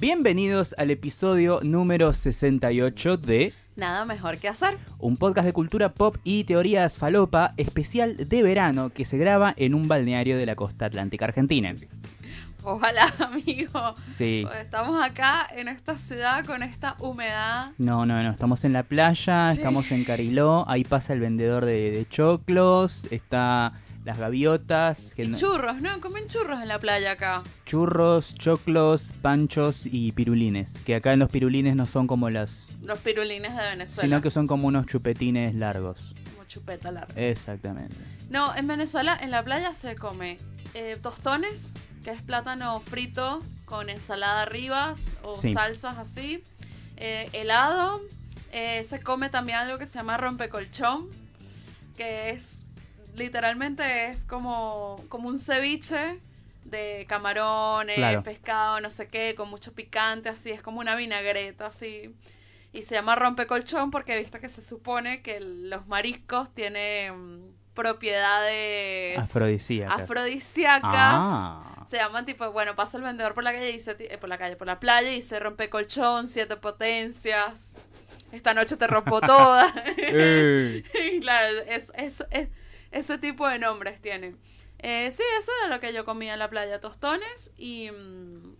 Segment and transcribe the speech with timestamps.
[0.00, 4.76] Bienvenidos al episodio número 68 de Nada mejor que hacer.
[4.98, 9.74] un podcast de cultura pop y teorías falopa especial de verano que se graba en
[9.74, 11.74] un balneario de la costa atlántica argentina.
[12.62, 13.94] Ojalá, amigo.
[14.16, 14.44] Sí.
[14.60, 17.70] Estamos acá en esta ciudad con esta humedad.
[17.78, 19.58] No, no, no, estamos en la playa, Sí.
[19.58, 23.72] estamos en Cariló, ahí pasa el vendedor de, de choclos, está
[24.08, 26.00] las gaviotas, que Y no- churros, ¿no?
[26.00, 27.42] Comen churros en la playa acá.
[27.66, 32.98] churros, choclos, panchos y pirulines, que acá en los pirulines no son como las, Los
[33.00, 34.08] pirulines de Venezuela.
[34.08, 36.14] sino que son como unos chupetines largos.
[36.34, 37.12] Como chupeta larga.
[37.20, 37.94] Exactamente.
[38.30, 40.38] No, en Venezuela, en la playa se come
[40.72, 45.52] eh, tostones, que es plátano frito con ensalada arriba o Sí.
[45.52, 46.42] salsas así.
[46.96, 48.00] eh, helado.
[48.52, 51.08] eh, se come también algo que se llama rompecolchón,
[51.96, 52.64] que es
[53.18, 56.18] literalmente es como, como un ceviche
[56.64, 58.22] de camarones, Claro.
[58.22, 62.14] pescado, no sé qué, con mucho picante, así, es como una vinagreta, así.
[62.72, 70.00] Y se llama rompecolchón porque viste que se supone que los mariscos tienen propiedades Afrodisíacas.
[70.00, 70.82] afrodisíacas.
[70.92, 71.84] Ah.
[71.88, 74.36] Se llaman tipo, bueno, pasa el vendedor por la calle y dice, eh, por la
[74.36, 77.76] calle, por la playa y dice rompe colchón, siete potencias.
[78.32, 79.72] Esta noche te rompo toda.
[81.20, 82.48] Claro, es, es- es-
[82.90, 84.38] ese tipo de nombres tienen.
[84.78, 88.56] Eh, sí, eso era lo que yo comía en la playa, tostones y, mm,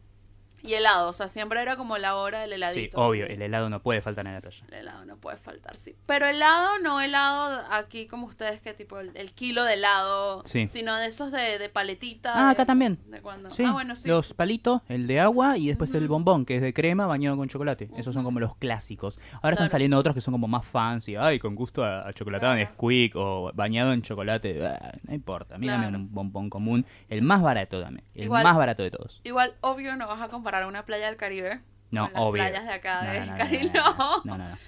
[0.62, 1.08] y helado.
[1.08, 3.00] O sea, siempre era como la hora del Sí, heladito.
[3.00, 4.64] obvio, el helado no puede faltar en la playa.
[4.68, 5.96] El helado no puede faltar, sí.
[6.06, 10.68] Pero helado, no helado aquí como ustedes, que tipo el, el kilo de helado, Sí.
[10.68, 12.32] sino de esos de, de paletita.
[12.34, 12.98] Ah, de- acá también.
[13.06, 13.50] ¿De cuándo?
[13.50, 14.08] Sí, Ah, bueno, sí.
[14.08, 17.48] los palitos, el de agua y después el bombón, que es de crema bañado con
[17.48, 17.88] chocolate.
[17.96, 19.18] Esos son como los clásicos.
[19.42, 21.16] Ahora están saliendo otros que son como más fancy.
[21.16, 22.66] Ay, con gusto a, a chocolatado en.
[22.68, 24.64] Squeak o bañado en chocolate.
[24.66, 25.98] Ah, no importa, a mí dame Claro.
[25.98, 26.84] un bombón común.
[27.08, 28.04] El más barato dame.
[28.14, 29.20] El Igual- más barato de todos.
[29.24, 30.28] Igual, obvio, no vas a
[30.58, 31.60] comparar una playa del Caribe
[31.90, 32.42] No, con las obvio.
[32.42, 34.58] playas de acá de no, no, no, no,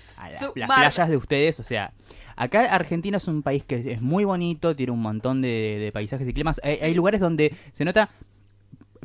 [0.55, 1.93] las playas de ustedes, o sea,
[2.37, 6.27] acá Argentina es un país que es muy bonito, tiene un montón de, de paisajes
[6.28, 6.61] y climas.
[6.62, 6.84] Hay, Sí.
[6.87, 8.11] hay lugares donde se nota,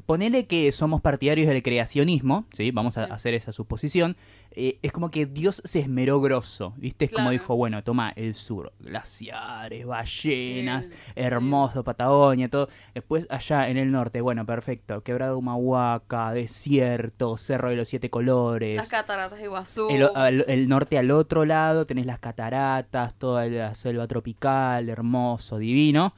[0.05, 2.71] ponele que somos partidarios del creacionismo, ¿sí?
[2.71, 4.15] Vamos a hacer esa suposición.
[4.51, 7.05] eh, es como que Dios se esmeró grosso, ¿viste?
[7.05, 10.93] Es como dijo, bueno, toma el sur, glaciares, ballenas, sí.
[11.15, 12.69] hermoso, Patagonia, todo.
[12.93, 18.09] Después allá en el norte, bueno, perfecto, Quebrada de Humahuaca, desierto, Cerro de los Siete
[18.09, 18.77] Colores.
[18.77, 19.89] Las cataratas de Iguazú.
[19.89, 25.57] El, al- el norte al otro lado tenés las cataratas, toda la selva tropical, hermoso,
[25.57, 26.13] divino.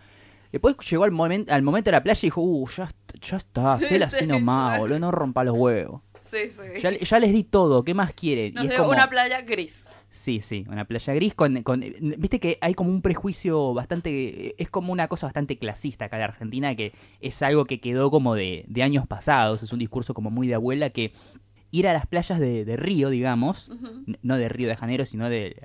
[0.51, 2.89] Después llegó al, momento al momento de la playa y dijo, uh, ya,
[3.21, 4.79] ya está, así sí, nomás, ya.
[4.79, 6.01] boludo, no rompa los huevos.
[6.19, 6.81] Sí, sí.
[6.81, 8.53] Ya, ya les di todo, ¿qué más quieren?
[8.53, 9.89] Nos y es como, una playa gris.
[10.09, 11.79] sí, sí, una playa gris con, con-
[12.17, 14.61] Viste que hay como un prejuicio bastante...
[14.61, 16.91] Es como una cosa bastante clasista acá en Argentina, que
[17.21, 20.55] es algo que quedó como de, de años pasados, es un discurso como muy de
[20.55, 21.13] abuela, que
[21.71, 23.69] ir a las playas de, de Río, digamos,
[24.21, 25.61] no de Río de Janeiro, sino de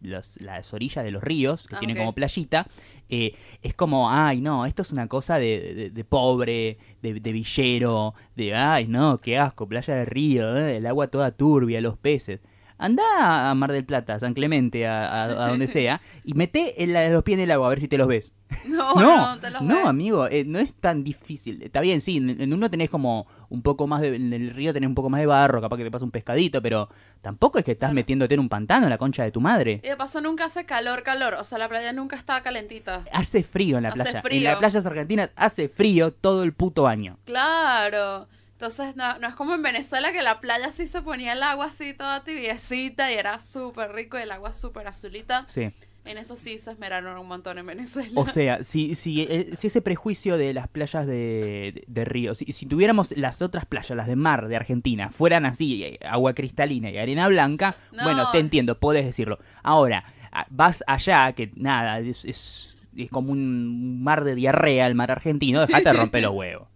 [0.00, 2.66] las orillas de los ríos, que Ah, tienen como playita,
[3.08, 7.32] eh, es como, ay, no, esto es una cosa de, de- de pobre, de, de
[7.32, 11.98] villero, de, ay, no, qué asco, playa de río, eh, el agua toda turbia, los
[11.98, 12.40] peces.
[12.76, 16.82] Anda a Mar del Plata, a San Clemente, a, a- a donde sea, y mete
[16.82, 18.34] el- los pies en el agua a ver si te los ves.
[18.66, 19.84] No, No, no, te los no, ves.
[19.86, 21.62] amigo, eh, no es tan difícil.
[21.62, 24.72] Está bien, sí, en, en uno tenés como un poco más de, en el río
[24.74, 26.88] tenés un poco más de barro, capaz que te pasa un pescadito, pero
[27.22, 27.94] tampoco es que estás Claro.
[27.94, 29.80] metiéndote en un pantano, la concha de tu madre.
[29.82, 31.34] Y de paso nunca hace calor, calor.
[31.34, 33.02] O sea, la playa nunca está calentita.
[33.12, 34.18] Hace frío en la Hace playa.
[34.18, 34.50] En frío.
[34.50, 37.18] las playas argentinas hace frío todo el puto año.
[37.24, 38.28] Claro.
[38.52, 41.66] Entonces, no, no es como en Venezuela que la playa sí se ponía el agua
[41.66, 45.44] así toda tibiecita y era súper rico y el agua súper azulita.
[45.48, 45.70] Sí.
[46.04, 48.10] En eso sí se esmeraron un montón en Venezuela.
[48.14, 52.34] O sea, si, si, eh, si ese prejuicio de las playas de, de, de río,
[52.34, 56.34] si, si tuviéramos las otras playas, las de mar de Argentina, fueran así, eh, agua
[56.34, 58.02] cristalina y arena blanca, No.
[58.02, 59.38] bueno, te entiendo, podés decirlo.
[59.62, 60.04] Ahora,
[60.50, 65.60] vas allá, que nada, es, es, es como un mar de diarrea el mar argentino,
[65.66, 66.68] dejate de romper los huevos.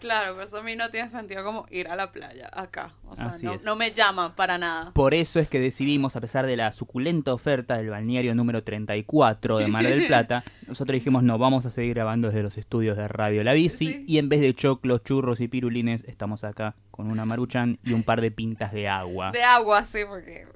[0.00, 2.94] Claro, por eso a mí no tiene sentido como ir a la playa acá.
[3.08, 4.92] O sea, no, me llama para nada.
[4.92, 9.58] Por eso es que decidimos, a pesar de la suculenta oferta del balneario número 34
[9.58, 13.08] de Mar del Plata, nosotros dijimos no, vamos a seguir grabando desde los estudios de
[13.08, 14.04] Radio La Bici Sí.
[14.06, 18.02] y en vez de choclos, churros y pirulines, estamos acá con una maruchan y un
[18.02, 19.30] par de pintas de agua.
[19.30, 20.46] De agua, sí, porque.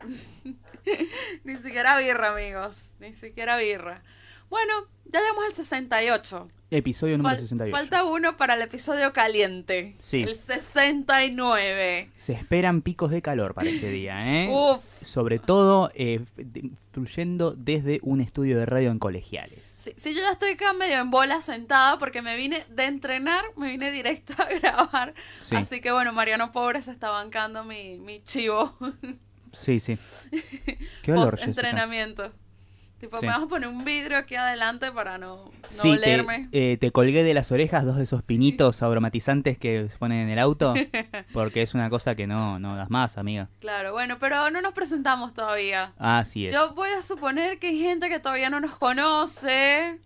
[1.45, 2.95] Ni siquiera birra, amigos.
[2.99, 4.03] Ni siquiera birra.
[4.51, 4.73] Bueno,
[5.05, 6.49] ya llegamos al 68.
[6.77, 7.77] Episodio número Fal- 68.
[7.77, 9.95] Falta uno para el episodio caliente.
[10.01, 10.23] Sí.
[10.23, 12.11] El 69.
[12.19, 14.49] Se esperan picos de calor para ese día, ¿eh?
[14.53, 14.83] Uf.
[15.03, 16.21] Sobre todo eh,
[16.93, 19.59] fluyendo desde un estudio de radio en colegiales.
[19.65, 23.45] Sí, sí, yo ya estoy acá medio en bola sentada porque me vine de entrenar,
[23.57, 25.15] me vine directo a grabar.
[25.41, 25.57] Sí.
[25.57, 28.77] Así que bueno, Mariano Pobre se está bancando mi, mi chivo
[29.53, 29.99] Sí, sí.
[31.03, 32.33] Qué olor, entrenamiento.
[33.03, 33.27] Tipo, Sí.
[33.27, 36.49] me vas a poner un vidrio aquí adelante para no, no Sí, te, olerme.
[36.53, 40.29] eh, te colgué de las orejas dos de esos pinitos aromatizantes que se ponen en
[40.31, 40.73] el auto,
[41.33, 43.49] porque es una cosa que no, no das más, amiga.
[43.59, 45.93] Claro, bueno, pero no nos presentamos todavía.
[45.99, 46.53] Así es.
[46.53, 49.99] Yo voy a suponer que hay gente que todavía no nos conoce.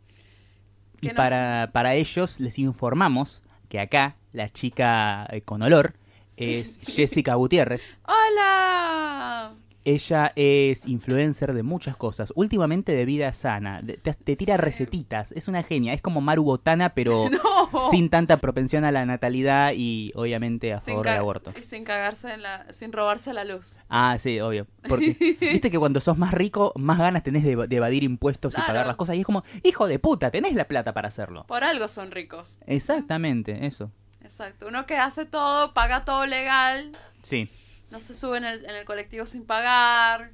[1.02, 5.92] y nos- para, para ellos les informamos que acá la chica eh, con olor
[6.38, 7.99] es Jessica Gutiérrez.
[8.04, 9.52] ¡Hola!
[9.86, 14.62] Ella es influencer de muchas cosas, últimamente de vida sana, te, te tira Sí.
[14.62, 17.26] recetitas, es una genia, es como Maru Botana, pero
[17.72, 17.90] No.
[17.92, 21.52] sin tanta propensión a la natalidad y obviamente a Sin favor del aborto.
[21.56, 23.78] Y sin cagarse en la, sin robarse la luz.
[23.88, 24.66] Ah, sí, obvio.
[24.88, 28.60] Porque viste que cuando sos más rico, más ganas tenés de, de evadir impuestos y
[28.60, 29.14] pagar las cosas.
[29.14, 31.44] Y es como, hijo de puta, tenés la plata para hacerlo.
[31.46, 32.58] Por algo son ricos.
[32.66, 33.92] Exactamente, eso.
[34.20, 34.66] Exacto.
[34.66, 36.90] Uno que hace todo, paga todo legal,
[37.22, 37.48] Sí,
[37.90, 40.32] no se sube en el, en el colectivo sin pagar,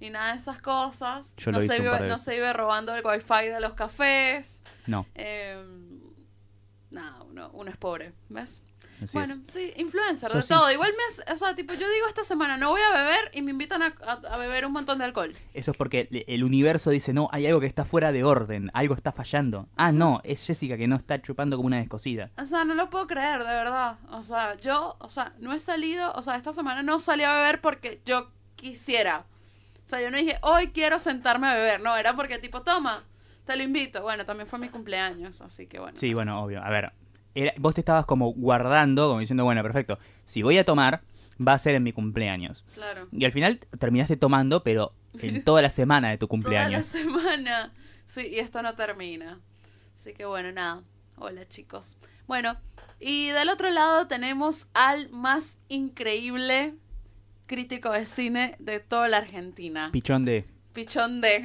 [0.00, 1.34] ni nada de esas cosas.
[1.36, 4.62] Yo no, lo se vive, no se vive robando el wifi de los cafés.
[4.86, 5.06] no.
[5.14, 5.62] Eh,
[6.90, 8.62] nada, uno, uno es pobre, ¿ves?
[9.04, 9.52] Así bueno, es.
[9.52, 10.70] sí, influencer, de todo.
[10.70, 13.42] Igual me, hace- o sea, tipo, yo digo esta semana no voy a beber y
[13.42, 15.34] me invitan a, a- a beber un montón de alcohol.
[15.54, 18.70] Eso es porque el- el universo dice, no, hay algo que está fuera de orden,
[18.74, 19.68] algo está fallando.
[19.76, 19.98] Ah, Sí.
[19.98, 22.30] no, es Jessica que no está chupando como una descosida.
[22.38, 23.98] O sea, no lo puedo creer, de verdad.
[24.10, 27.32] O sea, yo, o sea, no he salido, o sea, esta semana no salí a
[27.34, 29.24] beber porque yo quisiera.
[29.84, 31.80] O sea, yo no dije, hoy quiero sentarme a beber.
[31.80, 33.02] No, era porque tipo, toma,
[33.46, 34.02] te lo invito.
[34.02, 35.96] Bueno, también fue mi cumpleaños, así que bueno.
[35.96, 36.62] Sí, bueno, obvio.
[36.62, 36.92] A ver,
[37.34, 41.02] era- vos te estabas como guardando, como diciendo, bueno, perfecto, si voy a tomar,
[41.40, 42.64] va a ser en mi cumpleaños.
[42.74, 43.06] Claro.
[43.12, 46.86] Y al final terminaste tomando, pero en toda la semana de tu Toda la cumpleaños.
[46.86, 47.72] semana.
[48.06, 49.40] Sí, y esto no termina.
[49.94, 50.82] Así que bueno, nada.
[51.16, 51.98] Hola chicos.
[52.26, 52.56] Bueno,
[53.00, 56.74] y del otro lado tenemos al más increíble
[57.46, 59.90] crítico de cine de toda la Argentina.
[59.92, 60.46] Pichón de...
[60.78, 61.44] Pichón de.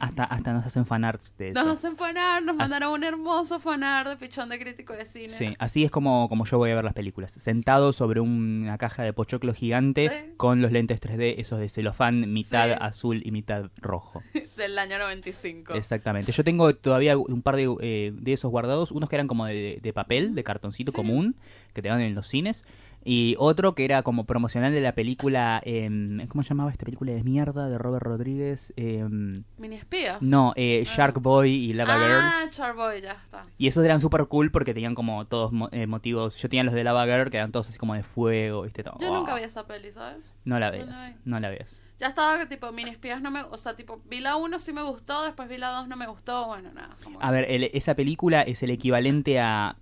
[0.00, 1.62] Hasta, hasta nos hacen fanarts de eso.
[1.62, 5.28] Nos hacen fanar, nos mandaron un hermoso fanar de Pichón de crítico de cine.
[5.28, 7.30] Sí, así es como, como yo voy a ver las películas.
[7.30, 10.32] Sentado sobre una caja de pochoclo gigante Sí.
[10.36, 12.74] con los lentes 3D, esos de celofán, mitad Sí.
[12.80, 14.20] azul y mitad rojo.
[14.56, 15.74] Del año 95.
[15.74, 16.32] Exactamente.
[16.32, 18.90] Yo tengo todavía un par de, eh, de esos guardados.
[18.90, 21.36] Unos que eran como de, de papel, de cartoncito común,
[21.72, 22.64] que te dan en los cines.
[23.08, 25.60] Y otro que era como promocional de la película.
[25.64, 28.72] em, ¿Cómo se llamaba esta película de mierda de Robert Rodríguez?
[28.76, 30.20] Em, Mini espías.
[30.22, 30.92] no, eh, Ah.
[30.96, 32.10] Shark Boy y Lava Girl.
[32.20, 33.44] Ah, Charboy, ya está.
[33.58, 36.36] Y esos eran súper cool porque tenían como todos eh, motivos.
[36.38, 38.82] Yo tenía los de Lava Girl que eran todos así como de fuego, ¿viste?
[38.82, 38.96] Todo.
[39.00, 40.34] Yo nunca vi esa peli, ¿sabes?
[40.44, 41.14] No la no veas, la vi.
[41.24, 41.80] no la veas.
[41.98, 44.72] Ya estaba que tipo mini espías no me, o sea, tipo vi la 1 sí
[44.72, 46.94] me gustó, después vi la 2 no me gustó, bueno, nada.
[47.02, 49.76] como- A ver, el- esa película es el equivalente a.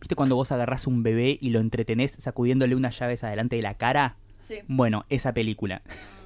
[0.00, 3.74] ¿Viste cuando vos agarrás un bebé y lo entretenés sacudiéndole unas llaves adelante de la
[3.74, 4.16] cara?
[4.36, 4.56] Sí.
[4.68, 5.82] Bueno, esa película.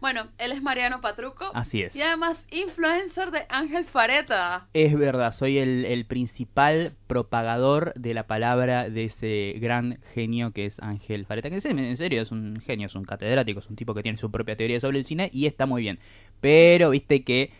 [0.00, 1.96] Bueno, él es Mariano Patruco Así es.
[1.96, 4.68] y además influencer de Ángel Fareta.
[4.72, 10.66] Es verdad, soy el, el principal propagador de la palabra de ese gran genio que
[10.66, 11.50] es Ángel Fareta.
[11.50, 14.30] Que en serio es un genio, es un catedrático, es un tipo que tiene su
[14.30, 15.98] propia teoría sobre el cine y está muy bien.
[16.40, 17.50] Pero viste que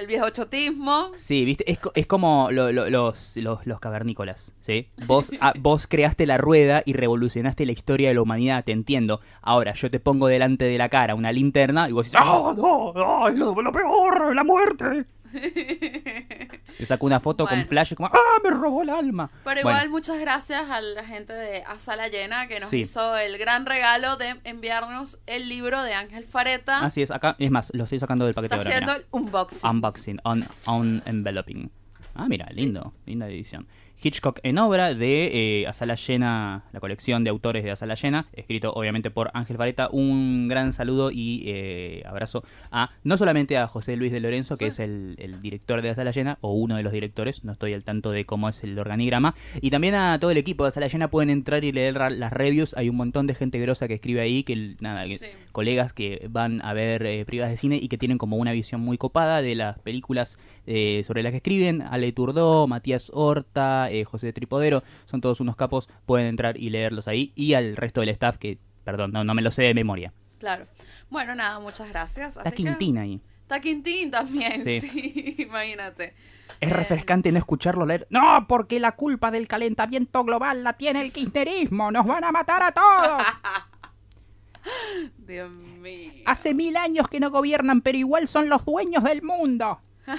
[0.00, 1.08] El viejo chotismo.
[1.16, 4.88] Sí, viste, es, es como lo- lo- los, los, los cavernícolas, ¿sí?
[5.06, 9.20] Vos, ah, vos creaste la rueda y revolucionaste la historia de la humanidad, te entiendo.
[9.42, 12.94] Ahora, yo te pongo delante de la cara una linterna y vos decís, ¡Ah, no,
[12.94, 15.04] no, es lo, lo peor, la muerte!
[15.32, 17.62] Te saco una foto Bueno.
[17.62, 19.28] con flash y como, ¡ah, me robó el alma!
[19.44, 22.78] Pero Bueno, igual muchas gracias a la gente de A Sala Llena que nos Sí.
[22.80, 26.84] hizo el gran regalo de enviarnos el libro de Ángel Fareta.
[26.84, 29.06] así es, acá, es más, lo estoy sacando del paquete Está ahora, haciendo mirá.
[29.12, 29.70] el unboxing.
[29.70, 31.70] Unboxing, on, on enveloping.
[32.14, 32.54] Ah, mira, Sí.
[32.62, 33.66] lindo, linda edición.
[34.02, 37.94] Hitchcock en obra de eh, A Sala Llena, la colección de autores de A Sala
[37.94, 39.88] Llena, escrito obviamente por Ángel Vareta.
[39.90, 44.66] Un gran saludo y eh, abrazo a no solamente a José Luis de Lorenzo, que
[44.66, 44.68] Sí.
[44.68, 47.74] es el, el director de A Sala Llena, o uno de los directores, no estoy
[47.74, 50.70] al tanto de cómo es el organigrama, y también a todo el equipo de A
[50.72, 51.08] Sala Llena.
[51.08, 52.74] Pueden entrar y leer las reviews.
[52.76, 55.18] Hay un montón de gente grosa que escribe ahí, que nada, que-
[55.52, 58.80] colegas que van a ver eh, privadas de cine y que tienen como una visión
[58.80, 61.82] muy copada de las películas eh, sobre las que escriben.
[61.82, 67.08] Ale Turdó, Matías Horta, eh, José Tripodero, son todos unos capos, pueden entrar y leerlos
[67.08, 67.32] ahí.
[67.34, 70.12] Y al resto del staff que, perdón, no, no me lo sé de memoria.
[70.38, 70.66] Claro.
[71.10, 72.36] Bueno, nada, muchas gracias.
[72.36, 73.20] Está Así que Quintín ahí.
[73.42, 74.80] Está Quintín también, Sí.
[74.80, 76.14] sí, imagínate.
[76.60, 76.74] Es Eh.
[76.74, 78.06] refrescante no escucharlo leer.
[78.10, 81.90] No, porque la culpa del calentamiento global la tiene el kirchnerismo.
[81.90, 83.22] Nos van a matar a todos.
[85.18, 86.12] Dios mío.
[86.26, 89.80] Hace mil años que no gobiernan, pero igual son los dueños del mundo.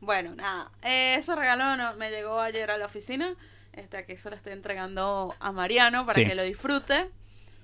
[0.00, 3.34] Bueno, nada, ese regalo no- me llegó ayer a la oficina.
[3.72, 6.26] Este, aquí se lo estoy entregando a Mariano para Sí.
[6.26, 7.10] que lo disfrute.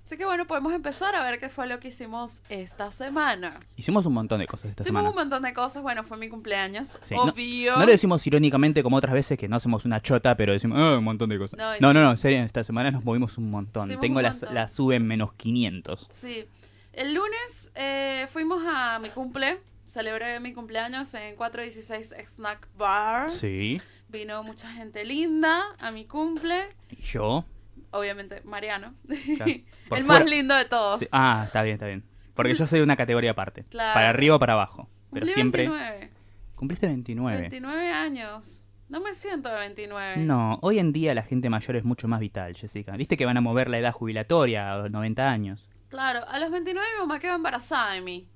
[0.04, 3.58] Así que bueno, podemos empezar a ver qué fue lo que hicimos esta semana.
[3.76, 5.08] Hicimos un montón de cosas esta Hicimos semana.
[5.10, 5.82] un montón de cosas.
[5.82, 7.00] Bueno, fue mi cumpleaños.
[7.02, 7.72] Sí, no- obvio.
[7.76, 10.96] No lo decimos irónicamente como otras veces que no hacemos una chota, pero decimos "Ah,
[10.98, 11.58] un montón de cosas.
[11.58, 13.84] No, No, no, no, en serio, esta semana nos movimos un montón.
[13.86, 14.54] Hicimos Tengo un la, montón.
[14.54, 16.06] la sube en menos 500.
[16.10, 16.44] Sí.
[16.92, 19.58] El lunes eh, fuimos a mi cumple.
[19.86, 23.30] Celebré mi cumpleaños en 416 Snack Bar.
[23.30, 23.80] Sí.
[24.08, 26.68] Vino mucha gente linda a mi cumple.
[26.90, 27.44] Y yo.
[27.90, 28.94] Obviamente, Mariano.
[29.36, 29.52] Claro.
[29.96, 31.00] El más lindo de todos.
[31.00, 32.04] Sí, Ah, está bien, está bien.
[32.34, 33.64] Porque yo soy de una categoría aparte.
[33.70, 33.94] Claro.
[33.94, 34.88] Para arriba o para abajo.
[35.12, 35.62] Pero Cumplí siempre.
[35.68, 36.10] 29.
[36.54, 37.40] Cumpliste 29.
[37.42, 38.62] 29 años.
[38.88, 40.18] No me siento de 29.
[40.18, 42.96] No, hoy en día la gente mayor es mucho más vital, Jessica.
[42.96, 45.68] Viste que van a mover la edad jubilatoria a los 90 años.
[45.88, 48.28] Claro, a los 29 mi mamá quedó embarazada de mí.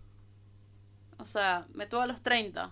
[1.20, 2.70] O sea, me tuvo a los 30.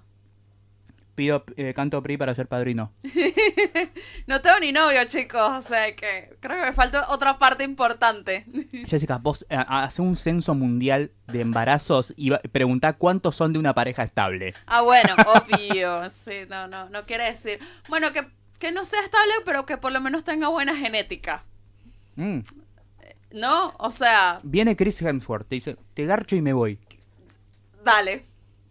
[1.15, 2.93] Pido eh, canto PRI para ser padrino.
[4.29, 5.41] No tengo ni novio, chicos.
[5.41, 8.45] O sea que creo que me falta otra parte importante.
[8.87, 13.75] Jessica, vos eh, hace un censo mundial de embarazos y preguntá cuántos son de una
[13.75, 14.55] pareja estable.
[14.67, 16.09] Ah, bueno, obvio.
[16.11, 17.59] Sí, no, no, no quiere decir.
[17.89, 18.27] Bueno, que,
[18.61, 21.43] que no sea estable, pero que por lo menos tenga buena genética.
[22.17, 22.41] Mm.
[23.33, 23.75] ¿No?
[23.79, 26.79] O sea, Viene Chris Hemsworth, te dice, te garcho y me voy.
[27.85, 28.27] dale.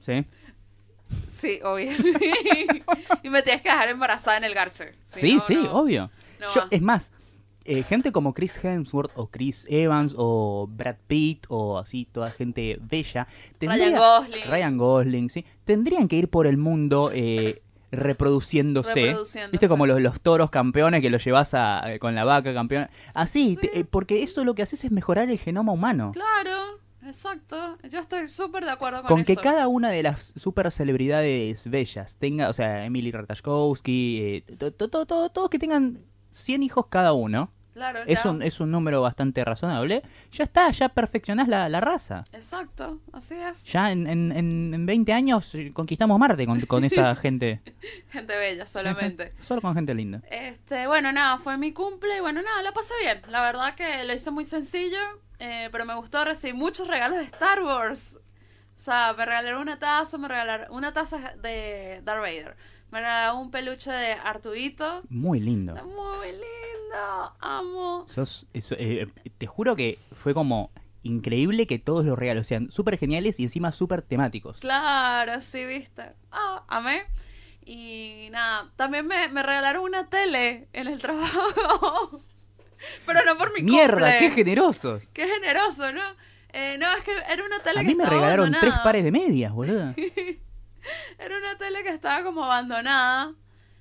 [0.08, 0.26] ¿Sí?
[1.28, 1.92] Sí, obvio.
[3.24, 4.94] y me tienes que dejar embarazada en el garche.
[5.06, 5.72] Si Sí, no, sí, no.
[5.74, 6.10] obvio.
[6.40, 6.68] no Yo- va.
[6.72, 7.12] es más,
[7.66, 12.78] eh, gente como Chris Hemsworth o Chris Evans o Brad Pitt o así, toda gente
[12.82, 13.28] bella.
[13.60, 14.44] Ryan Gosling.
[14.50, 15.46] Ryan Gosling, sí.
[15.66, 17.62] Tendrían que ir por el mundo eh,
[17.92, 18.94] reproduciéndose.
[18.94, 19.52] Reproduciéndose.
[19.52, 22.90] Viste como los, los toros campeones que los llevas a, eh, con la vaca campeona.
[23.14, 23.70] Así, Sí.
[23.74, 26.12] eh, porque eso lo que haces es mejorar el genoma humano.
[26.14, 27.78] Claro, exacto.
[27.90, 29.42] Yo estoy súper de acuerdo con, Con que eso.
[29.42, 34.88] cada una de las super celebridades bellas tenga, o sea, Emily Ratajkowski, eh, to- to-
[34.90, 36.00] to- to- todos que tengan
[36.32, 38.30] 100 hijos cada uno, Claro, es ya.
[38.32, 42.24] un, es un número bastante razonable, ya está, ya perfeccionás la, la raza.
[42.34, 43.66] Exacto, así es.
[43.68, 47.62] Ya en, en, en- en 20 años conquistamos Marte con, con esa gente.
[48.10, 49.32] Gente bella solamente.
[49.40, 50.22] Sí, Solo con gente linda.
[50.32, 53.22] Este, bueno, nada, fue mi cumple y bueno, nada, la pasé bien.
[53.30, 54.98] La verdad que lo hice muy sencillo,
[55.40, 58.20] eh, pero me gustó recibir muchos regalos de Star Wars.
[58.76, 62.56] O sea, me regalaron una taza, me regalaron una taza de Darth Vader.
[62.92, 65.04] Me regalaron un peluche de Artudito.
[65.10, 65.74] Muy lindo.
[65.84, 66.46] Muy lindo,
[67.40, 68.06] amo.
[68.10, 70.72] Sos- eso, eh, te juro que fue como
[71.04, 74.60] increíble que todos los regalos sean súper geniales y encima súper temáticos.
[74.60, 76.14] Claro, sí, viste.
[76.32, 77.04] Ah, amé.
[77.66, 82.22] Y nada, también me, me regalaron una tele en el trabajo.
[83.06, 83.96] Pero no por mi ¡Mierda!
[83.98, 84.20] cumple.
[84.20, 85.04] ¡Qué generosos!
[85.14, 86.02] Qué generoso, ¿no?
[86.54, 88.72] Eh, no, es que era una tele A que mí me estaba regalaron abandonada.
[88.74, 89.94] tres pares de medias, boludo.
[91.20, 93.34] Era una tele que estaba como abandonada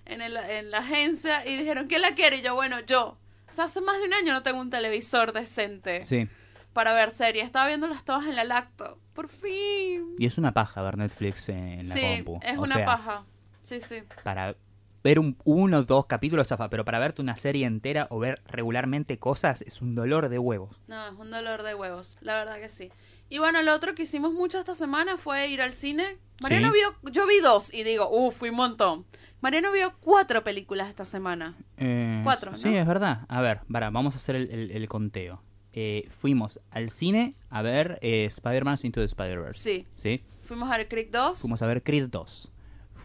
[0.07, 2.37] en, el- en la agencia y dijeron, ¿quién la quiere?
[2.39, 3.19] Y yo, bueno, yo.
[3.49, 6.29] O sea, hace más de un año no tengo un televisor decente Sí.
[6.73, 7.45] para ver series.
[7.45, 8.99] Estaba viéndolas todas en la lacto.
[9.15, 10.15] Por fin.
[10.19, 12.41] Y es una paja ver Netflix en la sí, compu.
[12.43, 13.25] es O una sea, paja.
[13.63, 14.03] Sí, sí.
[14.25, 14.57] Para
[15.03, 18.43] ver un, uno o dos capítulos, zafa, pero para verte una serie entera o ver
[18.47, 20.77] regularmente cosas es un dolor de huevos.
[20.89, 22.91] No, es un dolor de huevos, la verdad que sí.
[23.29, 26.19] Y bueno, lo otro que hicimos mucho esta semana fue ir al cine.
[26.43, 26.79] Mariano Sí.
[26.79, 29.07] vio, yo vi dos y digo, uff, fui un montón.
[29.41, 31.55] Mariano vio cuatro películas esta semana.
[31.77, 32.79] Eh, Cuatro, Sí, ¿no?
[32.79, 33.21] es verdad.
[33.29, 35.43] A ver, para, vamos a hacer el, el- el conteo.
[35.73, 39.61] Eh, fuimos al cine a ver eh, Spider-Man Into the Spider-Verse.
[39.61, 39.87] Sí.
[39.97, 40.23] ¿Sí?
[40.45, 41.41] Fuimos a ver Creek 2.
[41.41, 42.51] Fuimos a ver Creed 2.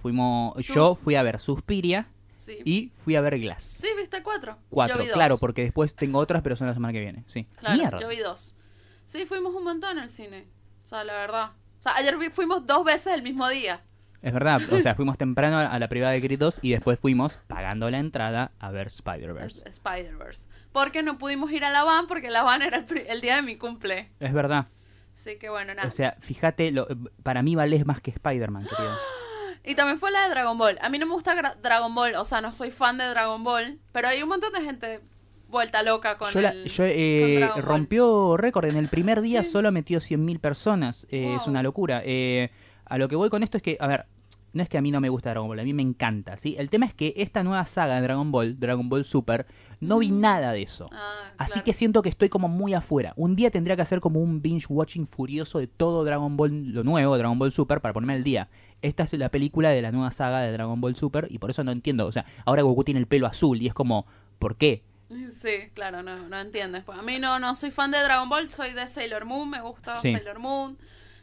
[0.01, 2.07] Fuimos, Tú- yo fui a ver Suspiria
[2.37, 2.57] Sí.
[2.65, 3.63] y fui a ver Glass.
[3.63, 4.57] Sí, viste cuatro.
[4.69, 5.13] Cuatro, Yo vi dos.
[5.15, 7.23] claro, porque después tengo otras, pero son la semana que viene.
[7.27, 7.43] Sí.
[7.57, 7.99] Claro, Mierda.
[7.99, 8.57] yo vi dos.
[9.05, 10.47] Sí, fuimos un montón al cine.
[10.83, 11.51] O sea, la verdad.
[11.77, 13.81] O sea, ayer fuimos dos veces el mismo día.
[14.21, 17.39] Es verdad, o sea, fuimos temprano a la privada de Creed 2 y después fuimos
[17.47, 19.67] pagando la entrada a ver Spider-Verse.
[19.67, 20.47] Spider-Verse.
[20.71, 23.41] Porque no pudimos ir a la van porque la van era el, el día de
[23.41, 24.11] mi cumple.
[24.19, 24.67] Es verdad.
[25.13, 25.87] Así que bueno, nada.
[25.87, 26.87] O sea, fíjate, lo-
[27.23, 28.95] para mí valés más que Spider-Man, querido.
[29.63, 30.79] Y también fue la de Dragon Ball.
[30.81, 33.77] A mí no me gusta Dragon Ball, o sea, no soy fan de Dragon Ball,
[33.91, 35.01] pero hay un montón de gente
[35.49, 38.65] vuelta loca con Yo, la- el yo, eh, rompió récord.
[38.65, 39.51] En el primer día Sí.
[39.51, 41.05] solo metió 100.000 personas.
[41.11, 42.01] Eh, Es una locura.
[42.03, 42.49] Eh,
[42.91, 44.05] a lo que voy con esto es que, a ver,
[44.53, 46.55] no es que a mí no me gusta Dragon Ball, a mí me encanta, ¿sí?
[46.57, 49.45] El tema es que esta nueva saga de Dragon Ball, Dragon Ball Super,
[49.79, 50.89] no vi nada de eso.
[50.91, 51.63] Ah, Así claro.
[51.65, 53.13] que siento que estoy como muy afuera.
[53.15, 56.83] Un día tendría que hacer como un binge watching furioso de todo Dragon Ball, lo
[56.83, 58.49] nuevo, Dragon Ball Super, para ponerme al día.
[58.81, 61.63] Esta es la película de la nueva saga de Dragon Ball Super y por eso
[61.63, 62.05] no entiendo.
[62.05, 64.05] O sea, ahora Goku tiene el pelo azul y es como,
[64.37, 64.83] ¿por qué?
[65.31, 66.83] Sí, claro, no, no entiendes.
[66.83, 69.61] Pues a mí no, no soy fan de Dragon Ball, soy de Sailor Moon, me
[69.61, 70.11] gusta Sí.
[70.13, 70.77] Sailor Moon,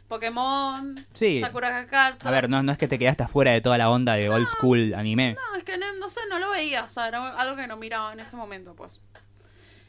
[0.09, 1.39] Pokémon, Sí.
[1.39, 2.27] Sakura Carter.
[2.27, 4.47] A ver, no, no es que te quedaste afuera de toda la onda de old
[4.49, 5.35] school anime.
[5.35, 7.77] No, es que no, no sé, no lo veía, o sea, era algo que no
[7.77, 9.01] miraba en ese momento, pues.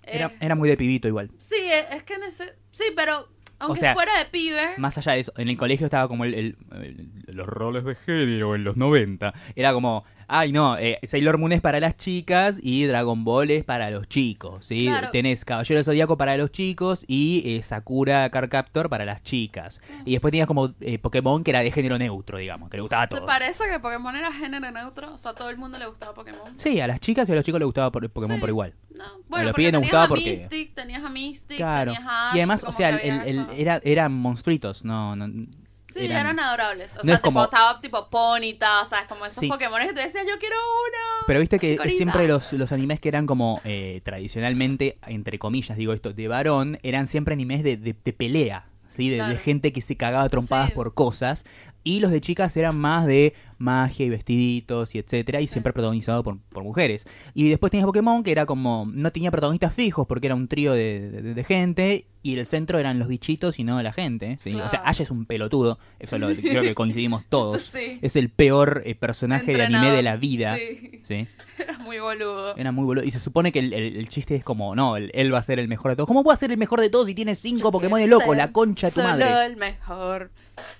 [0.03, 1.31] Era, Eh, era muy de pibito igual.
[1.39, 2.55] Sí, es es que en ese...
[2.73, 4.63] Sí, pero aunque sea, fuera de pibe...
[4.79, 7.95] Más allá de eso, en el colegio estaba como el, el- el- los roles de
[7.95, 9.33] género en los 90.
[9.55, 13.65] Era como, ay no, eh, Sailor Moon es para las chicas y Dragon Ball es
[13.65, 14.87] para los chicos, ¿sí?
[14.87, 15.11] Claro.
[15.11, 19.81] Tenés Caballero Zodíaco para los chicos y eh, Sakura Card Captor para las chicas.
[20.07, 23.03] Y después tenías como eh, Pokémon que era de género neutro, digamos, que le gustaba
[23.03, 23.27] a ¿Te todos.
[23.27, 25.15] parece que Pokémon era género neutro?
[25.15, 26.57] O sea, a todo el mundo le gustaba Pokémon.
[26.57, 28.41] Sí, a las chicas y a los chicos les gustaba por- Pokémon Sí.
[28.41, 28.75] por igual.
[28.97, 31.93] No, bueno, los porque tenías gustaba a porque- Mystic, tenías a Mystic, Claro.
[31.93, 35.47] tenías a Ash, Y además, o sea, el, el- era, eran monstruitos, no, no
[35.93, 36.95] Sí, eran, adorables.
[36.95, 39.07] O no sea, tipo, como- estaba tipo Ponyta, ¿sabes?
[39.09, 39.49] Como esos Sí.
[39.49, 41.25] Pokémon que tú decías, yo quiero uno.
[41.27, 45.93] Pero viste que siempre los, los animes que eran como eh, tradicionalmente, entre comillas, digo
[45.93, 49.09] esto, de varón, eran siempre animes de, de- de pelea, ¿sí?
[49.09, 50.75] De, gente que se cagaba trompadas Sí.
[50.75, 51.45] por cosas.
[51.83, 55.53] Y los de chicas eran más de magia y vestiditos y etcétera, y Sí.
[55.55, 57.07] siempre protagonizado por, por mujeres.
[57.35, 60.73] Y después tenías Pokémon, que era como, no tenía protagonistas fijos porque era un trío
[60.73, 64.39] de, de- de gente, y el centro eran los bichitos y no la gente.
[64.43, 64.55] ¿sí?
[64.55, 64.81] O sea.
[64.85, 67.63] Ash es un pelotudo, eso lo, creo que coincidimos todos.
[67.63, 67.99] Sí.
[68.03, 70.57] Es el peor eh, personaje de anime de la vida.
[71.05, 71.27] Sí,
[71.81, 72.57] muy boludo.
[72.57, 73.05] Era muy boludo.
[73.05, 75.43] Y se supone que el, el- el chiste es como, no, él, él va a
[75.43, 76.07] ser el mejor de todos.
[76.07, 78.35] ¿Cómo puede ser el mejor de todos si tiene cinco Pokémon de loco?
[78.35, 79.47] La concha de tu Solo madre.
[79.47, 80.31] el mejor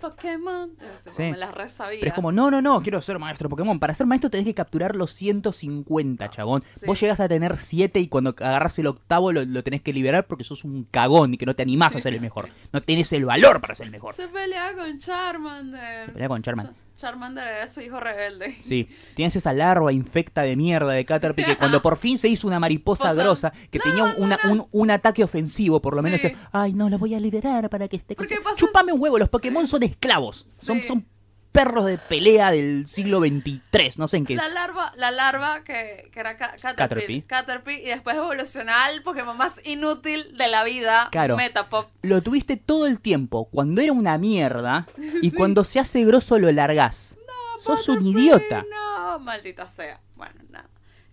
[0.01, 0.71] Pokémon.
[1.05, 1.23] Tipo, Sí.
[1.23, 1.99] Me las resabía.
[2.01, 3.79] Pero es como, no, no, no, quiero ser maestro Pokémon.
[3.79, 6.63] Para ser maestro tenés que capturar los 150, chabón.
[6.73, 6.87] Sí.
[6.87, 10.27] Vos llegás a tener 7 y cuando agarras el octavo lo, lo tenés que liberar
[10.27, 12.49] porque sos un cagón y que no te animás a ser el mejor.
[12.73, 14.15] No tenés el valor para ser el mejor.
[14.15, 16.07] Se peleaba con Charmander.
[16.07, 16.67] Se pelea con Charman.
[16.67, 18.57] O sea, Charmander era su hijo rebelde.
[18.61, 22.47] Sí, tienes esa larva infecta de mierda de Caterpie que cuando por fin se hizo
[22.47, 23.23] una mariposa Posa.
[23.23, 26.29] grosa que No, tenía no una- un, un ataque ofensivo, por lo menos Sí.
[26.29, 28.17] decía, ay no, lo voy a liberar para que esté...
[28.57, 31.07] Chupame un huevo, los Pokémon son esclavos, son, son
[31.53, 34.37] perros de pelea del siglo XXIII, no sé en qué...
[34.37, 36.77] La larva, la larva que, que era Ca- Caterpie.
[36.77, 41.37] Caterpie, Caterpie, y después evolucionó al Pokémon más inútil de la vida, Claro.
[41.37, 41.89] Metapop.
[42.03, 44.87] Lo tuviste todo el tiempo, cuando era una mierda,
[45.23, 47.17] y cuando se hace grosso lo largás.
[47.59, 48.65] Sos un idiota.
[48.71, 50.01] No, maldita sea.
[50.17, 50.40] Bueno.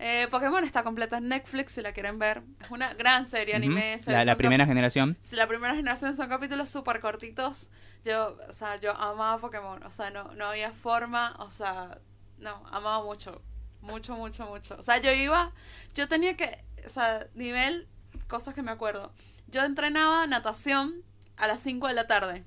[0.00, 2.42] Eh, Pokémon está completa en Netflix si la quieren ver.
[2.60, 3.94] Es una gran serie anime.
[3.96, 4.04] Ujú.
[4.04, 5.18] se- La, la primera generación.
[5.32, 7.70] la primera generación son capítulos súper cortitos.
[8.04, 9.82] Yo, o sea, yo amaba Pokémon.
[9.82, 11.34] O sea, no, no había forma.
[11.40, 11.98] O sea,
[12.38, 13.42] no, amaba mucho.
[13.80, 14.76] Mucho, mucho, mucho.
[14.78, 15.52] O sea, yo iba.
[15.94, 16.64] Yo tenía que.
[16.86, 17.88] O sea, nivel.
[18.28, 19.12] Cosas que me acuerdo.
[19.48, 21.02] Yo entrenaba natación
[21.36, 22.44] a las 5 de la tarde.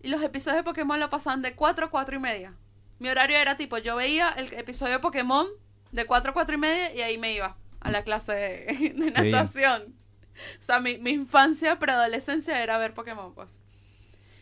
[0.00, 2.54] Y los episodios de Pokémon lo pasaban de 4 a 4 y media.
[2.98, 5.46] Mi horario era tipo, yo veía el episodio de Pokémon
[5.94, 8.92] de 4 a 4 y media y ahí me iba a la clase de,
[9.32, 9.94] natación.
[10.58, 13.62] O sea, mi, mi infancia, preadolescencia era ver Pokémon, pues.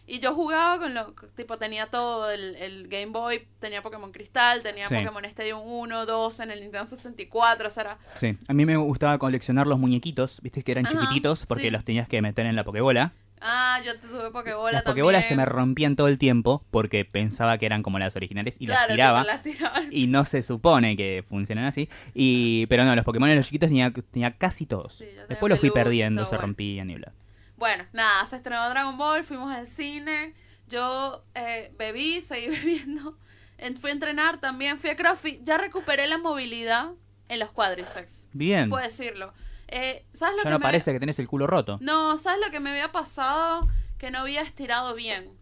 [0.06, 4.62] Y yo jugaba con lo, tipo, tenía todo, el, el Game Boy, tenía Pokémon Cristal,
[4.62, 4.96] tenía Sí.
[4.96, 7.98] Pokémon Stadium 1, 2 en el Nintendo 64, o sea, era...
[8.16, 11.70] Sí, a mí me gustaba coleccionar los muñequitos, viste que eran Ajá, chiquititos porque sí.
[11.70, 13.12] los tenías que meter en la Pokébola.
[13.44, 14.82] Ah, yo tuve Pokébola Las.
[14.84, 18.66] Pokébolas se me rompían todo el tiempo porque pensaba que eran como las originales y
[18.66, 19.24] Claro, las tiraba.
[19.24, 19.82] las tiraba.
[19.90, 21.88] Y no se supone que funcionan así.
[22.14, 24.92] Y, pero no, los Pokémon de los chiquitos tenía, tenía casi todos.
[24.94, 26.42] Sí, tenía Después los fui perdiendo, se bueno.
[26.42, 27.12] rompían y bla.
[27.56, 30.34] Bueno, nada, se estrenó Dragon Ball, fuimos al cine,
[30.68, 33.16] yo eh, bebí, seguí bebiendo,
[33.58, 36.90] en- fui a entrenar también, fui a CrossFit, ya recuperé la movilidad
[37.28, 38.68] en los cuádriceps, Bien.
[38.68, 39.32] puedo decirlo.
[39.74, 40.62] Eh, ¿Sabes lo Ya que no me...
[40.62, 41.78] parece que tenés el culo roto.
[41.80, 43.66] No, ¿sabes lo que me había pasado?
[43.98, 45.38] Que no había estirado bien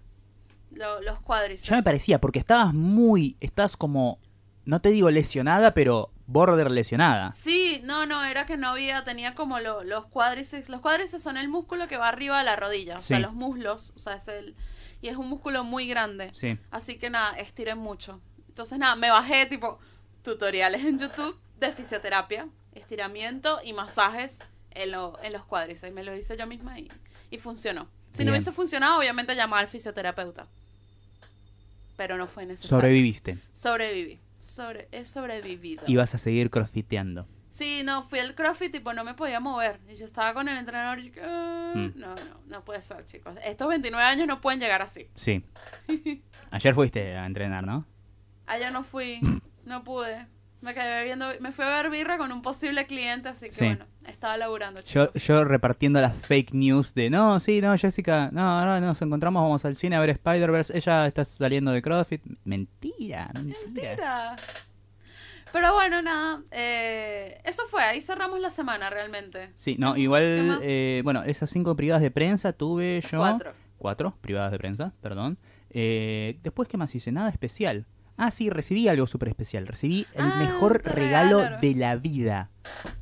[0.71, 1.69] lo- los cuádriceps.
[1.69, 3.37] Ya me parecía, porque estabas muy.
[3.41, 4.19] Estás como.
[4.65, 7.33] No te digo lesionada, pero border lesionada.
[7.33, 10.69] Sí, no, no, era que no había, tenía como lo- los cuádriceps.
[10.69, 13.93] Los cuádriceps son el músculo que va arriba de la rodilla, o sea, los muslos,
[13.97, 14.55] o sea, es el...
[15.03, 16.31] Y es un músculo muy grande.
[16.35, 16.57] Sí.
[16.71, 18.21] Así que nada, estiré mucho.
[18.49, 19.79] Entonces nada, me bajé tipo
[20.23, 25.93] tutoriales en YouTube de fisioterapia, estiramiento y masajes en, lo- en los cuádriceps.
[25.95, 26.91] Me lo hice yo misma y,
[27.31, 27.89] y funcionó.
[28.13, 30.47] Si no hubiese funcionado, obviamente llamaba al fisioterapeuta.
[31.97, 32.77] Pero no fue necesario.
[32.79, 33.39] Sobreviviste.
[33.53, 34.19] Sobreviví.
[34.39, 35.85] Sobre, he sobrevivido.
[35.87, 37.27] Y vas a seguir crossfiteando.
[37.51, 39.81] Sí, no, fui al CrossFit, tipo, no me podía mover.
[39.89, 41.93] Y yo estaba con el entrenador y ah, Mm.
[41.97, 43.35] no, no, no puede ser, chicos.
[43.45, 45.09] Estos 29 años no pueden llegar así.
[45.15, 45.45] Sí.
[46.51, 47.85] Ayer fuiste a entrenar, ¿no?
[48.47, 49.21] Allá no fui,
[49.65, 50.27] no pude.
[50.63, 53.65] Me quedé bebiendo, me fui a ver birra con un posible cliente, así que Sí.
[53.65, 55.23] bueno, estaba laburando, Yo, chicos.
[55.27, 59.65] yo repartiendo las fake news de no, sí, no, Jessica, no, ahora nos encontramos, vamos
[59.65, 62.23] al cine a ver Spider-Verse, ella está saliendo de CrossFit.
[62.45, 63.59] Mentira, mentira.
[63.67, 64.37] Mentira.
[65.53, 69.51] Pero bueno, nada, eh, eso fue, ahí cerramos la semana realmente.
[69.57, 73.19] Sí, no, ¿Qué igual, eh, bueno, esas cinco privadas de prensa tuve yo.
[73.19, 73.53] Cuatro.
[73.79, 75.39] Cuatro privadas de prensa, perdón.
[75.71, 77.11] Eh, después, ¿qué más hice?
[77.11, 77.87] Nada especial.
[78.23, 79.67] Ah, sí, recibí algo súper especial.
[79.67, 82.51] Recibí el Ah, mejor regalo de la vida.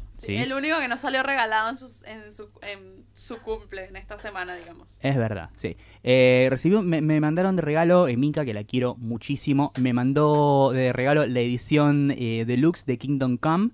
[0.09, 0.35] Sí, Sí.
[0.37, 4.17] El único que no salió regalado en, sus, en, su, en su cumple, en esta
[4.17, 4.99] semana, digamos.
[5.03, 5.77] Es verdad, sí.
[6.03, 10.71] Eh, recibí, un- me, me mandaron de regalo, Emika, que la quiero muchísimo, me mandó
[10.73, 13.71] de regalo la edición eh, deluxe de Kingdom Come,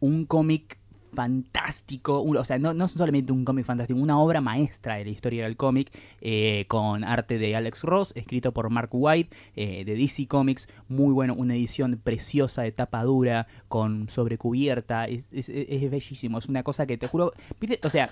[0.00, 0.77] un cómic
[1.18, 5.42] fantástico, o sea, no, no solamente un cómic fantástico, una obra maestra de la historia
[5.42, 10.28] del cómic, eh, con arte de Alex Ross, escrito por Mark White, eh, de DC
[10.28, 15.26] Comics, muy bueno, una edición preciosa de tapa dura, con sobrecubierta, es,
[15.90, 17.80] bellísimo, es una cosa que te juro, ¿viste?
[17.82, 18.10] o sea,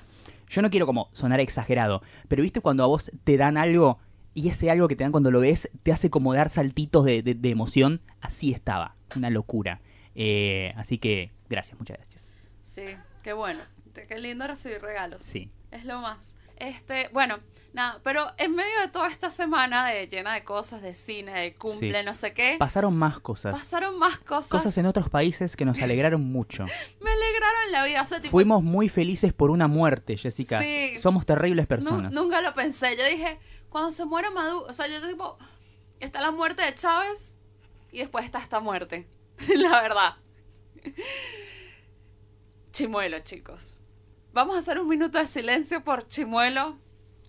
[0.49, 4.01] yo no quiero como sonar exagerado, pero viste cuando a vos te dan algo
[4.35, 7.39] y ese algo que te dan cuando lo ves te hace como dar saltitos de
[7.45, 9.81] emoción, así estaba, una locura.
[10.17, 12.26] Eh, así que gracias, muchas gracias.
[12.67, 12.85] Sí,
[13.23, 13.61] qué bueno.
[14.09, 15.23] Qué lindo recibir regalos.
[15.23, 15.51] Sí.
[15.71, 16.35] Es lo más.
[16.57, 17.39] Este, bueno,
[17.73, 21.55] nada, pero en medio de toda esta semana de, llena de cosas, de cine, de
[21.55, 22.05] cumple, Sí.
[22.05, 23.57] no sé qué, Pasaron más cosas.
[23.59, 24.51] pasaron más cosas.
[24.51, 26.65] Cosas en otros países que nos alegraron mucho.
[27.01, 28.03] Me alegraron la vida.
[28.03, 30.61] O sea, tipo, Fuimos muy felices por una muerte, Jessica.
[30.61, 30.99] Sí.
[30.99, 32.13] Somos terribles nu- personas.
[32.13, 32.97] nunca lo pensé.
[32.97, 35.39] Yo dije, cuando se muera Maduro, o sea, yo tipo,
[36.01, 37.41] está la muerte de Chávez
[37.93, 39.09] y después está esta muerte.
[39.57, 40.17] la verdad.
[42.77, 43.79] Chimuelo, chicos.
[44.35, 46.77] Vamos a hacer un minuto de silencio por Chimuelo,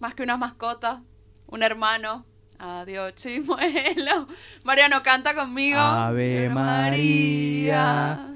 [0.02, 1.04] más que una mascota,
[1.46, 2.26] un hermano.
[2.60, 4.28] Adiós, Chimuelo.
[4.66, 5.80] Mariano, canta conmigo.
[5.80, 8.30] Ave María,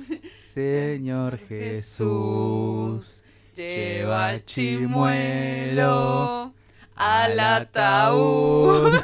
[0.53, 3.19] Señor Jesús,
[3.57, 6.53] lleva al chimuelo
[6.95, 8.93] al ataúd.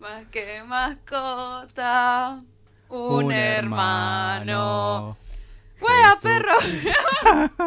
[0.00, 2.42] Más que mascota,
[2.88, 5.16] un, hermano.
[5.80, 6.52] ¡Hueva, perro!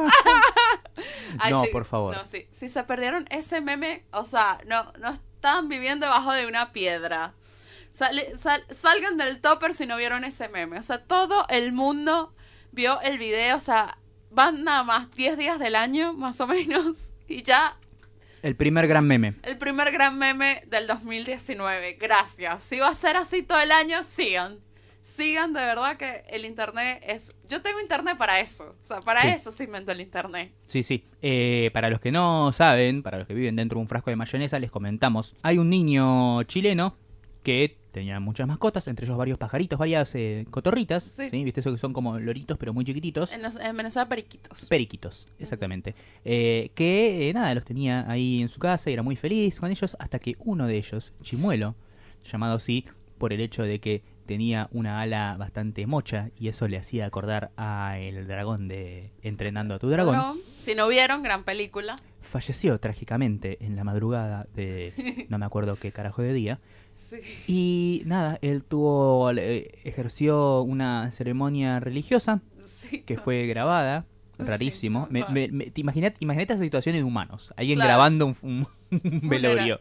[1.40, 2.16] Ay, No, por favor.
[2.16, 2.48] No, sí.
[2.52, 7.34] Si se perdieron ese meme, o sea, no, no están viviendo debajo de una piedra.
[7.92, 10.78] Sal- salgan del topper si no vieron ese meme.
[10.80, 12.34] O sea, todo el mundo
[12.72, 13.56] vio el video.
[13.58, 13.98] O sea,
[14.30, 17.14] van nada más 10 días del año, más o menos.
[17.28, 17.78] Y ya
[18.42, 19.36] El primer gran meme.
[19.44, 21.94] el primer gran meme del 2019.
[21.94, 22.64] Gracias.
[22.64, 24.60] Si va a ser así todo el año, sigan.
[25.02, 27.36] Sigan, de verdad que el internet es...
[27.48, 28.76] Yo tengo internet para eso.
[28.82, 29.28] O sea, para Sí.
[29.30, 30.52] eso se inventó el internet.
[30.68, 31.04] Sí, sí.
[31.22, 34.16] Eh, para los que no saben, para los que viven dentro de un frasco de
[34.16, 35.36] mayonesa, les comentamos.
[35.42, 36.96] Hay un niño chileno
[37.44, 41.04] que tenía muchas mascotas, entre ellos varios pajaritos, varias eh, cotorritas.
[41.06, 41.30] Sí.
[41.32, 41.44] Sí.
[41.44, 43.32] ¿Viste eso que son como loritos, pero muy chiquititos?
[43.32, 44.68] En, los- en Venezuela, periquitos.
[44.68, 45.96] Periquitos, exactamente.
[46.24, 49.96] Eh, que nada, los tenía ahí en su casa y era muy feliz con ellos
[50.00, 51.74] hasta que uno de ellos, Chimuelo,
[52.32, 52.86] llamado así
[53.18, 57.50] por el hecho de que tenía una ala bastante mocha y eso le hacía acordar
[57.58, 60.40] a el dragón de Entrenando a tu dragón.
[60.58, 61.98] Si no vieron, gran película.
[62.22, 66.60] falleció trágicamente en la madrugada de no me acuerdo qué carajo de día.
[66.94, 67.18] Sí.
[67.48, 73.02] Y nada, él tuvo, ejerció una ceremonia religiosa Sí.
[73.02, 74.06] que fue grabada.
[74.38, 75.08] Sí, Rarísimo.
[75.10, 75.34] Me, normal.
[75.34, 75.72] me, me-
[76.54, 77.52] esa situación en humanos.
[77.58, 77.88] Alguien Claro.
[77.90, 79.80] grabando un, un- un velorio.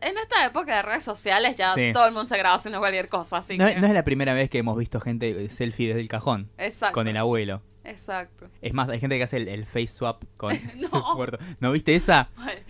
[0.00, 1.90] En esta época de redes sociales ya Sí.
[1.92, 3.76] todo el mundo se graba haciendo cualquier cosa, así No, que...
[3.76, 6.94] no es la primera vez que hemos visto gente eh, selfie desde el cajón Exacto.
[6.94, 7.60] con el abuelo.
[7.84, 8.48] Exacto.
[8.62, 11.16] Es más, hay gente que hace el, el face swap con No.
[11.60, 12.28] ¿No viste esa?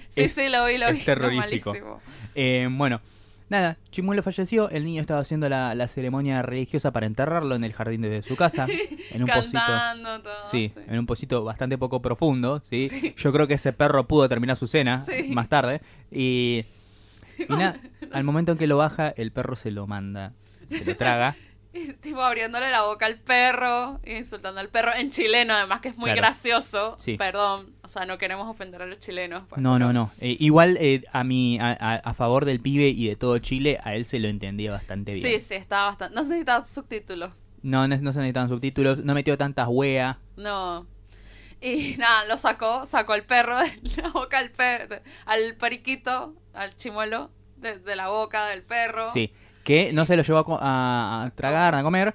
[0.09, 0.99] Sí, Es- sí, lo vi, lo es vi.
[0.99, 2.01] no, terrorífico.
[2.35, 3.01] Eh, bueno,
[3.49, 4.69] nada, Chimuelo falleció.
[4.71, 8.35] El niño estaba haciendo la, la ceremonia religiosa para enterrarlo en el jardín de su
[8.35, 8.67] casa.
[9.13, 9.61] En un pocito.
[10.03, 10.33] Todo.
[10.51, 10.81] Sí, sí.
[10.89, 12.89] en un pocito bastante poco profundo, ¿sí?
[12.89, 13.15] Sí.
[13.17, 15.29] Yo creo que ese perro pudo terminar su cena Sí.
[15.31, 15.81] más tarde.
[16.11, 16.65] Y,
[17.49, 17.81] y nada,
[18.13, 20.33] al momento en que lo baja, el perro se lo manda,
[20.69, 21.35] se lo traga.
[22.01, 26.05] Tipo abriéndole la boca al perro, insultando al perro en chileno, además que es muy
[26.05, 26.21] Claro.
[26.21, 26.97] gracioso.
[27.01, 27.17] Sí.
[27.17, 29.43] Perdón, o sea, no queremos ofender a los chilenos.
[29.49, 30.13] pues, No, no, no.
[30.21, 33.97] Eh, igual eh, a, mi, a, a- favor del pibe y de todo Chile, a
[33.97, 35.27] él se lo entendía bastante bien.
[35.27, 36.15] Sí, sí, estaba bastante.
[36.15, 37.33] No necesitaba subtítulos.
[37.63, 40.17] No, no, no se necesitaban subtítulos, no metió tantas weas.
[40.37, 40.87] No.
[41.61, 46.77] Y nada, lo sacó, sacó el perro de la boca al per al periquito, al
[46.77, 49.11] chimuelo, de, de la boca del perro.
[49.13, 49.33] Sí,
[49.65, 52.15] que no se lo llevó a, co- a- a tragar, a comer,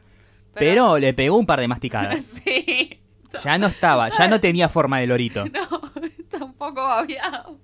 [0.53, 2.23] Pero le pegó un par de masticadas.
[2.43, 2.99] sí.
[3.43, 5.45] Ya no estaba, ya no tenía forma de lorito.
[5.53, 5.81] No,
[6.19, 7.57] está un poco babiado.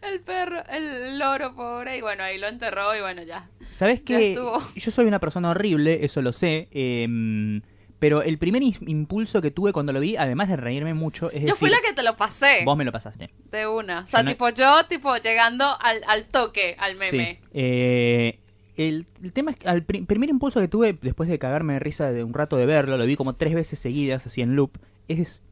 [0.00, 3.48] El perro, el loro pobre, y bueno, ahí lo enterró y bueno, ya.
[3.72, 4.28] ¿Sabes Ya qué?
[4.32, 4.62] estuvo.
[4.76, 6.68] Yo soy una persona horrible, eso lo sé.
[6.70, 7.60] em,
[7.98, 11.54] pero el primer impulso que tuve cuando lo vi, además de reírme mucho, es Yo
[11.56, 13.30] fui la que te lo pasé vos me lo pasaste.
[13.50, 14.00] de una.
[14.00, 16.98] O sea, no- tipo yo, tipo llegando al, al toque, al Sí.
[16.98, 17.40] meme.
[17.52, 18.38] Eh,
[18.76, 21.78] el, el tema es que al pri- primer impulso que tuve después de cagarme de
[21.80, 24.78] risa de un rato de verlo, lo vi como tres veces seguidas, así en loop,
[25.08, 25.42] es...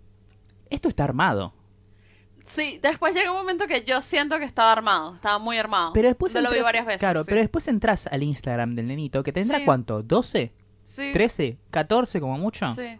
[0.71, 1.53] Esto está armado.
[2.45, 5.93] Sí, después llega un momento que yo siento que estaba armado, estaba muy armado.
[5.93, 7.01] Pero después Yo lo vi varias veces.
[7.01, 7.27] Claro, sí.
[7.29, 9.65] pero después entras al Instagram del nenito, que tendrá Sí.
[9.65, 10.53] cuánto, ¿12?
[10.87, 11.57] Sí, ¿13?
[11.73, 12.73] ¿14 como mucho?
[12.73, 12.99] Sí.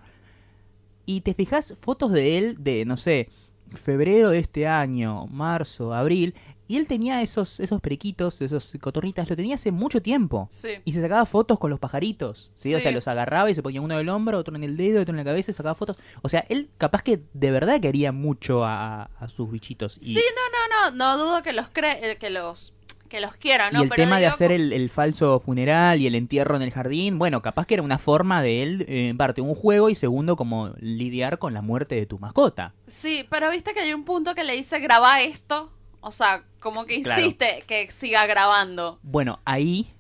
[1.07, 3.29] Y te fijas fotos de él de, no sé,
[3.75, 6.35] febrero de este año, marzo, abril,
[6.69, 10.49] y él tenía esos, esos prequitos, esos cotorritas, lo tenía hace mucho tiempo.
[10.51, 10.71] Sí.
[10.85, 12.75] Y se sacaba fotos con los pajaritos, ¿sí?
[12.75, 15.01] O sea, los agarraba y se ponía uno en el hombro, otro en el dedo,
[15.03, 15.97] otro en la cabeza y sacaba fotos.
[16.23, 19.99] O sea, él capaz que de verdad quería mucho a, a sus bichitos.
[20.03, 22.75] Y, Sí, no, no, no, no dudo que los cre eh, que los
[23.07, 23.81] que los quieran, ¿no?
[23.81, 26.71] y el Pero tema de hacer el, el falso funeral y el entierro en el
[26.73, 29.95] jardín, bueno, capaz que era una forma de él, eh, en parte, un juego y
[29.95, 32.75] segundo, como lidiar con la muerte de tu mascota.
[32.87, 36.85] Sí, pero viste que hay un punto que le dice graba esto, o sea, como
[36.87, 37.21] que Claro.
[37.21, 38.99] insiste que siga grabando.
[39.03, 39.93] Bueno, ahí,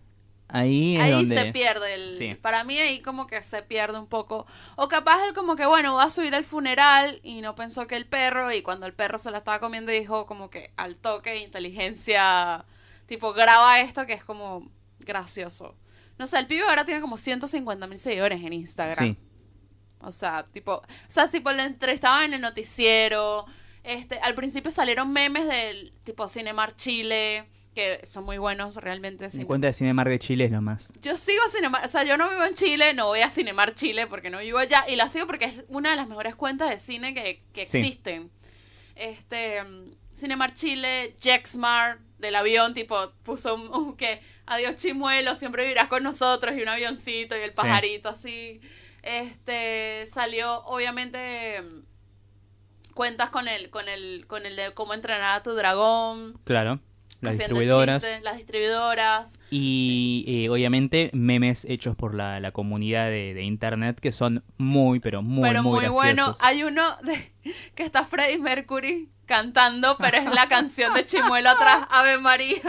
[0.48, 1.38] ahí es Ahí donde...
[1.38, 2.34] se pierde el Sí.
[2.40, 5.94] para mí ahí como que se pierde un poco o capaz él como que bueno
[5.96, 9.18] va a subir al funeral y no pensó que el perro y cuando el perro
[9.18, 12.64] se la estaba comiendo dijo como que al toque inteligencia
[13.06, 15.76] tipo graba esto que es como gracioso
[16.18, 19.16] no sé el pibe ahora tiene como 150 mil seguidores en Instagram Sí.
[20.00, 23.44] o sea, tipo, o sea, tipo lo entrevistaban en el noticiero.
[23.82, 29.28] Este, al principio salieron memes del tipo Cinemar Chile, que son muy buenos realmente.
[29.34, 30.92] Mi cuenta de Cinemar de Chile es lo más.
[31.02, 34.06] Yo sigo Cinemar, o sea, yo no vivo en Chile, no voy a Cinemar Chile
[34.06, 36.78] porque no vivo allá y la sigo porque es una de las mejores cuentas de
[36.78, 37.78] cine que, que Sí.
[37.78, 38.30] existen.
[38.94, 45.64] Este, mm, Cinemar Chile, Jexmar del avión, tipo, puso un, un que adiós chimuelo, siempre
[45.64, 48.60] vivirás con nosotros y un avioncito y el pajarito así.
[49.02, 51.62] Este, salió obviamente
[52.94, 56.80] cuentas con el con el con el de cómo entrenar a tu dragón, Claro.
[57.20, 58.02] Las distribuidoras.
[58.02, 59.38] chistes, las distribuidoras.
[59.50, 65.00] Y eh, obviamente memes hechos por la, la comunidad de, de internet que son muy,
[65.00, 66.36] pero muy, pero muy, muy, bueno.
[66.40, 67.32] Hay uno de,
[67.74, 72.60] que está Freddie Mercury cantando, pero es la canción de Chimuelo atrás, Ave María.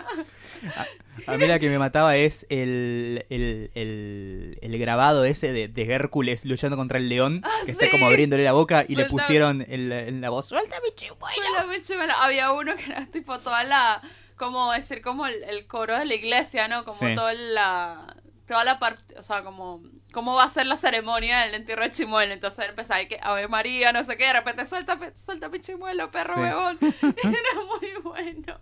[1.28, 5.84] A mí la que me mataba es el, el, el, el grabado ese de, de
[5.92, 9.10] Hércules luchando contra el león, Ah, que está como abriéndole la boca y le Suelta-
[9.12, 11.28] pusieron en la, en la voz, ¡suéltame chimuelo!
[11.36, 12.14] Suéltame, Chimuelo.
[12.22, 14.02] Había uno que era tipo toda la,
[14.38, 16.86] como decir, como el, el coro de la iglesia, ¿no?
[16.86, 17.14] Como Sí.
[17.16, 18.16] toda la,
[18.48, 19.82] toda la parte, o sea, como,
[20.14, 22.34] cómo va a ser la ceremonia del entierro de Chimuelo.
[22.34, 26.40] Entonces empezaba que Ave María, no sé qué, de repente suéltame, suéltame Chimuelo, perro Sí.
[26.42, 26.78] huevón.
[27.02, 28.60] Era muy bueno.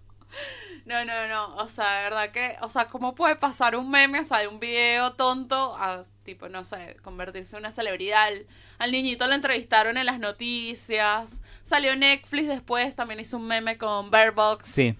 [0.85, 4.19] No, no, no, o sea, de verdad que, o sea, ¿cómo puede pasar un meme,
[4.19, 8.23] o sea, de un video tonto a, tipo, no sé, convertirse en una celebridad?
[8.27, 8.45] Al,
[8.77, 14.11] al niñito lo entrevistaron en las noticias, salió Netflix después, también hizo un meme con
[14.11, 14.67] Bear Box.
[14.67, 14.95] Sí,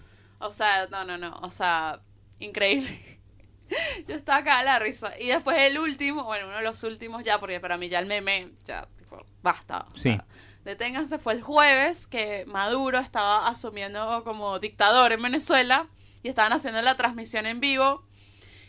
[0.48, 2.00] O sea, no, no, no, o sea,
[2.40, 3.20] increíble.
[4.08, 5.20] Yo estaba acá a la risa.
[5.20, 8.06] Y después el último, bueno, uno de los últimos ya, porque para mí ya el
[8.06, 9.86] meme, ya, tipo, basta.
[9.92, 10.04] o Sí.
[10.04, 10.26] sea,
[10.64, 15.88] deténganse, fue el jueves que Maduro estaba asumiendo como dictador en Venezuela
[16.24, 18.04] y estaban haciendo la transmisión en vivo.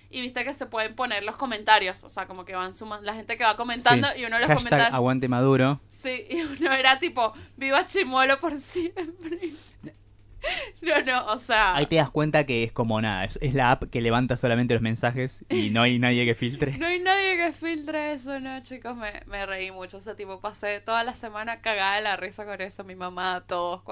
[0.09, 3.12] Y viste que se pueden poner los comentarios, o sea, como que van sumando, la
[3.15, 4.21] gente que va comentando sí.
[4.21, 4.95] y uno de los Hashtag comentarios.
[4.95, 5.81] aguante Maduro.
[5.89, 9.55] Sí, y uno era tipo, viva Chimuelo por siempre.
[10.82, 11.74] No, no, o sea.
[11.74, 14.74] Ahí te das cuenta que es como nada, es, es la app que levanta solamente
[14.74, 16.76] los mensajes y no hay nadie que filtre.
[16.78, 19.98] No hay nadie que filtre eso, no, chicos, me, me reí mucho.
[19.98, 22.85] Ese tipo, pasé toda la semana cagada de la risa con eso.
[22.85, 23.82] Mi mamá, todos,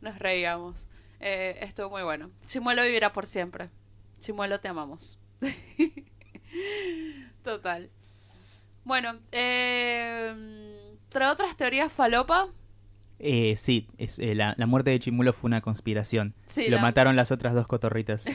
[0.00, 0.88] nos reíamos.
[1.20, 2.30] Eh, estuvo muy bueno.
[2.48, 3.68] Chimuelo vivirá por siempre.
[4.20, 5.18] Chimuelo, te amamos.
[7.44, 7.90] Total.
[8.84, 10.34] Bueno, eh,
[11.04, 12.48] entre otras teorías falopa.
[13.22, 16.34] Eh, sí, es, eh, la, la muerte de Chimuelo fue una conspiración.
[16.46, 18.24] Sí, Lo la- mataron las otras dos cotorritas.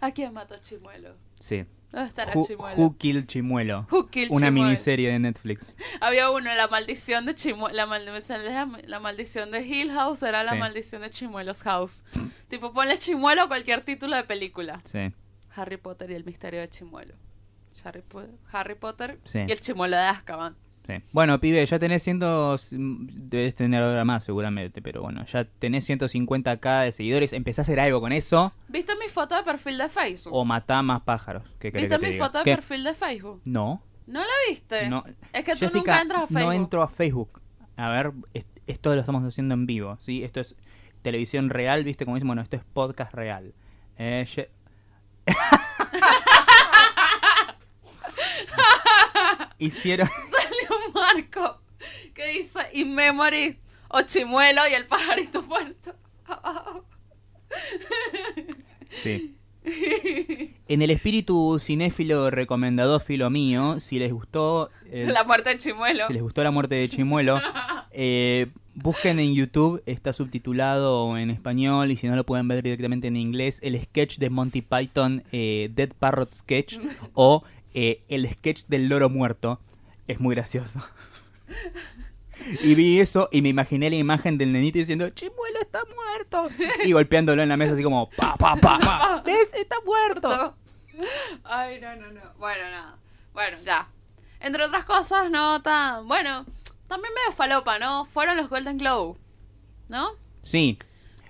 [0.00, 1.14] ¿A quién mató Chimuelo?
[1.40, 1.64] Sí.
[1.92, 2.76] ¿Dónde estará Who, Chimuelo?
[2.76, 3.86] Who Killed Chimuelo?
[3.90, 4.64] Who killed Una Chimuelo?
[4.66, 5.74] miniserie de Netflix.
[6.00, 8.04] Había uno, la maldición de Chimuelo, la, mal-
[8.86, 10.58] la maldición de Hill House era la Sí.
[10.58, 12.04] maldición de Chimuelos House.
[12.48, 14.80] tipo, ponle Chimuelo a cualquier título de película.
[14.84, 15.12] Sí.
[15.54, 17.14] Harry Potter y el misterio de Chimuelo.
[17.84, 19.38] Harry, Po- Harry Potter Sí.
[19.46, 20.56] y el Chimuelo de Azkaban.
[20.98, 21.04] Sí.
[21.12, 22.68] Bueno, pibe, ya tenés cientos...
[22.70, 27.32] Debes tener ahora más seguramente, pero bueno, ya tenés 150k de seguidores.
[27.32, 30.34] Empezá a hacer algo con eso ¿Viste mi foto de perfil de Facebook?
[30.34, 31.44] o matá más pájaros.
[31.58, 32.26] ¿Qué querés ¿Viste que mi diga?
[32.26, 32.54] foto de ¿Qué?
[32.56, 33.42] perfil de Facebook?
[33.44, 34.88] No, ¿No la viste?
[34.88, 35.04] no.
[35.32, 36.42] Es que tú nunca entras a Facebook.
[36.46, 37.40] no entro a Facebook.
[37.76, 40.24] A ver, es- esto lo estamos haciendo en vivo, ¿sí?
[40.24, 40.56] Esto es
[41.02, 42.04] televisión real, ¿viste?
[42.04, 43.54] Como dicen, bueno, esto es podcast real.
[43.98, 44.50] Eh, Ye-
[49.58, 50.08] Hicieron...
[51.14, 51.60] Marco
[52.14, 55.94] que dice In Memory o Chimuelo y el pajarito muerto.
[58.90, 59.34] Sí.
[60.68, 66.06] En el espíritu cinéfilo recomendadófilo mío, si les gustó el- La muerte de Chimuelo.
[66.06, 67.38] si les gustó la muerte de Chimuelo,
[67.92, 73.08] eh, busquen en YouTube, está subtitulado en español y si no lo pueden ver directamente
[73.08, 76.78] en inglés, el sketch de Monty Python, eh, Dead Parrot Sketch
[77.14, 77.42] o
[77.74, 79.60] eh, el sketch del loro muerto.
[80.08, 80.80] Es muy gracioso.
[82.62, 86.48] Y vi eso y me imaginé la imagen del nenito diciendo, Chimuelo está muerto.
[86.84, 89.22] Y golpeándolo en la mesa así como, pa, pa, pa, pa.
[89.26, 89.52] ¿Ves?
[89.54, 90.56] Está muerto.
[91.44, 92.20] Ay, no, no, no.
[92.38, 92.96] Bueno, nada.
[93.32, 93.88] Bueno, ya.
[94.40, 96.08] Entre otras cosas, no tan.
[96.08, 96.46] Bueno,
[96.88, 98.06] también medio falopa, ¿no?
[98.06, 99.18] Fueron los Golden Globe,
[99.88, 100.12] ¿no?
[100.42, 100.78] Sí.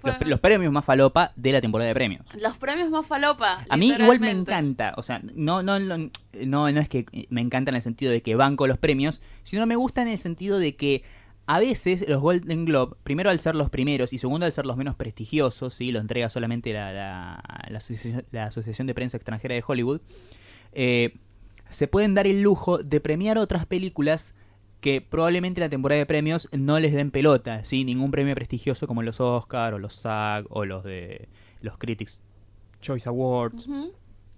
[0.03, 2.25] Los, premios más falopa de la temporada de premios.
[2.35, 3.65] Los premios más falopa.
[3.69, 7.41] A mí igual me encanta, o sea, no, no, no, no, no es que me
[7.41, 10.59] encanta en el sentido de que banco los premios, sino me gusta en el sentido
[10.59, 11.03] de que
[11.47, 14.77] a veces los Golden Globe, primero al ser los primeros y segundo al ser los
[14.77, 15.91] menos prestigiosos, ¿sí?
[15.91, 20.01] lo entrega solamente la, la, la asociación, la Asociación de Prensa Extranjera de Hollywood,
[20.73, 21.17] eh,
[21.69, 24.35] se pueden dar el lujo de premiar otras películas
[24.81, 27.85] que probablemente en la temporada de premios no les den pelota, ¿sí?
[27.85, 31.29] ningún premio prestigioso como los Oscar o los SAG o los de
[31.61, 32.21] los Critics
[32.81, 33.69] Choice Awards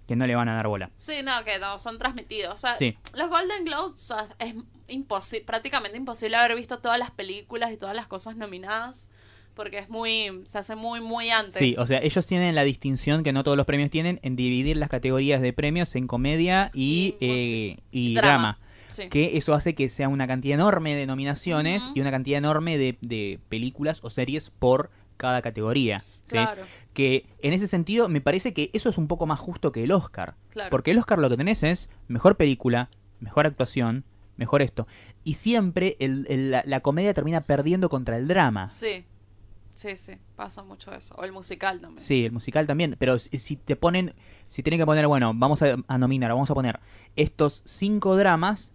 [0.07, 0.91] que no le van a dar bola.
[0.97, 2.53] Sí, no, que no, son transmitidos.
[2.53, 2.97] O sea, Sí.
[3.17, 4.53] los Golden Globes o sea, es
[4.89, 9.11] imposi- prácticamente imposible haber visto todas las películas y todas las cosas nominadas.
[9.55, 10.41] Porque es muy.
[10.45, 11.53] Se hace muy, muy antes.
[11.53, 14.79] Sí, o sea, ellos tienen la distinción que no todos los premios tienen en dividir
[14.79, 18.31] las categorías de premios en comedia y, Y eh, y drama.
[18.31, 18.59] drama.
[18.93, 19.09] Sí.
[19.09, 22.97] Que eso hace que sea una cantidad enorme de nominaciones y una cantidad enorme de,
[23.01, 25.99] de películas o series por cada categoría.
[25.99, 26.31] ¿sí?
[26.31, 29.83] Claro, Que en ese sentido me parece que eso es un poco más justo que
[29.83, 30.35] el Oscar.
[30.49, 30.69] claro.
[30.69, 34.03] Porque el Oscar lo que tenés es mejor película, mejor actuación,
[34.37, 34.87] mejor esto.
[35.23, 38.67] Y siempre el- el- la, la comedia termina perdiendo contra el drama.
[38.69, 39.05] Sí.
[39.75, 40.13] Sí, sí.
[40.35, 41.15] Pasa mucho eso.
[41.15, 42.03] O el musical también.
[42.05, 42.95] Sí, el musical también.
[42.99, 44.13] Pero si, si te ponen,
[44.47, 46.79] si tienen que poner, bueno, vamos a, a nominar, vamos a poner
[47.15, 48.71] estos cinco dramas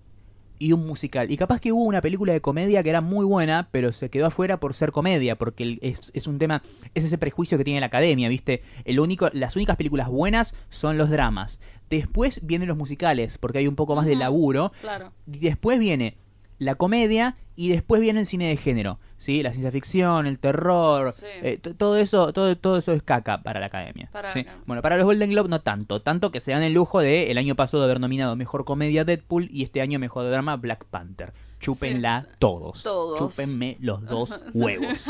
[0.59, 1.31] y un musical.
[1.31, 4.27] Y capaz que hubo una película de comedia que era muy buena, pero se quedó
[4.27, 6.63] afuera por ser comedia, porque es, es un tema,
[6.95, 8.63] es ese prejuicio que tiene la academia, ¿viste?
[8.85, 11.61] El único, las únicas películas buenas son los dramas.
[11.91, 14.73] Después vienen los musicales, porque hay un poco más de laburo.
[14.81, 15.13] Claro.
[15.27, 16.17] Y después viene
[16.59, 19.43] la comedia y después viene el cine de género, ¿sí?
[19.43, 21.27] La ciencia ficción, el terror, Sí.
[21.43, 24.09] eh, todo eso, todo, todo eso es caca para la academia.
[24.13, 24.47] Para ¿sí?
[24.67, 27.39] Bueno, para los Golden Globe no tanto, tanto que se dan el lujo de el
[27.39, 31.33] año pasado haber nominado mejor comedia Deadpool y este año mejor drama Black Panther.
[31.61, 32.37] Chúpenla Sí.
[32.39, 32.83] todos.
[32.85, 33.19] Todos.
[33.19, 35.05] Chúpenme los dos huevos.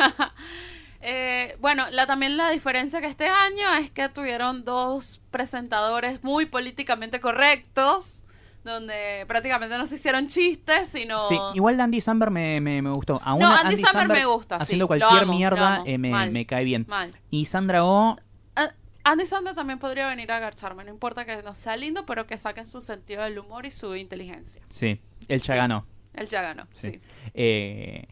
[1.01, 6.47] Eh, bueno, la, también la diferencia que este año es que tuvieron dos presentadores muy
[6.47, 8.25] políticamente correctos,
[8.65, 11.27] donde prácticamente no se hicieron chistes, sino...
[11.29, 13.21] Sí, igual Andy Samberg me, me, me gustó.
[13.25, 16.31] Aún No, a Andy Samberg me gusta, Haciendo cualquier amo, mierda eh, me, Mal.
[16.33, 16.85] me cae bien.
[16.89, 17.15] Mal.
[17.31, 18.17] Y Sandra Oh,
[18.57, 18.71] Ah,
[19.05, 22.37] Andy Samberg también podría venir a agacharme, no importa que no sea lindo, pero que
[22.37, 24.61] saquen su sentido del humor y su inteligencia.
[24.69, 25.59] sí, él ya Sí.
[25.59, 25.87] ganó.
[26.15, 26.91] Él ya ganó, Sí.
[26.91, 27.01] sí.
[27.35, 28.07] Eh,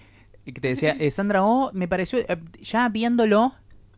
[0.61, 3.53] te decía, eh, Sandra Oh me pareció, eh, ya viéndolo,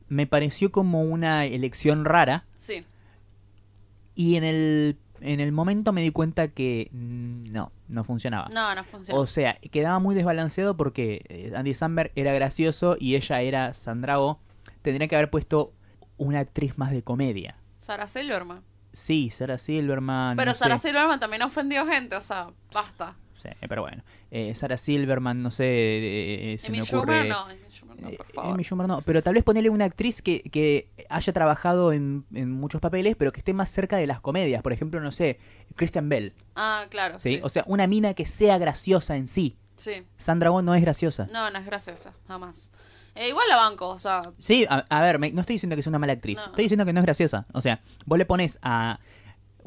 [0.08, 2.46] me pareció como una elección rara.
[2.56, 2.84] Sí,
[4.14, 8.48] Y en el, en el momento me di cuenta que no, no funcionaba.
[8.48, 9.20] no, no funciona.
[9.20, 14.20] O sea, quedaba muy desbalanceado porque eh, Andy Samberg era gracioso y ella era Sandra
[14.20, 14.40] Oh.
[14.82, 15.72] Tendría que haber puesto
[16.16, 17.56] una actriz más de comedia.
[17.78, 18.62] Sarah Silverman.
[18.92, 20.36] Sí, Sarah Silverman.
[20.36, 20.60] Pero no sé.
[20.64, 23.14] Sarah Silverman también ofendió gente, o sea, basta.
[23.42, 24.02] Sí, pero bueno.
[24.30, 27.24] Eh, Sarah Silverman, no sé, eh, eh, se Amy me ocurre...
[27.24, 28.52] Schumer no, Amy Schumer no, Eh, por favor.
[28.54, 32.50] Amy Schumer no, pero tal vez ponerle una actriz que, que haya trabajado en, en
[32.52, 34.62] muchos papeles, pero que esté más cerca de las comedias.
[34.62, 35.38] Por ejemplo, no sé,
[35.76, 36.34] Christian Bell.
[36.56, 37.36] Ah, claro, ¿sí?
[37.36, 37.40] sí.
[37.42, 39.56] O sea, una mina que sea graciosa en sí.
[39.76, 40.04] Sí.
[40.16, 41.28] Sandra Oh no es graciosa.
[41.32, 42.72] No, no es graciosa, jamás.
[43.14, 45.82] Eh, igual la banco, o sea, Sí, a, a ver, me- no estoy diciendo que
[45.82, 46.36] sea una mala actriz.
[46.36, 46.44] No.
[46.46, 47.46] Estoy diciendo que no es graciosa.
[47.52, 49.00] O sea, vos le pones a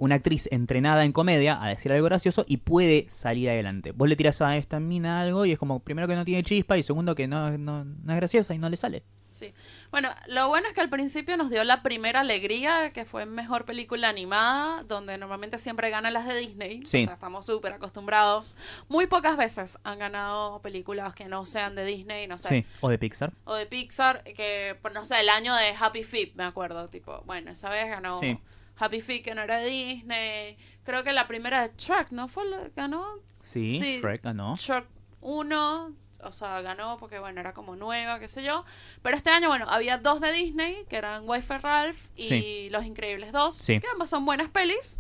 [0.02, 3.92] una actriz entrenada en comedia a decir algo gracioso y puede salir adelante.
[3.92, 6.76] Vos le tiras a esta mina algo y es como, primero que no tiene chispa
[6.76, 9.04] y segundo que no, no, no es graciosa y no le sale.
[9.30, 9.54] Sí.
[9.92, 13.64] Bueno, lo bueno es que al principio nos dio la primera alegría, que fue mejor
[13.66, 16.84] película animada, donde normalmente siempre ganan las de Disney.
[16.84, 17.04] Sí.
[17.04, 18.56] O sea, estamos súper acostumbrados.
[18.90, 22.50] Muy pocas veces han ganado películas que no sean de Disney, no sé.
[22.50, 23.34] Sí, o de Pixar.
[23.46, 26.90] O de Pixar, que, por, no sé, el año de Happy Feet, me acuerdo.
[26.90, 28.40] Tipo, bueno, esa vez ganó Sí.
[28.82, 30.58] Happy Feet, que no era de Disney.
[30.84, 33.06] Creo que la primera de Shrek, ¿no fue la que ganó?
[33.42, 34.00] Sí, Sí.
[34.02, 34.56] Shrek ganó.
[34.58, 34.86] Shrek
[35.22, 38.66] 1, o sea, ganó porque, bueno, era como nueva, qué sé yo.
[39.02, 42.70] Pero este año, bueno, había dos de Disney, que eran Wi-Fi Ralph y Sí.
[42.72, 43.80] Los Increíbles 2, Sí.
[43.80, 45.00] que ambas son buenas pelis.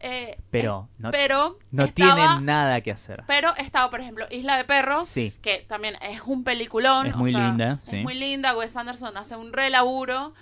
[0.00, 3.24] Eh, Pero no, pero no estaba, tienen nada que hacer.
[3.26, 5.32] Pero estaba, por ejemplo, Isla de Perros, Sí.
[5.42, 7.08] que también es un peliculón.
[7.08, 8.56] Es o muy sea, linda, Es muy linda.
[8.56, 10.34] Wes Anderson hace un re laburo.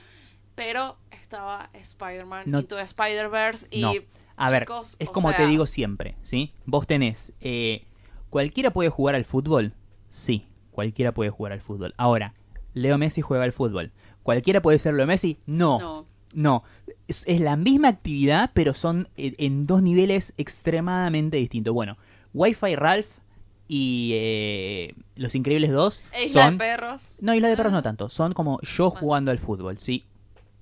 [0.55, 0.99] Pero
[1.37, 3.69] estaba Spider-Man No- Into Spider-Verse.
[3.71, 3.93] Y No.
[4.39, 4.67] A ver,
[4.99, 6.53] es como te digo siempre, ¿sí?
[6.67, 7.85] Vos tenés, eh,
[8.29, 9.73] ¿cualquiera puede jugar al fútbol?
[10.11, 11.95] Sí, cualquiera puede jugar al fútbol.
[11.97, 12.35] Ahora,
[12.75, 13.93] Leo Messi juega al fútbol.
[14.23, 15.39] ¿Cualquiera puede ser Leo Messi?
[15.47, 16.07] No, no.
[16.35, 16.65] No.
[17.09, 21.73] Es, es la misma actividad, pero son en, en dos niveles extremadamente distintos.
[21.73, 21.97] Bueno,
[22.35, 23.07] Wi-Fi Ralph
[23.69, 26.59] y eh, Los Increíbles 2 Isla son...
[26.59, 27.19] de Perros.
[27.23, 27.77] No, Isla de Perros Ah.
[27.77, 28.09] no tanto.
[28.11, 29.01] Son como yo Bueno.
[29.01, 30.05] jugando al fútbol, sí.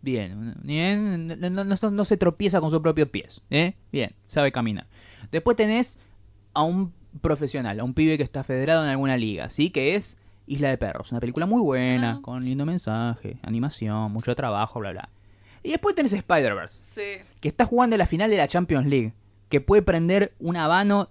[0.05, 3.75] Bien, bien, no, no- no- se tropieza con sus propios pies, ¿eh?
[3.91, 4.87] Bien, sabe caminar.
[5.33, 5.99] Después tenés
[6.53, 6.93] a un
[7.23, 9.71] profesional, a un pibe que está federado en alguna liga, ¿sí?
[9.71, 12.19] Que es Isla de Perros, una película muy buena, Ah.
[12.21, 15.09] con lindo mensaje, animación, mucho trabajo, bla, bla.
[15.63, 17.25] Y después tenés Spider-Verse, Sí.
[17.41, 19.15] que está jugando la final de la Champions League,
[19.49, 21.09] que puede prender un habano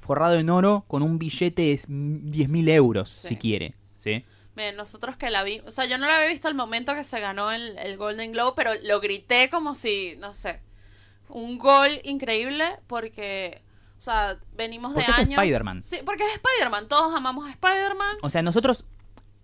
[0.00, 3.28] forrado en oro con un billete de 10.000 euros, Sí.
[3.28, 4.22] si quiere, ¿sí?
[4.58, 7.04] Miren, nosotros que la vi, o sea, yo no la había visto al momento que
[7.04, 10.60] se ganó el, el Golden Globe, pero lo grité como si, no sé,
[11.28, 13.62] un gol increíble porque,
[13.98, 15.38] o sea, venimos de Porque años.
[15.38, 15.80] Spider-Man.
[15.80, 18.16] Sí, porque es Spider-Man, todos amamos a Spider-Man.
[18.20, 18.84] O sea, nosotros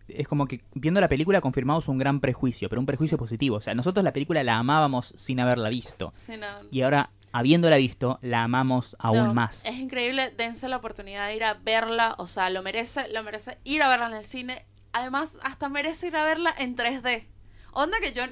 [0.09, 3.59] es como que viendo la película confirmamos un gran prejuicio, pero un prejuicio positivo.
[3.59, 6.11] O sea, nosotros la película la amábamos sin haberla visto.
[6.13, 9.65] Sí, no, Y ahora, habiéndola visto, la amamos aún no, más.
[9.65, 13.59] Es increíble, dense la oportunidad de ir a verla, o sea, lo merece, lo merece
[13.63, 14.67] ir a verla en el cine.
[14.95, 17.27] Además, hasta merece ir a verla en 3D.
[17.73, 18.23] Onda que yo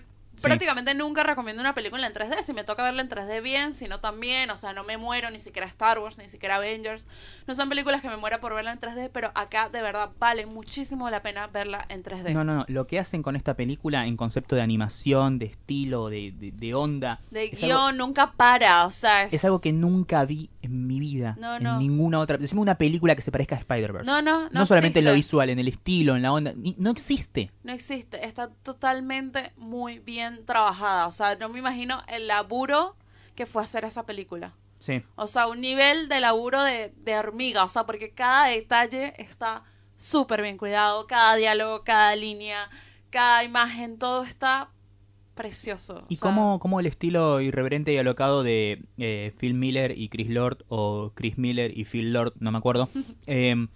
[0.40, 2.42] prácticamente nunca recomiendo una película en 3D.
[2.42, 4.50] Si me toca verla en 3D bien, si no también.
[4.50, 7.06] O sea, no me muero ni siquiera Star Wars, ni siquiera Avengers.
[7.46, 10.46] No son películas que me muera por verla en 3D, pero acá de verdad vale
[10.46, 12.32] muchísimo la pena verla en 3D.
[12.32, 12.64] No, no, no.
[12.68, 16.74] Lo que hacen con esta película en concepto de animación, de estilo, de, de- de
[16.74, 20.86] onda, De guion algo, nunca para, o sea, es, es algo que nunca vi en
[20.86, 21.34] mi vida.
[21.38, 21.78] No, en no.
[21.78, 22.38] ninguna otra.
[22.38, 24.06] Decime una película que se parezca a Spider-Verse.
[24.06, 24.48] No, no, no.
[24.50, 26.52] No solamente en lo visual, en el estilo, en la onda.
[26.78, 27.50] No existe.
[27.64, 31.06] No existe, está totalmente muy bien trabajada.
[31.06, 32.96] O sea, no me imagino el laburo
[33.34, 34.52] que fue hacer esa película.
[34.78, 35.02] Sí.
[35.14, 37.64] O sea, un nivel de laburo de, de hormiga.
[37.64, 39.64] O sea, porque cada detalle está
[39.96, 41.06] súper bien cuidado.
[41.06, 42.68] Cada diálogo, cada línea,
[43.10, 44.70] cada imagen, todo está
[45.34, 46.04] precioso.
[46.08, 50.08] ¿Y o sea, cómo, cómo el estilo irreverente y alocado de eh, Phil Miller y
[50.08, 52.88] Chris Lord, o Chris Miller y Phil Lord, no me acuerdo,
[53.26, 53.66] eh,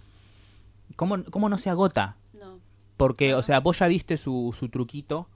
[0.95, 2.17] ¿cómo, cómo no se agota?
[2.33, 2.59] No.
[2.97, 5.27] Porque, o sea, vos ya viste su, su truquito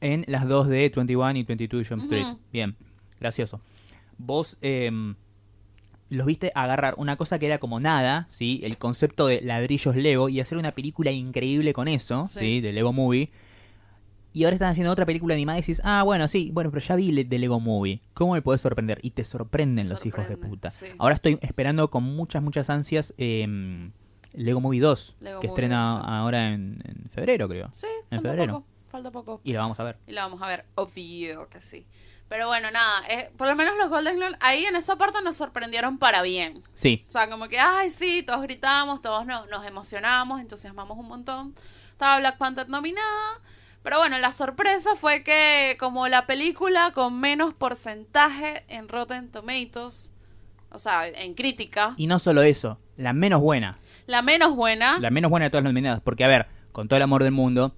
[0.00, 2.26] en las dos de 21 y 22 Jump Street.
[2.52, 2.76] Bien,
[3.20, 3.60] gracioso.
[4.18, 4.90] Vos eh,
[6.08, 8.60] los viste agarrar una cosa que era como nada, ¿sí?
[8.62, 12.40] El concepto de ladrillos Lego y hacer una película increíble con eso, Sí.
[12.40, 12.60] ¿sí?
[12.60, 13.30] De Lego Movie.
[14.32, 16.94] Y ahora están haciendo otra película animada y dices, ah, bueno, sí, bueno, pero ya
[16.94, 18.02] vi de Lego Movie.
[18.12, 18.98] ¿Cómo me podés sorprender?
[19.02, 20.68] Y te sorprenden los hijos de puta.
[20.68, 20.86] sí.
[20.98, 23.88] Ahora estoy esperando con muchas, muchas ansias eh,
[24.34, 26.02] Lego Movie 2, Lego que Movie estrena 2, sí.
[26.06, 27.68] ahora en, en febrero, creo.
[27.72, 28.52] Sí, En febrero.
[28.60, 28.66] poco.
[28.96, 29.40] Falta poco.
[29.44, 29.98] Y la vamos a ver.
[30.06, 31.86] Y la vamos a ver, obvio que sí.
[32.30, 35.36] Pero bueno, nada, eh, por lo menos los Golden Globe ahí en esa parte nos
[35.36, 36.62] sorprendieron para bien.
[36.72, 41.08] Sí, O sea, como que, ay, sí, todos gritamos, todos nos, nos emocionamos, entusiasmamos un
[41.08, 41.54] montón.
[41.92, 43.40] Estaba Black Panther nominada.
[43.82, 50.10] Pero bueno, la sorpresa fue que como la película con menos porcentaje en Rotten Tomatoes,
[50.70, 53.76] o sea, en crítica, y no solo eso, la menos buena.
[54.06, 56.00] la menos buena, La menos buena de todas las nominadas.
[56.00, 57.74] Porque, a ver, con todo el amor del mundo,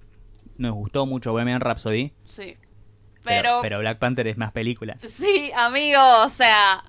[0.59, 2.11] nos gustó mucho Bohemian Rhapsody.
[2.25, 2.57] sí.
[3.21, 4.97] Pero, Pero, pero Black Panther es más película.
[5.03, 6.83] sí, amigo, o sea,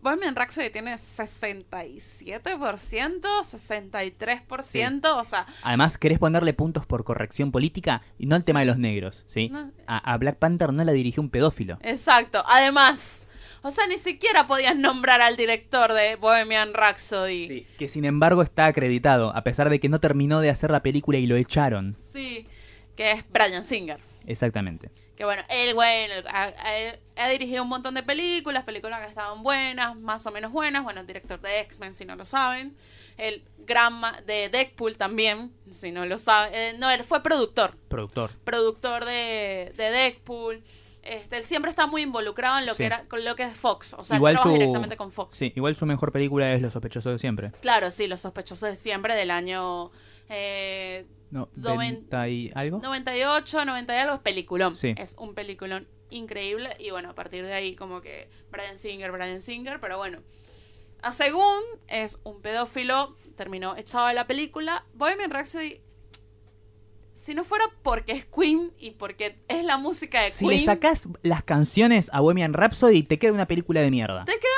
[0.00, 8.26] Bohemian Rhapsody tiene 67%, 63%, o sea, Además, querés ponerle puntos por corrección política y
[8.26, 9.48] no al tema de los negros, ¿sí?
[9.50, 9.70] No.
[9.86, 11.78] A, a Black Panther no la dirigió un pedófilo.
[11.82, 12.42] Exacto.
[12.46, 13.26] Además,
[13.62, 17.48] o sea, ni siquiera podías nombrar al director de Bohemian Rhapsody.
[17.48, 20.82] Sí, que sin embargo está acreditado, a pesar de que no terminó de hacer la
[20.82, 21.94] película y lo echaron.
[21.98, 22.46] Sí,
[22.96, 24.00] que es Brian Singer.
[24.26, 24.88] exactamente.
[25.16, 29.42] Que bueno, él, bueno, ha, ha- ha dirigido un montón de películas, películas que estaban
[29.42, 30.82] buenas, más o menos buenas.
[30.82, 32.74] Bueno, director de X-Men, si no lo saben.
[33.18, 36.54] El gran de Deadpool también, si no lo saben.
[36.54, 37.76] Eh, no, él fue productor.
[37.88, 38.30] Productor.
[38.44, 40.62] productor de, de Deadpool.
[41.02, 42.78] Este, él siempre está muy involucrado en lo Sí.
[42.78, 43.94] que era con lo que es Fox.
[43.98, 45.36] O sea, Igual él trabaja su- directamente con Fox.
[45.36, 47.50] Sí, igual su mejor película es Los sospechosos de siempre.
[47.60, 49.90] Claro, sí, Los sospechosos de siempre del año
[50.30, 52.78] eh, No, Noven- 90 y algo.
[52.80, 54.74] 98, 90 y algo, es peliculón.
[54.76, 54.94] Sí.
[54.96, 56.70] Es un peliculón increíble.
[56.78, 60.18] Y bueno, a partir de ahí, como que Brian Singer, Brian Singer, pero bueno.
[61.02, 64.84] A según es un pedófilo, terminó echado de la película.
[64.94, 65.80] Bohemian Rhapsody,
[67.12, 70.60] si no fuera porque es Queen y porque es la música de Si Queen.
[70.60, 74.24] le sacás las canciones a Bohemian Rhapsody, te queda una película de mierda.
[74.24, 74.50] Te queda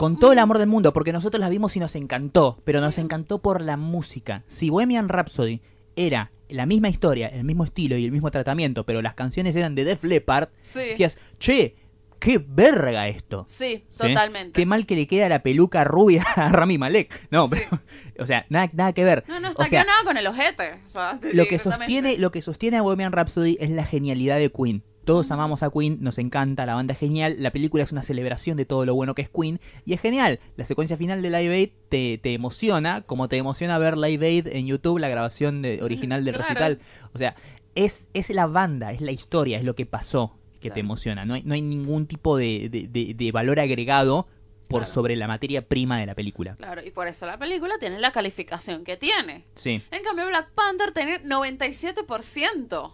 [0.00, 2.96] Con todo el amor del mundo, porque nosotros la vimos y nos encantó, pero nos
[2.98, 4.44] encantó por la música.
[4.46, 5.60] Si Bohemian Rhapsody
[5.94, 9.74] era la misma historia, el mismo estilo y el mismo tratamiento, pero las canciones eran
[9.74, 11.74] de Def Leppard, sí, decías, che,
[12.18, 13.44] qué verga esto.
[13.46, 14.08] sí, ¿Sí?
[14.08, 14.52] totalmente.
[14.58, 17.28] Qué mal que le queda la peluca rubia a Rami Malek.
[17.30, 17.56] No, Sí.
[17.70, 17.82] pero,
[18.18, 19.24] o sea, nada, nada que ver.
[19.28, 20.80] No, no O está sea, nada con el ojete.
[20.84, 24.50] o sea, lo que sostiene, lo que sostiene a Bohemian Rhapsody es la genialidad de
[24.50, 24.82] Queen.
[25.10, 28.56] Todos amamos a Queen, nos encanta, la banda es genial, la película es una celebración
[28.56, 30.38] de todo lo bueno que es Queen y es genial.
[30.56, 34.46] La secuencia final de Live Aid te, te emociona, como te emociona ver Live Aid
[34.46, 36.48] en YouTube, la grabación de- original del Claro.
[36.48, 36.78] recital.
[37.12, 37.34] O sea,
[37.74, 41.24] es, es la banda, es la historia, es lo que pasó que te emociona.
[41.24, 44.28] No hay, no hay ningún tipo de, de- de- de valor agregado
[44.68, 44.94] por Claro.
[44.94, 46.54] sobre la materia prima de la película.
[46.54, 49.44] Claro, y por eso la película tiene la calificación que tiene.
[49.56, 52.92] Sí, En cambio, Black Panther tiene 97%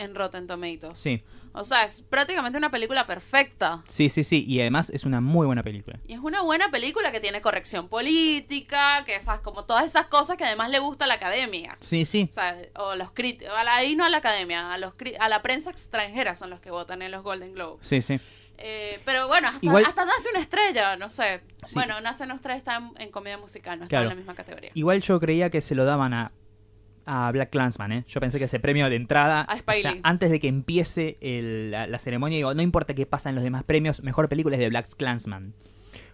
[0.00, 0.98] en Rotten Tomatoes.
[0.98, 1.22] sí,
[1.52, 3.82] O sea, es prácticamente una película perfecta.
[3.88, 4.44] sí, sí, sí.
[4.46, 5.98] Y además es una muy buena película.
[6.06, 10.36] Y es una buena película que tiene corrección política, que esas, como todas esas cosas
[10.36, 11.76] que además le gusta a la academia.
[11.80, 12.28] Sí, sí.
[12.30, 15.70] O sea, o los críticos, ahí no a la academia, a, los, a la prensa
[15.70, 17.86] extranjera son los que votan en los Golden Globes.
[17.86, 18.20] Sí, sí.
[18.62, 21.40] Eh, pero bueno, hasta, Igual- hasta nace una estrella, no sé.
[21.66, 21.74] Sí.
[21.74, 24.04] Bueno, nace una estrella está en, en comedia musical, no está Claro.
[24.04, 24.70] en la misma categoría.
[24.74, 26.30] Igual yo creía que se lo daban a,
[27.06, 28.04] a Black Clansman, ¿eh?
[28.08, 30.00] Yo pensé que ese premio de entrada, A Spike o sea, Lee.
[30.02, 33.44] antes de que empiece el- la, la ceremonia, digo, no importa qué pasa en los
[33.44, 35.54] demás premios, mejor película es de Black Clansman.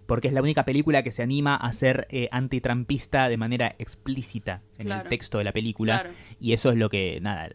[0.06, 4.62] Porque es la única película que se anima a ser eh, antitrampista de manera explícita
[4.78, 5.02] en Claro.
[5.02, 6.00] el texto de la película.
[6.02, 6.14] Claro.
[6.38, 7.50] Y eso es lo que, nada,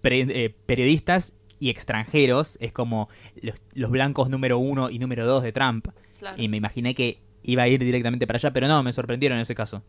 [0.00, 3.08] pre- eh, periodistas y extranjeros es como
[3.42, 5.88] los, los blancos número uno y número dos de Trump.
[6.18, 6.40] Claro.
[6.40, 9.42] Y me imaginé que iba a ir directamente para allá, pero no, me sorprendieron en
[9.42, 9.82] ese caso.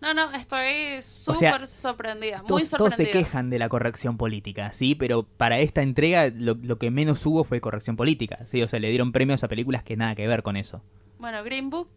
[0.00, 3.12] No, no, estoy sea, súper sorprendida, muy Todos, todos se sorprendida.
[3.12, 4.94] quejan de la corrección política, ¿sí?
[4.94, 8.62] Pero para esta entrega lo, lo que menos hubo fue corrección política, ¿sí?
[8.62, 10.82] O sea, le dieron premios a películas que nada que ver con eso.
[11.18, 11.88] Bueno, Green Book,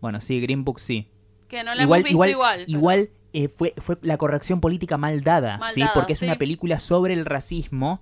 [0.00, 1.08] Bueno, sí, Green Book sí.
[1.48, 2.58] que no la igual, hemos visto igual, igual.
[2.66, 5.80] pero- igual, eh, fue, fue la corrección política mal dada, Mal ¿sí?
[5.80, 6.26] dada, Porque es sí.
[6.26, 8.00] una película sobre el racismo,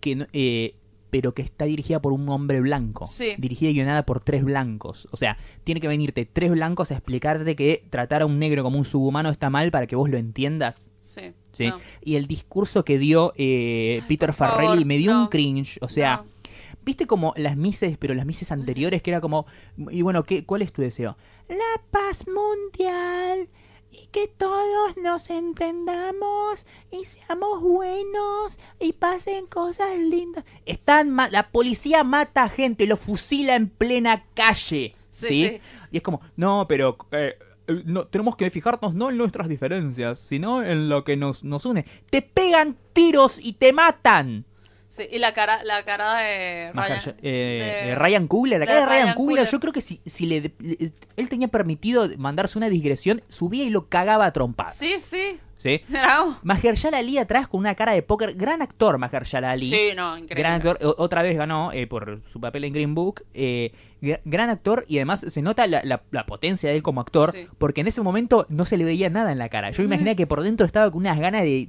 [0.00, 0.74] que eh,
[1.10, 3.06] pero que está dirigida por un hombre blanco.
[3.06, 3.34] Sí.
[3.38, 5.08] Dirigida y guionada por tres blancos.
[5.10, 8.78] O sea, tiene que venirte tres blancos a explicarte que tratar a un negro como
[8.78, 10.92] un subhumano está mal para que vos lo entiendas.
[10.98, 11.32] Sí.
[11.52, 11.68] Sí.
[11.68, 15.78] no, Y el discurso que dio eh, Peter favor, Farrelly me dio un cringe.
[15.80, 16.52] O sea, no.
[16.84, 19.46] viste como las mises, pero las mises anteriores que era como,
[19.90, 21.16] y bueno, ¿qué, ¿cuál es tu deseo?
[21.48, 23.48] La paz mundial
[23.90, 30.44] y que todos nos entendamos y seamos buenos y pasen cosas lindas.
[30.66, 34.94] Están la policía mata a gente, lo fusila en plena calle.
[35.10, 35.60] Sí, Sí, sí.
[35.90, 37.38] Y es como, no, pero eh,
[37.84, 41.84] no, tenemos que fijarnos no en nuestras diferencias, sino en lo que nos, nos une.
[42.10, 44.44] Te pegan tiros y te matan.
[44.88, 48.66] Sí, y la cara, la cara de Ryan, Mahershala- eh, de- eh, Ryan Coogler, la
[48.66, 49.52] cara de Ryan, Ryan Coogler, Coogler.
[49.52, 53.70] yo creo que si, si le, le- él tenía permitido mandarse una digresión, subía y
[53.70, 54.74] lo cagaba a trompadas.
[54.76, 55.38] Sí, sí.
[55.58, 55.82] ¿sí?
[55.88, 56.38] Bravo.
[56.42, 59.68] Mahershala Ali atrás con una cara de póker, gran actor Mahershala Ali.
[59.68, 60.36] Sí, no, increíble.
[60.42, 63.24] Gran actor, otra vez ganó eh, por su papel en Green Book.
[63.34, 67.00] eh, gra- gran actor y además se nota la, la- la potencia de él como
[67.02, 67.46] actor, Sí.
[67.58, 69.70] porque en ese momento no se le veía nada en la cara.
[69.72, 71.68] Yo imaginé que por dentro estaba con unas ganas de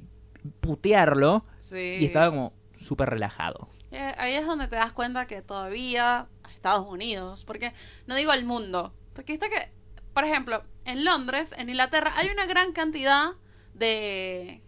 [0.60, 1.96] putearlo Sí.
[2.00, 3.68] y estaba como súper relajado.
[3.92, 7.72] Eh, ahí es donde te das cuenta que todavía Estados Unidos, porque
[8.06, 9.70] no digo el mundo, porque está que,
[10.14, 13.32] por ejemplo, en Londres, en Inglaterra, hay una gran cantidad
[13.74, 14.62] de,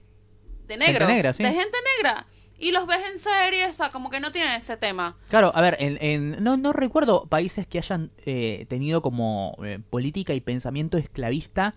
[0.67, 1.43] de negros, negra, sí.
[1.43, 2.27] de gente negra,
[2.59, 5.17] y los ves en series, o sea, como que no tienen ese tema.
[5.29, 9.81] Claro, a ver, en, en- no, no recuerdo países que hayan eh, tenido como eh,
[9.91, 11.75] política y pensamiento esclavista.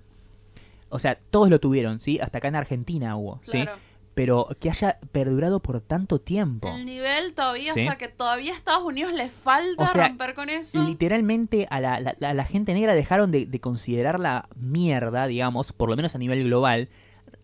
[0.89, 2.19] O sea, todos lo tuvieron, ¿sí?
[2.19, 3.51] Hasta acá en Argentina hubo, ¿sí?
[3.63, 3.77] Claro.
[4.15, 6.67] Pero que haya perdurado por tanto tiempo.
[6.69, 7.81] El nivel todavía, Sí.
[7.81, 10.83] o sea, que todavía a Estados Unidos le falta O sea, romper con eso.
[10.83, 15.89] Literalmente a la, la- la- la gente negra dejaron de, de considerarla mierda, digamos, por
[15.89, 16.89] lo menos a nivel global,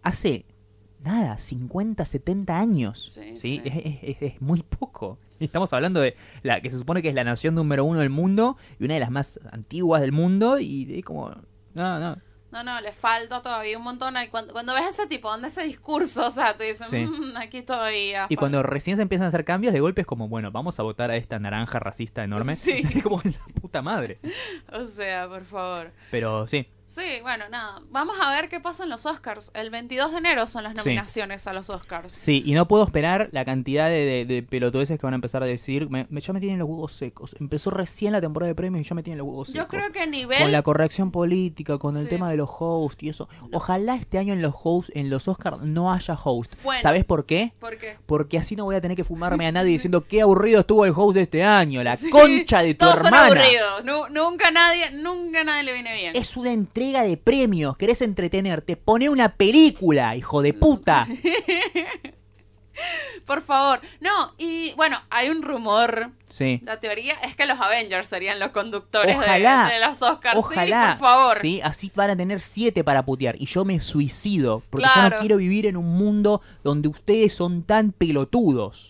[0.02, 0.46] hace
[1.04, 3.14] nada, 50, 70 años.
[3.14, 3.62] Sí, Sí, sí.
[3.66, 5.18] Es, es- es- es muy poco.
[5.40, 8.56] Estamos hablando de la que se supone que es la nación número uno del mundo
[8.80, 11.32] y una de las más antiguas del mundo y es como...
[11.74, 12.18] No, no.
[12.52, 14.16] No, no, le falta todavía un montón.
[14.24, 17.06] Y cuando, cuando ves ese tipo, donde ese discurso, o sea, tú dices, Sí.
[17.06, 18.26] "Mm, aquí todavía.
[18.26, 18.36] Y falta".
[18.40, 21.12] cuando recién se empiezan a hacer cambios, de golpe es como, bueno, vamos a votar
[21.12, 22.56] a esta naranja racista enorme.
[22.56, 22.84] Sí.
[23.02, 24.20] Es como la puta madre.
[24.74, 25.92] O sea, por favor.
[26.12, 27.82] Pero sí, Sí, bueno, nada.
[27.90, 29.50] Vamos a ver qué pasa en los Oscars.
[29.54, 30.80] El 22 de enero son las Sí.
[30.80, 32.12] nominaciones a los Oscars.
[32.12, 35.42] sí, y no puedo esperar la cantidad de, de, de pelotudeces que van a empezar
[35.42, 35.90] a decir.
[35.90, 37.34] Me, me- ya me tienen los huevos secos.
[37.40, 39.64] Empezó recién la temporada de premios y ya me tienen los huevos secos.
[39.64, 40.38] Yo creo que a nivel...
[40.42, 42.10] Con la corrección política, con el Sí.
[42.10, 43.30] tema de los hosts y eso.
[43.54, 46.56] Ojalá este año en los hosts, en los Oscars, no haya host.
[46.62, 46.82] Bueno.
[46.82, 47.54] ¿Sabes por qué?
[47.62, 47.96] ¿Por qué?
[48.06, 50.92] Porque así no voy a tener que fumarme a nadie diciendo qué aburrido estuvo el
[50.94, 51.82] host de este año.
[51.84, 53.26] La Sí, concha de tu Todos son hermana.
[53.28, 53.86] aburridos.
[53.86, 56.16] Nu- nunca nadie, nunca nadie le viene bien.
[56.18, 57.78] Es una entrega de premios.
[57.78, 58.76] ¿Querés entretenerte?
[58.76, 61.08] Pone una película, hijo de puta.
[63.26, 63.80] Por favor.
[64.00, 66.10] No, y bueno, hay un rumor.
[66.30, 66.60] Sí.
[66.64, 69.70] La teoría es que los Avengers serían los conductores de- Ojalá.
[69.72, 70.36] de, los Oscars.
[70.38, 70.94] Ojalá.
[70.94, 71.38] Sí, por favor.
[71.42, 73.36] Sí, así van a tener siete para putear.
[73.40, 74.64] Y yo me suicido.
[74.72, 75.16] Porque yo Claro.
[75.18, 78.90] no quiero vivir en un mundo donde ustedes son tan pelotudos.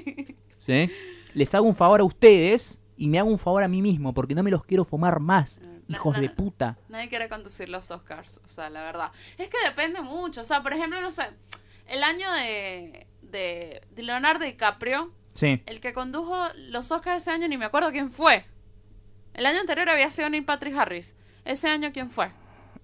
[0.66, 0.90] ¿Sí?
[1.34, 4.14] Les hago un favor a ustedes y me hago un favor a mí mismo.
[4.14, 5.60] Porque no me los quiero fumar más.
[5.96, 6.78] Hijos na- de puta.
[6.88, 9.12] Nadie quiere conducir los Oscars, o sea, la verdad.
[9.38, 11.24] Es que depende mucho, o sea, por ejemplo, no sé,
[11.88, 15.62] el año de, de, de Leonardo DiCaprio, Sí.
[15.66, 18.44] el que condujo los Oscars ese año, ni me acuerdo quién fue.
[19.34, 21.16] El año anterior había sido Neil Patrick Harris.
[21.44, 22.30] Ese año, ¿quién fue?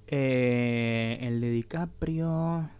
[0.06, 2.70] Eh, el de DiCaprio.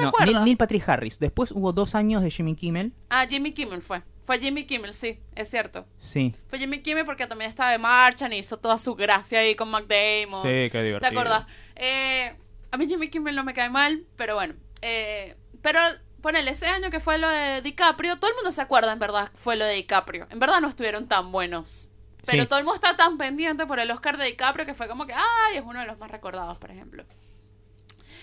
[0.00, 0.34] No acuerdas.
[0.34, 1.18] Neil, Neil Patrick Harris.
[1.18, 2.92] Después hubo dos años de Jimmy Kimmel.
[3.10, 4.02] Ah, Jimmy Kimmel fue.
[4.24, 5.86] Fue Jimmy Kimmel, sí, es cierto.
[6.00, 6.34] Sí.
[6.48, 9.70] Fue Jimmy Kimmel porque también estaba de marcha y hizo toda su gracia ahí con
[9.70, 10.42] Mac Damon.
[10.42, 10.98] qué divertido.
[11.00, 11.46] ¿Te acuerdas?
[11.76, 12.34] Eh,
[12.72, 14.54] a mí Jimmy Kimmel no me cae mal, pero bueno.
[14.82, 15.78] Eh, pero
[16.22, 19.30] ponele, ese año que fue lo de DiCaprio, todo el mundo se acuerda en verdad
[19.36, 20.26] fue lo de DiCaprio.
[20.30, 21.92] En verdad no estuvieron tan buenos.
[22.26, 22.48] Pero Sí.
[22.48, 25.12] todo el mundo está tan pendiente por el Oscar de DiCaprio que fue como que,
[25.14, 27.04] ay, es uno de los más recordados, por ejemplo.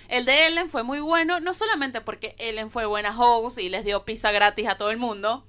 [0.08, 3.84] El de Ellen fue muy bueno, no solamente porque Ellen fue buena host y les
[3.86, 5.45] dio pizza gratis a todo el mundo,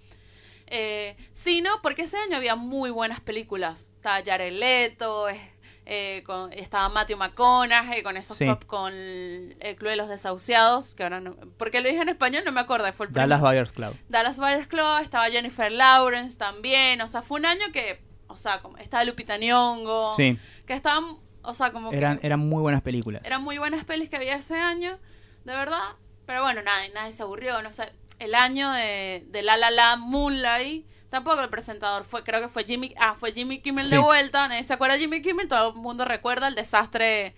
[0.66, 3.90] eh, sino porque ese año había muy buenas películas.
[3.96, 5.50] Estaba Jared Leto, eh,
[5.86, 8.46] eh, con- estaba Matthew McConaughey con esos Sí.
[8.46, 12.42] pop- con el Club de los Desahuciados, que ahora no, porque lo dije en español
[12.46, 13.94] no me acuerdo, fue el Dallas primer- Buyers Club.
[14.08, 18.62] Dallas Buyers Club, estaba Jennifer Lawrence también, o sea, fue un año que, o sea,
[18.62, 20.38] como estaba Lupita Nyong'o, Sí.
[20.66, 23.22] que estaban, o sea, como que Eran, eran muy buenas películas.
[23.24, 24.98] eran muy buenas pelis que había ese año,
[25.44, 25.82] de verdad.
[26.26, 27.92] Pero bueno, nadie, nadie se aburrió, no sé.
[28.18, 32.64] El año de, de La La La Moonlight, tampoco el presentador fue, creo que fue
[32.64, 35.76] Jimmy, ah, fue Jimmy Kimmel de vuelta, nadie se acuerda de Jimmy Kimmel, todo el
[35.76, 37.34] mundo recuerda el desastre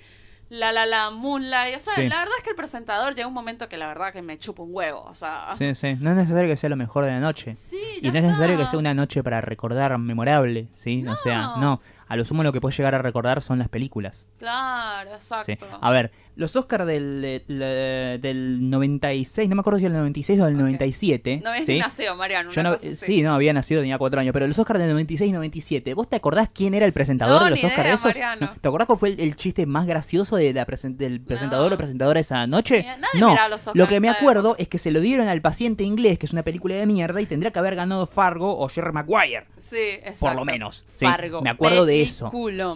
[0.49, 1.77] La La La Moonlight.
[1.77, 2.09] O sea, Sí.
[2.09, 4.63] la verdad es que el presentador llega un momento que la verdad que me chupa
[4.63, 5.49] un huevo, o sea.
[5.59, 5.95] Sí, sí.
[5.99, 7.55] No es necesario que sea lo mejor de la noche.
[7.57, 11.05] Sí, Y ya no es necesario que sea una noche para recordar memorable, ¿sí?
[11.09, 11.81] O sea, No.
[12.09, 12.13] No.
[12.13, 14.27] A lo sumo lo que puedes llegar a recordar son las películas.
[14.39, 15.53] Claro, ¿sí?
[15.53, 15.67] exacto.
[15.81, 20.01] A ver, los Oscars del, eh, le- del 96, no me acuerdo si era el
[20.01, 20.61] 96 o del Ok.
[20.61, 21.41] 97.
[21.43, 21.79] No habías ¿sí?
[21.79, 22.51] nacido, Mariano.
[22.53, 22.97] Yo no, cosa así.
[22.97, 26.09] sí, no, había nacido, tenía cuatro años, pero los Oscars del 96 y 97, ¿vos
[26.09, 28.05] te acordás quién era el presentador No, de los Oscars?
[28.05, 28.51] Mariano.
[28.61, 31.75] ¿Te acordás cuál fue el, el chiste más gracioso de la presen- del presentador No.
[31.75, 32.83] o presentadora esa noche?
[32.83, 35.41] Ni- nadie no, los Oscars lo que me acuerdo es que se lo dieron al
[35.41, 38.69] paciente inglés, que es una película de mierda, y tendría que haber ganado Fargo o
[38.69, 39.47] Jerry Maguire.
[39.57, 40.27] Sí, exacto.
[40.27, 41.41] Por lo menos, sí, Fargo.
[41.43, 42.31] me acuerdo de eso.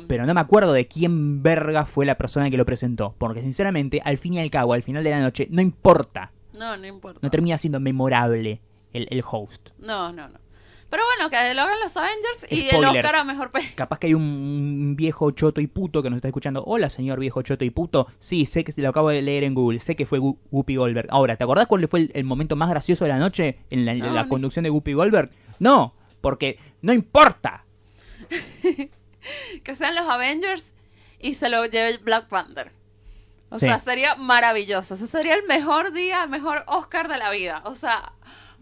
[0.07, 3.15] Pero no me acuerdo de quién verga fue la persona que lo presentó.
[3.19, 6.33] Porque sinceramente, al fin y al cabo, al final de la noche, no importa.
[6.55, 7.21] No, no importa.
[7.23, 8.61] No termina siendo memorable
[8.93, 9.71] el, el host.
[9.79, 10.39] No, no, no.
[10.91, 13.05] Pero bueno, que lo hagan los Avengers y el Spoiler.
[13.05, 13.77] Oscar a mejor película.
[13.77, 16.65] Capaz que hay un viejo choto y puto que nos está escuchando.
[16.67, 18.09] Hola, señor viejo choto y puto.
[18.19, 19.79] Sí, sé que lo acabo de leer en Google.
[19.79, 21.07] Sé que fue Whoopi Goldberg.
[21.11, 23.95] Ahora, ¿te acordás cuál fue el, el momento más gracioso de la noche en la,
[23.95, 25.31] No, conducción de Whoopi Goldberg?
[25.61, 27.65] No, porque no importa.
[29.65, 30.75] Que sean los Avengers
[31.19, 32.73] y se lo lleve Black Panther.
[33.51, 33.67] O Sí.
[33.67, 34.95] sea, sería maravilloso.
[34.95, 37.63] Ese sería el mejor día, el mejor Oscar de la vida.
[37.65, 38.13] O sea,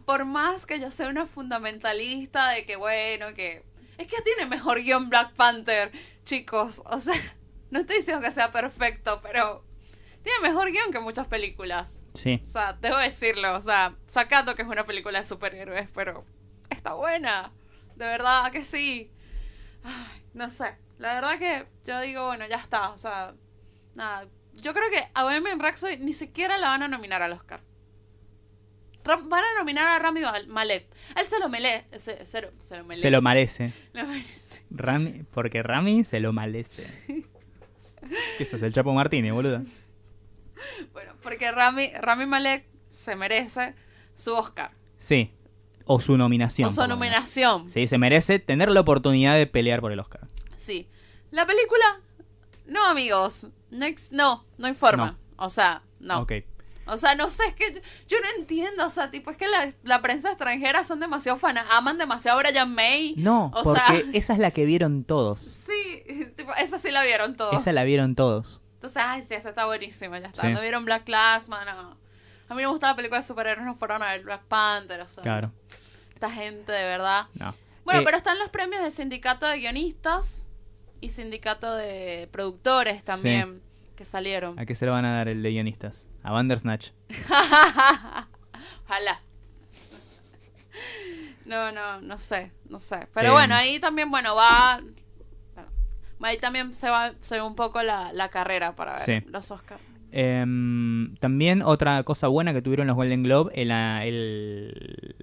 [0.07, 3.65] por más que yo sea una fundamentalista de que, bueno, que...
[3.99, 5.91] Es que tiene mejor guion Black Panther,
[6.25, 6.83] chicos.
[6.87, 7.15] O sea,
[7.71, 9.65] no estoy diciendo que sea perfecto, pero...
[10.23, 12.05] Tiene mejor guion que muchas películas.
[12.15, 12.41] Sí.
[12.43, 16.25] O sea, debo decirlo, o sea, sacando que es una película de superhéroes, pero
[16.71, 17.53] está buena.
[17.95, 19.11] De verdad que sí.
[19.85, 20.75] Ay, no sé.
[20.99, 22.91] La verdad que yo digo, bueno, ya está.
[22.91, 23.35] O sea,
[23.95, 24.27] nada.
[24.55, 27.61] Yo creo que a Bohemian Rhapsody ni siquiera la van a nominar al Oscar.
[29.05, 30.87] Van a nominar a Rami Mal- Malek.
[31.17, 33.03] Él se lo mele, se, se lo- se lo merece.
[33.03, 33.73] Se lo merece.
[33.95, 34.65] Lo merece.
[34.71, 36.87] Rami, porque Rami se lo merece.
[38.37, 39.61] ¿Qué sos, el Chapo Martínez, boludo?
[40.93, 43.75] Bueno, porque Rami, Rami Malek se merece
[44.17, 44.73] su Oscar.
[44.99, 45.33] Sí.
[45.91, 46.69] O su nominación.
[46.69, 47.69] o su nominación.
[47.71, 50.29] Sí, se merece tener la oportunidad de pelear por el Oscar.
[50.57, 50.89] Sí.
[51.31, 52.01] La película,
[52.67, 53.49] no, amigos.
[53.71, 55.19] No, no, no informa.
[55.37, 56.21] O sea, no.
[56.21, 56.33] Ok.
[56.87, 58.87] O sea, no sé, es que yo, yo no entiendo.
[58.87, 62.43] O sea, tipo, es que la, la prensa extranjera son demasiado fanas, aman demasiado a
[62.43, 63.15] Brian May.
[63.19, 65.41] No, O porque sea- esa es la que vieron todos.
[65.41, 66.03] Sí,
[66.37, 67.55] tipo, esa sí la vieron todos.
[67.61, 68.61] Esa la vieron todos.
[68.75, 70.43] Entonces, ay, sí, esta está buenísima, ya está.
[70.43, 70.49] Sí.
[70.49, 71.99] No vieron Black Classman, no.
[72.49, 75.09] A mí me gustaba la película de superhéroes, no fueron a ver Black Panther, o
[75.09, 75.23] sea.
[75.23, 75.53] Claro.
[76.19, 77.27] Esta gente, de verdad.
[77.35, 77.55] No.
[77.85, 80.49] Bueno, Eh, pero están los premios del sindicato de guionistas
[81.01, 83.63] y sindicato de productores también
[83.95, 84.59] que salieron.
[84.59, 86.07] ¿A qué se lo van a dar el de guionistas?
[86.25, 86.89] A Bandersnatch.
[88.85, 89.21] Ojalá.
[91.45, 93.07] No, no, no sé, no sé.
[93.15, 93.35] Pero Em.
[93.35, 94.81] bueno, ahí también, bueno, va...
[96.21, 99.21] Ahí también se va, se ve un poco la, la carrera para ver Sí.
[99.31, 99.81] los Oscars.
[100.11, 105.15] Em, también otra cosa buena que tuvieron los Golden Globe, el, el-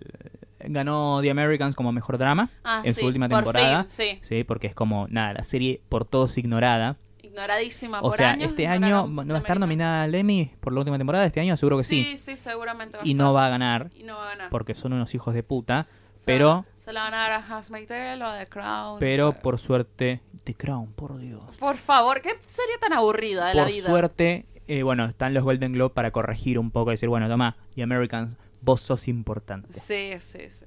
[0.67, 3.83] ganó The Americans como mejor drama Ah, en sí, su última por temporada.
[3.83, 4.19] fin, sí.
[4.23, 6.97] Sí, porque es como, nada, la serie por todos ignorada.
[7.21, 8.51] Ignoradísima O por sea, años.
[8.51, 11.57] este año no va a estar nominada al Emmy por la última temporada, este año
[11.57, 12.03] seguro que sí.
[12.03, 14.49] Sí, sí, seguramente va a y no va a ganar Y no va a ganar.
[14.49, 15.87] porque son unos hijos de puta.
[16.15, 18.99] Se pero- Se la van a dar a Handmaid's Tale o a The Crown.
[18.99, 19.41] Pero o sea.
[19.41, 21.41] por suerte, The Crown, por Dios.
[21.59, 23.89] Por favor, qué serie tan aburrida de la Por vida.
[23.89, 27.57] suerte, eh, bueno, están los Golden Globe para corregir un poco y decir, bueno, toma,
[27.75, 29.71] The Americans, vos sos importante.
[29.73, 30.65] Sí, sí, sí.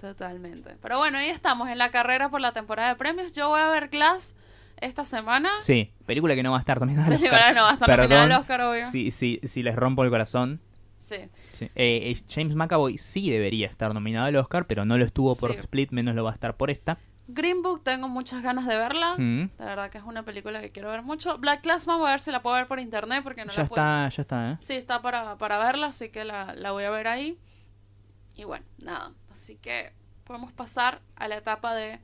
[0.00, 0.76] Totalmente.
[0.82, 3.32] Pero bueno, ahí estamos en la carrera por la temporada de premios.
[3.32, 4.36] Yo voy a ver Glass
[4.80, 5.50] esta semana.
[5.60, 7.30] Sí, película que no va a estar también al Oscar.
[7.30, 8.90] Película no va a estar nominada al Oscar, obvio.
[8.90, 10.60] Si, si, si les rompo el corazón.
[10.96, 11.16] Sí.
[11.52, 11.66] Sí.
[11.76, 15.52] Eh, eh, James McAvoy sí debería estar nominado al Oscar, pero no lo estuvo por
[15.52, 15.58] Sí.
[15.58, 16.98] Split, menos lo va a estar por esta.
[17.28, 19.16] Green Book, tengo muchas ganas de verla.
[19.18, 19.50] Mm.
[19.58, 21.38] La verdad que es una película que quiero ver mucho.
[21.38, 23.68] Black Classman voy a ver si la puedo ver por internet porque no ya la
[23.68, 23.82] puedo.
[23.82, 24.56] está, ya está, ¿eh?
[24.60, 27.38] Sí, está para, para verla, así que la, la voy a ver ahí.
[28.36, 29.12] Y bueno, nada.
[29.30, 29.92] Así que
[30.24, 32.00] podemos pasar a la etapa de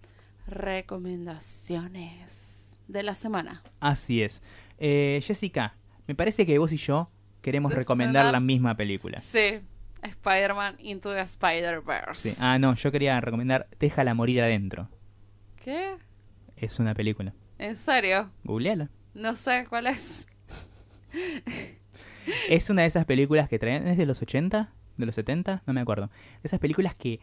[0.47, 3.62] recomendaciones de la semana.
[3.81, 4.43] Así es.
[4.79, 5.75] Eh, Jessica,
[6.07, 7.11] me parece que vos y yo
[7.41, 9.18] queremos recomendar la misma película.
[9.18, 9.61] Sí,
[10.03, 12.31] Spider-Man Into the Spider-Verse.
[12.31, 12.39] Sí.
[12.43, 14.89] Ah, no, yo quería recomendar Déjala morir adentro.
[15.63, 15.97] ¿Qué?
[16.57, 17.33] Es una película.
[17.59, 18.31] ¿En serio?
[18.45, 18.89] Googleala.
[19.15, 20.27] No sé cuál es.
[22.49, 23.87] Es una de esas películas que traían.
[23.89, 24.71] ¿Es de los 80?
[24.97, 25.63] ¿De los 70?
[25.67, 26.09] No me acuerdo.
[26.45, 27.19] Esas películas que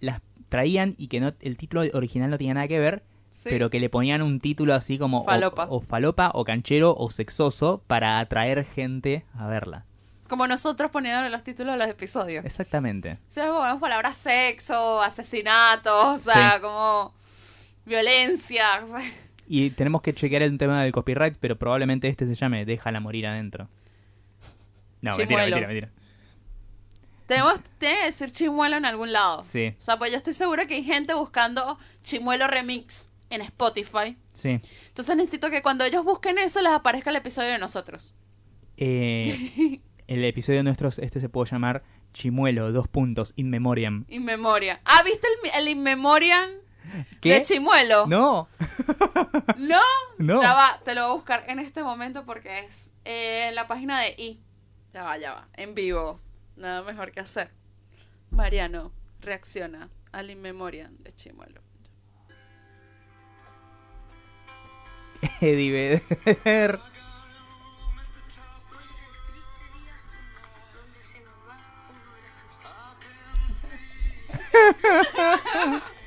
[0.00, 3.48] las traían y que no el título original no tenía nada que ver, Sí.
[3.50, 5.66] pero que le ponían un título así como o- Falopa.
[5.70, 9.86] O, falopa o canchero o sexoso para atraer gente a verla.
[10.20, 12.44] Es como nosotros poniéndole los títulos a los episodios.
[12.44, 13.18] Exactamente.
[13.28, 16.60] Sí, ponemos palabras sexo, asesinato, o sea, Sí.
[16.60, 17.14] como
[17.84, 18.64] violencia.
[19.46, 23.26] Y tenemos que chequear el tema del copyright, pero probablemente este se llame Déjala morir
[23.26, 23.68] adentro.
[25.00, 25.56] No, mentira, Chimuelo.
[25.56, 25.90] mentira, mentira.
[27.26, 29.42] Tenemos, tiene que decir chimuelo en algún lado.
[29.42, 34.16] Sí, O sea, pues yo estoy segura que hay gente buscando chimuelo remix en Spotify.
[34.32, 34.60] sí.
[34.88, 38.14] Entonces necesito que cuando ellos busquen eso les aparezca el episodio de nosotros.
[38.76, 44.04] Eh, el episodio nuestro, este se puede llamar Chimuelo, dos puntos, in memoriam.
[44.08, 44.80] In memoria.
[44.84, 46.50] Ah, ¿viste el, el In Memoriam
[47.20, 47.34] ¿Qué?
[47.34, 48.06] de chimuelo?
[48.06, 48.48] No,
[49.58, 49.80] ¿No?
[50.18, 50.40] no.
[50.40, 53.66] Ya va, te lo voy a buscar en este momento porque es eh, en la
[53.66, 54.42] página de I.
[54.92, 55.48] Ya va, ya va.
[55.54, 56.20] En vivo.
[56.56, 57.50] Nada mejor que hacer.
[58.30, 61.62] Mariano reacciona al In Memoriam de chimuelo.
[65.40, 66.78] Eddie Vedder.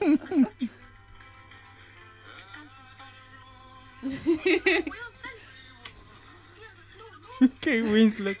[7.42, 8.38] okay, Winslet.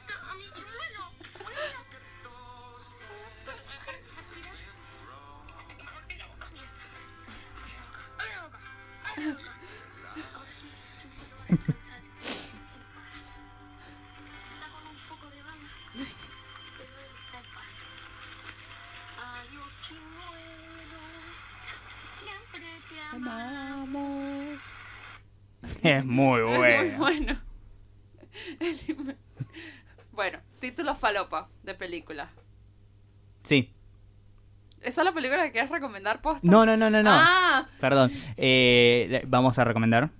[25.82, 26.98] Es muy Es muy bueno.
[26.98, 27.40] bueno.
[30.12, 32.28] Bueno, título falopa de película.
[33.42, 33.72] Sí.
[34.82, 36.40] ¿Esa es la película que quieres recomendar posta?
[36.42, 37.10] No, no, no, no, no.
[37.10, 38.10] Ah, Perdón.
[38.36, 40.10] Eh, vamos a recomendar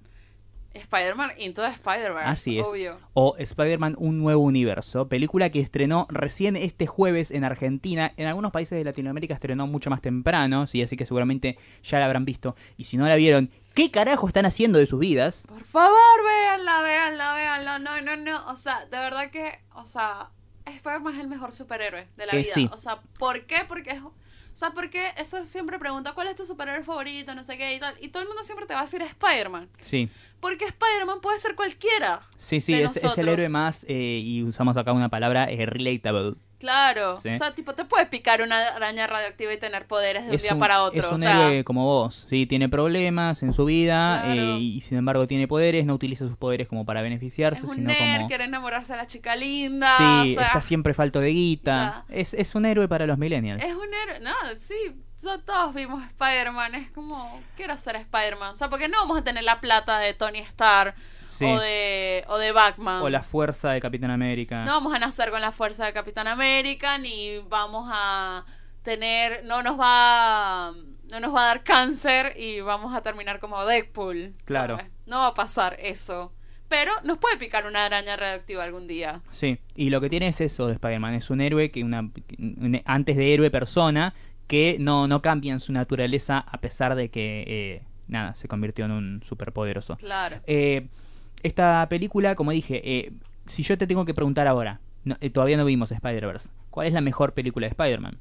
[0.73, 2.29] Spider-Man Into the Spider-Verse.
[2.29, 2.67] Así es.
[2.67, 2.99] Obvio.
[3.13, 8.13] o Spider-Man Un Nuevo Universo, película que estrenó recién este jueves en Argentina.
[8.17, 12.05] En algunos países de Latinoamérica estrenó mucho más temprano, sí, así que seguramente ya la
[12.07, 12.55] habrán visto.
[12.77, 15.47] Y si no la vieron, ¿qué carajo están haciendo de sus vidas?
[15.49, 17.79] Por favor, véanla, véanla, véanla.
[17.79, 18.47] No, no, no.
[18.51, 20.31] O sea, de verdad que, o sea,
[20.67, 22.55] Spider-Man es el mejor superhéroe de la vida.
[22.55, 22.69] sí.
[22.73, 23.59] O sea, ¿por qué?
[23.67, 24.03] Porque es.
[24.03, 27.35] O sea, porque eso siempre pregunta, ¿cuál es tu superhéroe favorito?
[27.37, 27.95] No sé qué y tal.
[28.01, 29.69] Y todo el mundo siempre te va a decir Spider-Man.
[29.79, 30.09] Sí,
[30.41, 32.23] Porque Spider-Man puede ser cualquiera.
[32.37, 35.65] sí, sí, De es, es el héroe más, eh, y usamos acá una palabra, eh,
[35.67, 36.35] relatable.
[36.61, 37.19] Claro.
[37.21, 37.31] Sí.
[37.31, 40.43] O sea, tipo, te puede picar una araña radioactiva y tener poderes de un Es
[40.43, 41.01] día un, para otro.
[41.01, 44.57] es o un sea, héroe como vos, sí, tiene problemas en su vida Claro.
[44.57, 47.77] eh, y sin embargo tiene poderes, no utiliza sus poderes como para beneficiarse, es un
[47.77, 48.29] sino nerd, como...
[48.29, 49.89] quiere enamorarse de la chica linda.
[49.97, 52.05] Sí, o sea, está siempre falto de guita.
[52.11, 53.65] Es, es un héroe para los millennials.
[53.65, 54.21] Es un héroe.
[54.21, 54.75] No, sí.
[55.27, 56.75] o todos vimos Spider-Man.
[56.75, 58.53] Es como, quiero ser Spider-Man.
[58.53, 60.95] O sea, porque no vamos a tener la plata de Tony Stark
[61.41, 61.45] Sí.
[61.47, 63.03] o de o de Batman.
[63.03, 64.65] O la fuerza de Capitán América.
[64.65, 68.45] No vamos a nacer con la fuerza de Capitán América ni vamos a
[68.83, 70.73] tener no nos va
[71.11, 74.35] no nos va a dar cáncer y vamos a terminar como Deadpool.
[74.45, 74.77] Claro.
[74.77, 74.93] ¿sabes?
[75.07, 76.33] No va a pasar eso.
[76.69, 79.23] Pero nos puede picar una araña radioactiva algún día.
[79.33, 81.15] Sí, y lo que tiene es eso de Spider-Man.
[81.15, 82.01] Es un héroe que una,
[82.39, 84.15] un- antes de héroe persona
[84.47, 88.85] que no, no cambia en su naturaleza a pesar de que, eh, nada, se convirtió
[88.85, 89.97] en un superpoderoso.
[89.97, 90.37] Claro.
[90.47, 90.87] Eh,
[91.43, 93.13] esta película, como dije, eh,
[93.47, 96.93] si yo te tengo que preguntar ahora, no, eh, todavía no vimos Spider-Verse, ¿cuál es
[96.93, 98.19] la mejor película de Spider-Man?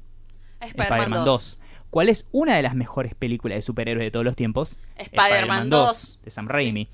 [0.60, 1.58] Spider-Man 2.
[1.90, 4.78] ¿Cuál es una de las mejores películas de superhéroes de todos los tiempos?
[4.96, 6.20] Spider-Man 2.
[6.22, 6.88] de Sam Raimi.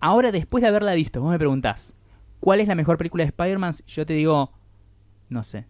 [0.00, 1.94] Ahora, después de haberla visto, vos me preguntás,
[2.40, 3.74] ¿cuál es la mejor película de Spider-Man?
[3.86, 4.52] Yo te digo,
[5.28, 5.66] no sé.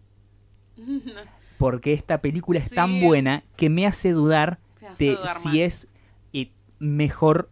[1.57, 5.61] Porque esta película es tan buena que me hace dudar Me hace de dudar si
[5.61, 5.87] es
[6.33, 6.49] eh,
[6.79, 7.49] mejor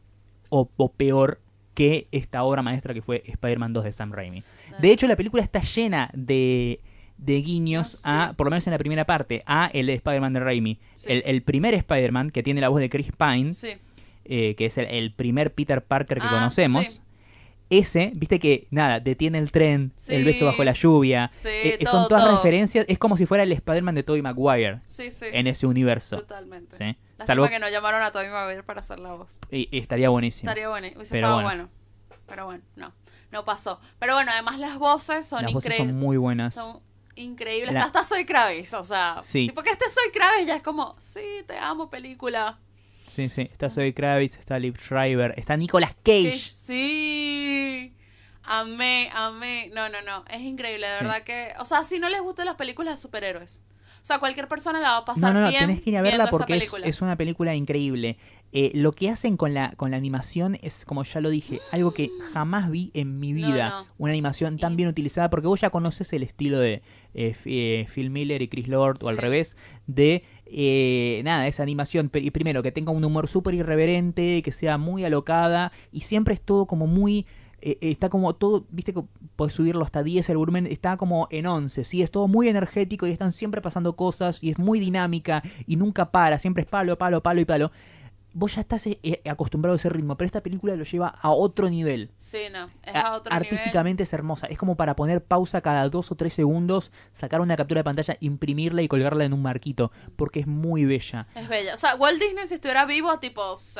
[0.49, 1.39] o, o peor
[1.80, 4.43] que esta obra maestra que fue Spider-Man 2 de Sam Raimi.
[4.80, 6.82] De hecho, la película está llena de,
[7.17, 8.36] de guiños Ah, a, sí.
[8.36, 10.77] por lo menos en la primera parte, a el de Spider-Man de Raimi.
[10.95, 11.11] Sí.
[11.13, 13.69] El, el primer Spider-Man, que tiene la voz de Chris Pine, Sí.
[14.25, 17.01] eh, que es el, el primer Peter Parker que Ah, conocemos.
[17.69, 21.30] Ese, viste que, nada, detiene el tren, el beso bajo la lluvia.
[21.45, 22.36] Eh, eh, todo, son todas todo.
[22.38, 24.80] referencias, es como si fuera el Spider-Man de Tobey Maguire
[25.32, 26.17] en ese universo.
[26.17, 26.97] Totalmente.
[27.20, 29.39] Lástima Salvo que no llamaron a Tobey Maguire para hacer la voz.
[29.51, 30.49] y- y estaría buenísimo.
[30.49, 31.70] Estaría bueno, hubiese Pero estado bueno.
[31.70, 32.20] bueno.
[32.28, 32.93] Pero bueno, no.
[33.32, 33.80] No pasó.
[33.99, 35.91] Pero bueno, además las voces son Las voces increíbles.
[35.93, 36.55] son muy buenas.
[36.55, 36.80] Son
[37.15, 37.74] increíbles.
[37.74, 39.17] La- Hasta Soy Kravis, o sea.
[39.24, 39.47] Sí.
[39.47, 42.57] Tipo que este Soy Kravis ya es como, sí, te amo, película.
[43.07, 43.41] Sí, sí.
[43.51, 46.38] Está Zoe Kravitz, está Liv Schreiber, está Nicolas Cage.
[46.39, 47.95] Sí.
[48.43, 49.70] Amé, amé.
[49.74, 50.24] No, no, no.
[50.30, 51.03] Es increíble, de Sí.
[51.03, 51.53] verdad que.
[51.59, 53.63] O sea, si no les gustan las películas de superhéroes.
[54.10, 55.62] O sea, cualquier persona la va a No, pasar no, no, bien.
[55.62, 58.18] tenés que ir a verla porque es, una película increíble.
[58.51, 61.93] Eh, lo que hacen con la, con la animación es, como ya lo dije, algo
[61.93, 63.70] que jamás vi en mi No, vida.
[63.70, 63.86] no.
[63.99, 66.82] Una animación tan bien utilizada, porque vos ya conoces el estilo de
[67.14, 69.55] eh, eh, Phil Miller y Chris Lord, o al revés,
[69.86, 72.10] de eh, nada, esa animación.
[72.12, 76.41] Y primero, que tenga un humor súper irreverente, que sea muy alocada, y siempre es
[76.41, 77.28] todo como muy.
[77.62, 79.03] Eh, está como todo, viste que
[79.36, 82.01] podés subirlo hasta 10 el volumen, está como en 11, ¿sí?
[82.01, 86.12] Es todo muy energético y están siempre pasando cosas y es muy dinámica y nunca
[86.12, 87.72] para, siempre es palo, palo, palo y palo.
[88.34, 91.32] Vos ya estás eh, eh, acostumbrado a ese ritmo, pero esta película lo lleva a
[91.32, 92.11] otro nivel.
[92.17, 92.69] Sí, no.
[92.84, 93.47] Es A- otro nivel.
[93.47, 94.47] Artísticamente es hermosa.
[94.47, 98.17] Es como para poner pausa cada dos o tres segundos, sacar una captura de pantalla,
[98.19, 101.27] imprimirla y colgarla en un marquito, porque es muy bella.
[101.36, 101.73] Es bella.
[101.73, 103.77] O sea, Walt Disney, si estuviera vivo, tipo, los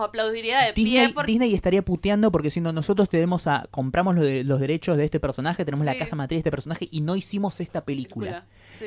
[0.00, 1.12] aplaudiría de Disney, pie.
[1.14, 1.32] Porque...
[1.32, 5.04] Disney estaría puteando porque si no, nosotros tenemos a, compramos los, de- los derechos de
[5.04, 8.46] este personaje, tenemos la casa matriz de este personaje y no hicimos esta película.
[8.70, 8.86] Sí.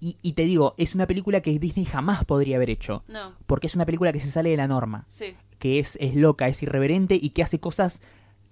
[0.00, 3.34] Y, y te digo, es una película que Disney jamás podría haber hecho, No.
[3.46, 5.34] porque es una película que se sale de la norma, Sí.
[5.58, 8.00] que es, es loca, es irreverente y que hace cosas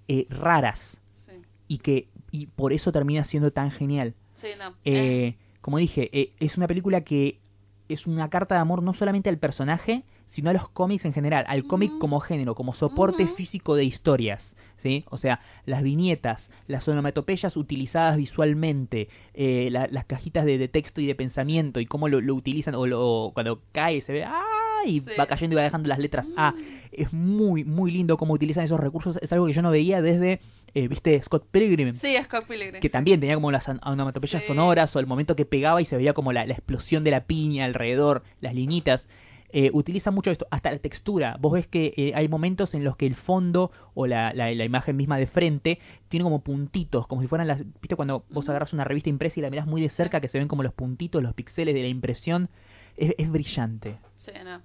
[0.09, 1.33] eh, raras Sí.
[1.67, 4.15] y que y por eso termina siendo tan genial.
[4.35, 4.75] Sí, no.
[4.85, 7.41] Eh, como dije, eh, es una película que
[7.89, 11.47] es una carta de amor no solamente al personaje, sino a los cómics en general,
[11.49, 11.99] al cómic Ujú.
[12.01, 15.05] como género, como soporte físico de historias, ¿sí?
[15.11, 21.01] O sea, las viñetas, las onomatopeyas utilizadas visualmente, eh, la- las cajitas de, de texto
[21.01, 24.43] y de pensamiento y cómo lo, lo utilizan, o lo, cuando cae se ve, ¡ah!
[24.87, 25.11] Y Sí.
[25.19, 26.53] va cayendo y va dejando las letras A.
[26.53, 26.57] Mm.
[26.93, 30.41] Es muy, muy lindo cómo utilizan esos recursos, es algo que yo no veía desde,
[30.75, 31.21] eh, ¿viste?
[31.23, 32.81] Scott Pilgrim Sí, Scott Pilgrim.
[32.81, 32.93] que sí.
[32.93, 34.49] también tenía como las onomatopeyas Sí.
[34.49, 37.25] sonoras o el momento que pegaba y se veía como la, la explosión de la
[37.25, 39.09] piña alrededor, las liñitas.
[39.51, 41.37] Eh, utiliza mucho esto, hasta la textura.
[41.41, 44.65] Vos ves que eh, hay momentos en los que el fondo o la, la- la
[44.65, 45.79] imagen misma de frente
[46.09, 47.65] tiene como puntitos, como si fueran las...
[47.81, 50.39] ¿Viste cuando vos agarras una revista impresa y la mirás muy de cerca, que se
[50.39, 52.51] ven como los puntitos, los píxeles de la impresión?
[52.97, 53.99] Es, es brillante.
[54.17, 54.61] Sí, no.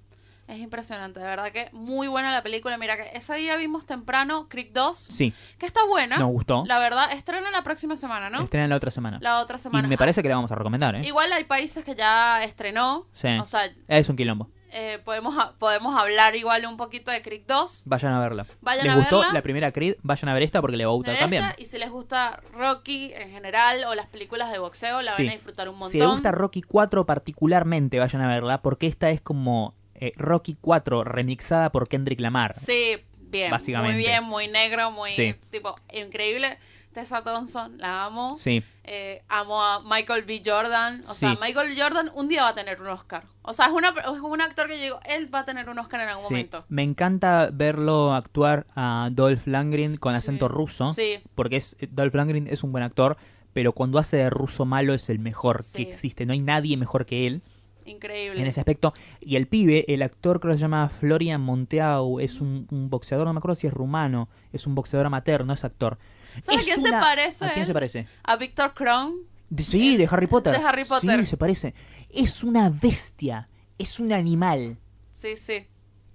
[0.46, 2.76] Es impresionante, de verdad que muy buena la película.
[2.76, 6.18] Mira que ese día vimos temprano Creek 2, Sí, que está buena.
[6.18, 6.64] nos gustó.
[6.66, 8.42] La verdad, estrena la próxima semana, ¿no?
[8.42, 9.18] Estrena la otra semana.
[9.22, 9.86] La otra semana.
[9.86, 11.06] Y me parece que la vamos a recomendar, ¿eh?
[11.06, 13.06] Igual hay países que ya estrenó.
[13.14, 13.28] Sí.
[13.40, 14.50] O sea, Es un quilombo.
[14.76, 17.84] Eh, podemos, podemos hablar igual un poquito de Creek 2.
[17.86, 18.46] Vayan a verla.
[18.60, 19.32] Vayan ¿Les a gustó verla.
[19.34, 19.96] la primera Creed?
[20.02, 21.42] Vayan a ver esta porque le va a gustar también.
[21.44, 25.22] esta, y si les gusta Rocky en general o las películas de boxeo, la Sí.
[25.22, 25.92] van a disfrutar un montón.
[25.92, 30.56] Si les gusta Rocky 4 particularmente, vayan a verla porque esta es como eh, Rocky
[30.60, 32.56] 4 remixada por Kendrick Lamar.
[32.56, 33.50] Sí, bien.
[33.52, 33.94] Básicamente.
[33.94, 35.36] Muy bien, muy negro, muy Sí.
[35.50, 36.58] tipo increíble.
[36.94, 38.36] Tessa Thompson, la amo.
[38.36, 40.42] Sí, Eh, amo a Michael B.
[40.44, 41.02] Jordan.
[41.06, 41.20] O Sí.
[41.20, 43.24] sea, Michael Jordan un día va a tener un Oscar.
[43.42, 45.78] O sea, es, una, es un actor que yo digo, él va a tener un
[45.78, 46.34] Oscar en algún sí.
[46.34, 46.64] momento.
[46.68, 50.88] Me encanta verlo actuar a Dolph Lundgren con acento ruso.
[50.90, 53.16] Sí, Porque es, Dolph Lundgren es un buen actor,
[53.54, 56.26] pero cuando hace de ruso malo es el mejor que existe.
[56.26, 57.40] No hay nadie mejor que él
[57.86, 58.40] increíble.
[58.40, 58.92] en ese aspecto.
[59.20, 63.26] Y el pibe, el actor creo que se llama Florian Monteau, es un, un boxeador,
[63.26, 65.98] no me acuerdo si es rumano, es un boxeador amateur, no es actor.
[66.42, 67.44] ¿Sabes a quién se una- parece?
[67.44, 68.06] ¿A quién se parece?
[68.22, 69.14] A Victor Crone.
[69.50, 70.52] De- sí, de Harry Potter.
[70.58, 71.20] de Harry Potter.
[71.20, 71.74] Sí, se parece.
[72.10, 74.78] Es una bestia, es un animal.
[75.12, 75.66] Sí, sí.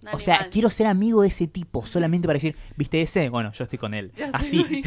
[0.02, 3.30] un O sea, quiero ser amigo de ese tipo solamente para decir, ¿viste ese?
[3.30, 4.12] Bueno, yo estoy con él.
[4.16, 4.84] Yo Así.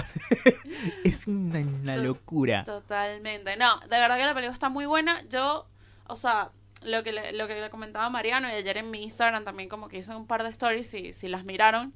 [1.04, 2.64] es una, una locura.
[2.64, 3.56] Totalmente.
[3.56, 5.22] No, de verdad que la película está muy buena.
[5.28, 5.66] Yo,
[6.06, 6.50] o sea,
[6.82, 9.88] lo que le, lo que le comentaba Mariano y ayer en mi Instagram también como
[9.88, 11.94] que hice un par de stories si, si las miraron.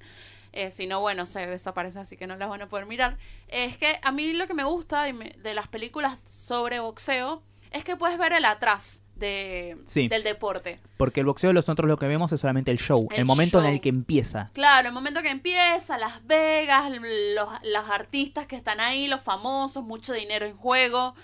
[0.52, 3.16] Eh, si no, bueno, se desaparece, así que no las van a poder mirar.
[3.48, 7.96] Es que a mí lo que me gusta de las películas sobre boxeo es que
[7.96, 10.08] puedes ver el atrás de, Sí.
[10.08, 10.80] del deporte.
[10.96, 13.66] Porque el boxeo nosotros lo que vemos es solamente el show, el, El momento en
[13.66, 14.50] el que empieza.
[14.54, 19.84] Claro, el momento que empieza, Las Vegas, los, los artistas que están ahí, los famosos,
[19.84, 21.14] mucho dinero en juego,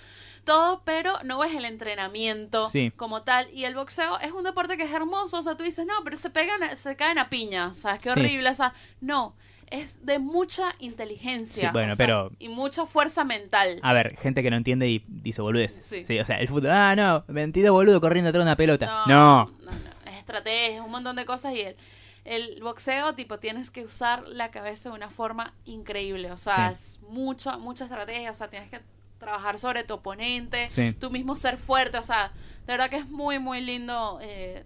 [0.45, 2.92] todo, pero no ves el entrenamiento Sí.
[2.97, 3.49] como tal.
[3.53, 6.16] Y el boxeo es un deporte que es hermoso, o sea, tú dices, no, pero
[6.16, 8.01] se pegan, se caen a piñas, ¿sabes?
[8.01, 8.18] Qué Sí.
[8.20, 9.34] horrible, o sea, no,
[9.70, 11.68] es de mucha inteligencia.
[11.68, 13.80] Sí, bueno, o sea, pero- Y mucha fuerza mental.
[13.82, 15.72] A ver, gente que no entiende y dice boludez.
[15.74, 16.05] Sí.
[16.18, 16.70] o sea, el fútbol.
[16.70, 18.86] Ah, no, 22 boludo corriendo atrás de una pelota.
[18.86, 19.45] No, No.
[19.64, 21.76] no, no, es estrategia, es un montón de cosas y el,
[22.24, 26.72] el boxeo, tipo, tienes que usar la cabeza de una forma increíble, o sea, Sí.
[26.72, 28.80] es mucha, mucha estrategia, o sea, tienes que
[29.25, 30.93] trabajar sobre tu oponente, Sí.
[30.99, 32.33] tú mismo ser fuerte, o sea,
[32.66, 34.64] de verdad que es muy, muy lindo eh,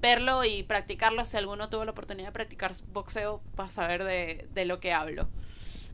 [0.00, 4.64] verlo y practicarlo, si alguno tuvo la oportunidad de practicar boxeo, para saber de, de
[4.64, 5.28] lo que hablo.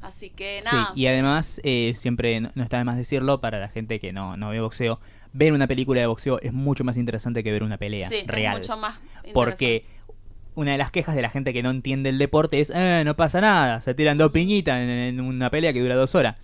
[0.03, 3.59] Así que nada, Sí, y además, eh, siempre no, no está de más decirlo, para
[3.59, 5.01] la gente que no, no ve boxeo,
[5.33, 8.61] ver una película de boxeo es mucho más interesante que ver una pelea sí, real.
[8.61, 9.33] es mucho más interesante.
[9.33, 9.85] Porque
[10.55, 13.17] una de las quejas de la gente que no entiende el deporte es, eh, no
[13.17, 16.37] pasa nada, se tiran dos piñitas en, en una pelea que dura dos horas.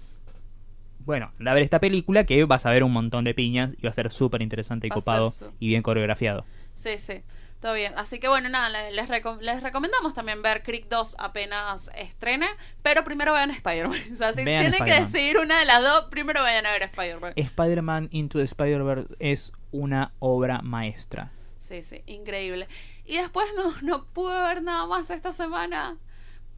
[1.04, 3.82] Bueno, anda a ver esta película que vas a ver un montón de piñas y
[3.82, 6.44] va a ser súper interesante y Va copado y bien coreografiado.
[6.74, 7.22] Sí, sí,
[7.60, 7.92] todo bien.
[7.96, 12.46] Así que bueno, nada, le- les, reco- les recomendamos también ver Creek 2 apenas estrene,
[12.82, 13.98] pero primero vean Spider-Man.
[14.12, 16.82] O sea, si Vean tienen que decidir una de las dos, primero vayan a ver
[16.84, 17.32] Spider-Man.
[17.36, 21.30] Spider-Man Into the Spider-Verse es una obra maestra.
[21.60, 22.68] Sí, sí, increíble.
[23.06, 25.96] Y después no, no pude ver nada más esta semana.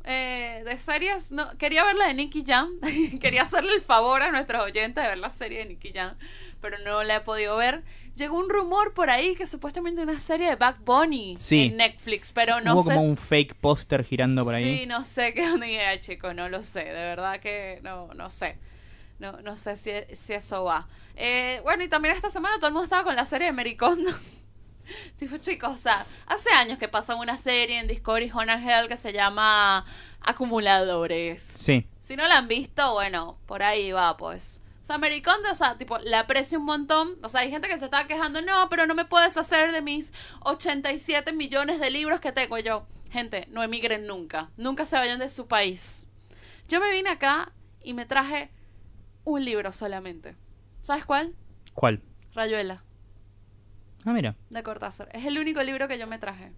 [0.05, 2.71] Eh, de series, no, quería ver la de Nicky Jam,
[3.21, 6.17] quería hacerle el favor a nuestros oyentes de ver la serie de Nicky Jam,
[6.61, 7.83] pero no la he podido ver.
[8.17, 11.63] Llegó un rumor por ahí que supuestamente una serie de Back Bunny Sí.
[11.63, 14.81] en Netflix, pero no Hubo sé como un fake póster girando por ahí.
[14.81, 18.31] Sí, no sé qué onda era, chico, no lo sé, de verdad que no, no
[18.31, 18.57] sé.
[19.19, 20.87] No, no sé si, si eso va.
[21.17, 24.11] Eh, bueno, y también esta semana todo el mundo estaba con la serie de Mericondo.
[25.19, 28.97] tipo, chicos, o sea, hace años que pasó una serie en Discovery Honor Hell que
[28.97, 29.85] se llama
[30.21, 31.43] Acumuladores.
[31.43, 34.61] Sí, Si no la han visto, bueno, por ahí va, pues.
[34.81, 37.17] O sea, Mericondo, o sea, tipo, la aprecio un montón.
[37.23, 39.81] O sea, hay gente que se está quejando, no, pero no me puedes hacer de
[39.81, 42.87] mis 87 millones de libros que tengo yo.
[43.11, 44.51] Gente, no emigren nunca.
[44.59, 46.09] Nunca se vayan de su país.
[46.69, 48.51] Yo me vine acá y me traje
[49.25, 50.37] un libro solamente.
[50.83, 51.35] ¿Sabes cuál?
[51.73, 52.03] ¿cuál?
[52.35, 52.85] Rayuela,
[54.05, 54.35] Ah, mira.
[54.51, 55.09] de Cortázar.
[55.13, 56.53] Es el único libro que yo me traje.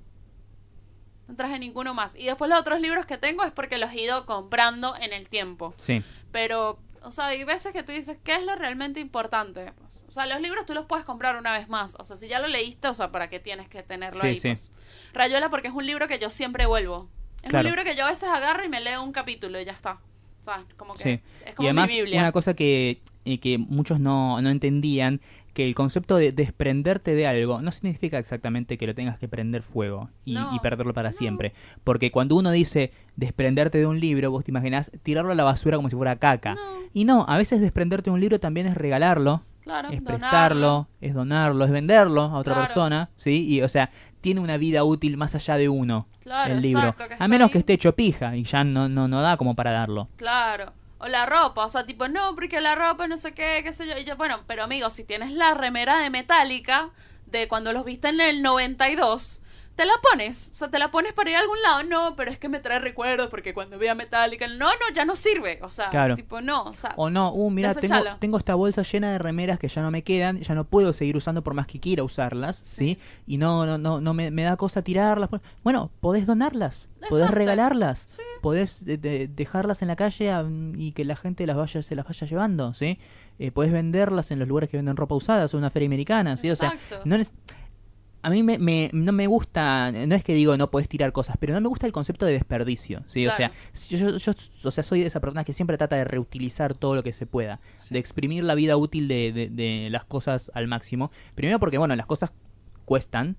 [1.28, 2.16] No traje ninguno más.
[2.16, 5.28] Y después los otros libros que tengo es porque los he ido comprando en el
[5.28, 5.74] tiempo.
[5.76, 9.72] Sí, Pero, o sea, hay veces que tú dices, ¿qué es lo realmente importante?
[9.80, 11.96] Pues, o sea, los libros tú los puedes comprar una vez más.
[11.98, 14.36] O sea, si ya lo leíste, o sea, ¿para qué tienes que tenerlo Sí, ahí?
[14.36, 14.48] sí.
[14.48, 14.70] pues?
[15.14, 17.08] Rayuela porque es un libro que yo siempre vuelvo.
[17.42, 17.66] Es Claro.
[17.68, 19.98] un libro que yo a veces agarro y me leo un capítulo y ya está.
[20.40, 21.10] O sea, como que sí.
[21.44, 22.20] es Y como además, mi Biblia.
[22.20, 25.20] una cosa que, que muchos no, no entendían,
[25.56, 29.62] que el concepto de desprenderte de algo no significa exactamente que lo tengas que prender
[29.62, 31.16] fuego y, No, y perderlo para no.
[31.16, 31.54] siempre.
[31.82, 35.78] Porque cuando uno dice desprenderte de un libro, vos te imaginás tirarlo a la basura
[35.78, 36.56] como si fuera caca.
[36.56, 36.60] No.
[36.92, 40.18] Y no, a veces desprenderte de un libro también es regalarlo Claro, es donarlo.
[40.18, 42.66] prestarlo, es donarlo, es venderlo a otra Claro.
[42.66, 43.46] persona, ¿sí?
[43.48, 43.88] Y, o sea,
[44.20, 46.88] tiene una vida útil más allá de uno, Claro, el libro.
[46.90, 47.52] exacto, a menos ahí.
[47.52, 50.08] que esté hecho pija y ya no, no, no da como para darlo.
[50.16, 50.72] Claro.
[51.08, 53.96] La ropa, o sea, tipo, no, porque la ropa no sé qué, qué sé yo.
[53.96, 56.90] Y yo, bueno, pero amigo, si tienes la remera de Metallica
[57.26, 59.40] de cuando los viste en el 92,
[59.76, 60.48] te la pones.
[60.50, 61.82] O sea, te la pones para ir a algún lado.
[61.84, 65.14] No, pero es que me trae recuerdos porque cuando vea Metallica, no, no, ya no
[65.16, 65.58] sirve.
[65.62, 66.14] O sea, Claro.
[66.16, 67.74] tipo, no, o sea, O no, uh, mira,
[68.18, 71.16] tengo, esta bolsa llena de remeras que ya no me quedan, ya no puedo seguir
[71.16, 72.94] usando por más que quiera usarlas, ¿sí?
[72.96, 72.98] Sí.
[73.26, 75.28] Y no, no, no, no me, me da cosa tirarlas.
[75.62, 77.34] Bueno, podés donarlas, podés Exacto.
[77.34, 78.22] regalarlas, Sí.
[78.40, 80.32] podés de- de- dejarlas en la calle
[80.78, 82.98] y que la gente las vaya, se las vaya llevando, ¿sí?
[83.38, 86.50] Eh, podés venderlas en los lugares que venden ropa usada, o una feria americana, ¿sí?
[86.50, 86.74] O sea,
[87.04, 87.32] no les-
[88.26, 91.36] a mí me, me- no me gusta, no es que digo no podés tirar cosas,
[91.38, 93.24] pero no me gusta el concepto de desperdicio, ¿sí?
[93.26, 93.52] O sea,
[93.88, 94.32] yo, yo-
[94.64, 97.24] o sea, soy de esa persona que siempre trata de reutilizar todo lo que se
[97.26, 97.94] pueda, Sí.
[97.94, 101.12] de exprimir la vida útil de, de- de las cosas al máximo.
[101.36, 102.32] Primero porque, bueno, las cosas
[102.84, 103.36] cuestan.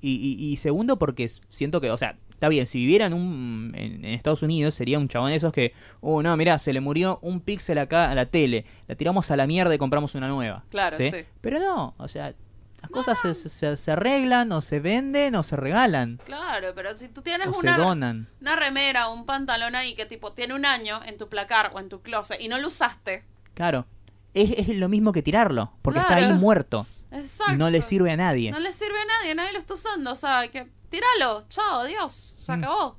[0.00, 3.72] Y, y- y segundo porque siento que, o sea, está bien, si viviera en, un,
[3.74, 6.80] en, en Estados Unidos sería un chabón de esos que, oh, no, mirá, se le
[6.80, 10.28] murió un píxel acá a la tele, la tiramos a la mierda y compramos una
[10.28, 10.62] nueva.
[10.70, 11.10] Claro, sí.
[11.40, 12.32] Pero no, o sea,
[12.80, 17.08] las cosas se, se- se arreglan o se venden o se regalan Claro, pero si
[17.08, 18.28] tú tienes o se una, donan.
[18.40, 21.80] una remera o un pantalón ahí que tipo tiene un año en tu placar o
[21.80, 23.24] en tu closet y no lo usaste,
[23.54, 23.86] Claro,
[24.34, 27.52] es, es lo mismo que tirarlo, porque está ahí muerto exacto.
[27.54, 28.50] y no le sirve a nadie.
[28.52, 30.12] No le sirve a nadie, nadie lo está usando.
[30.12, 32.62] O sea, que tíralo, chao, adiós, se Mm.
[32.62, 32.98] acabó.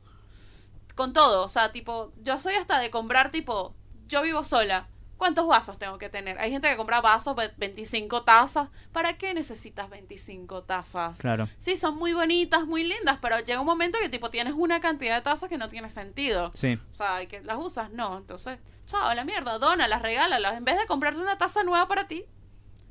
[0.96, 3.74] Con todo, o sea, tipo, yo soy hasta de comprar, tipo,
[4.08, 4.90] yo vivo sola.
[5.20, 6.40] ¿Cuántos vasos tengo que tener?
[6.40, 8.70] Hay gente que compra vasos, ve- 25 tazas.
[8.94, 11.20] ¿Para qué necesitas 25 tazas?
[11.20, 14.80] Claro, Sí, son muy bonitas, muy lindas, pero llega un momento que tipo tienes una
[14.80, 16.52] cantidad de tazas que no tiene sentido.
[16.56, 18.18] sí, O sea, y que las usas, no.
[18.18, 20.56] Entonces, chao, la mierda, dónalas, regálalas.
[20.58, 22.24] En vez de comprarte una taza nueva para ti,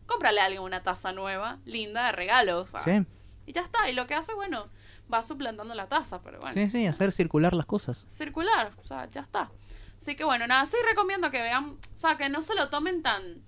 [0.07, 2.61] cómprale a alguien una taza nueva, linda, de regalo.
[2.61, 2.91] O sea, sí,
[3.47, 3.89] y ya está.
[3.89, 4.69] Y lo que hace, bueno,
[5.11, 6.53] va suplantando la taza, pero bueno.
[6.53, 8.05] sí, sí, hacer circular las cosas.
[8.07, 9.51] Circular, o sea, ya está.
[9.99, 13.03] Así que bueno, nada, sí recomiendo que vean, o sea, que no se lo tomen
[13.03, 13.43] tan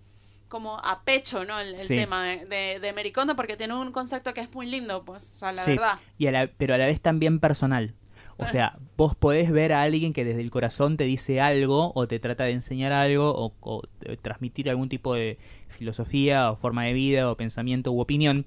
[0.48, 1.60] como a pecho, ¿no?
[1.60, 1.94] El, el Sí.
[1.94, 5.36] tema de, de, de Mericondo, porque tiene un concepto que es muy lindo, pues, o
[5.36, 5.98] sea, la Sí, verdad.
[6.18, 7.94] y a la- pero a la vez también personal.
[8.36, 12.08] O sea, vos podés ver a alguien que desde el corazón te dice algo o
[12.08, 13.82] te trata de enseñar algo o,
[14.22, 15.38] transmitir algún tipo de
[15.68, 18.46] filosofía o forma de vida o pensamiento u opinión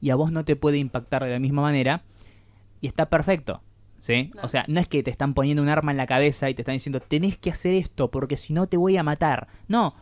[0.00, 2.02] y a vos no te puede impactar de la misma manera
[2.80, 3.60] y está perfecto.
[4.04, 4.30] ¿Sí?
[4.34, 4.42] No.
[4.42, 6.60] O sea, no es que te están poniendo un arma en la cabeza y te
[6.60, 9.48] están diciendo tenés que hacer esto porque si no te voy a matar.
[9.66, 9.94] No,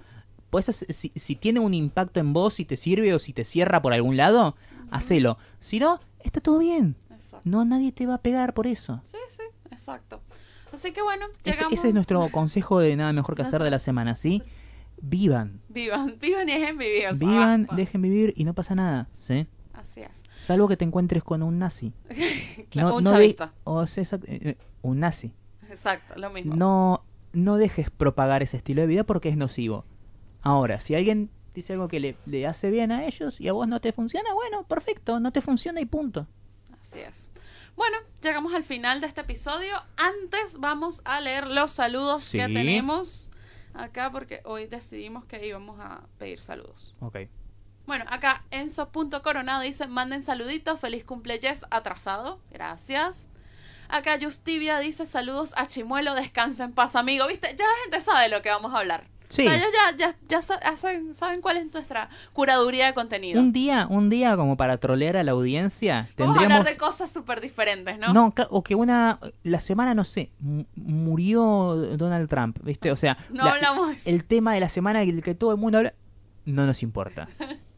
[0.51, 3.81] hacer- si, si tiene un impacto en vos, si te sirve o si te cierra
[3.81, 4.57] por algún lado,
[4.91, 5.39] hacelo.
[5.61, 6.97] Si no, está todo bien.
[7.13, 7.49] Exacto.
[7.49, 9.01] No, nadie te va a pegar por eso.
[9.05, 10.21] Sí, sí, exacto.
[10.73, 11.73] Así que bueno, Ese, llegamos.
[11.79, 14.43] ese es nuestro consejo de nada mejor que hacer de la semana, ¿sí?
[15.01, 15.61] Vivan.
[15.69, 17.07] Vivan, vivan y dejen vivir.
[17.07, 17.77] o sea, Vivan, basta.
[17.77, 19.47] dejen vivir y no pasa nada, ¿sí?
[19.83, 20.23] Así es.
[20.39, 21.93] Salvo que te encuentres con un nazi.
[22.71, 23.53] Claro, un de- chavista.
[23.65, 25.35] o sea, exact- eh, eh, un nazi.
[25.69, 26.55] Exacto, lo mismo.
[26.57, 29.85] No, no dejes propagar ese estilo de vida porque es nocivo.
[30.43, 33.69] Ahora, si alguien dice algo que le, le hace bien a ellos y a vos
[33.69, 36.27] no te funciona, bueno, perfecto, no te funciona y punto.
[36.81, 37.31] Así es.
[37.77, 39.75] Bueno, llegamos al final de este episodio.
[39.97, 43.31] Antes vamos a leer los saludos que tenemos
[43.75, 46.95] acá porque hoy decidimos que íbamos a pedir saludos.
[47.01, 47.19] Ok.
[47.87, 53.29] Bueno, acá Enzo.coronado dice, manden saluditos, feliz cumpleaños atrasado, gracias.
[53.89, 57.27] Acá Justivia dice, saludos a Chimuelo, descansa en paz, amigo.
[57.27, 57.49] ¿Viste?
[57.59, 59.05] Ya la gente sabe lo que vamos a hablar.
[59.29, 59.47] Sí.
[59.47, 62.95] O sea, ellos ya, ya, ya sa- ya saben, saben cuál es nuestra curaduría de
[62.95, 63.41] contenido.
[63.41, 67.11] Un día, un día como para trolear a la audiencia, Vamos a hablar de cosas
[67.11, 68.13] súper diferentes, ¿no?
[68.13, 69.19] No, o que una...
[69.43, 72.93] La semana, no sé, mu- murió Donald Trump, ¿viste?
[72.93, 75.95] O sea, No la- hablamos el tema de la semana que todo el mundo habla,
[76.45, 77.27] no nos importa.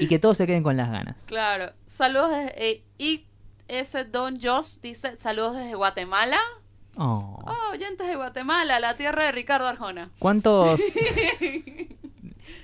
[0.00, 1.16] y que todos se queden con las ganas.
[1.26, 1.72] Claro.
[1.86, 2.70] Saludos desde...
[2.70, 3.26] eh, y
[3.68, 6.38] ese Don Joss dice, saludos desde Guatemala.
[6.96, 7.40] Oh.
[7.46, 10.10] Oh, oyentes de Guatemala, la tierra de Ricardo Arjona.
[10.18, 10.80] ¿Cuántos...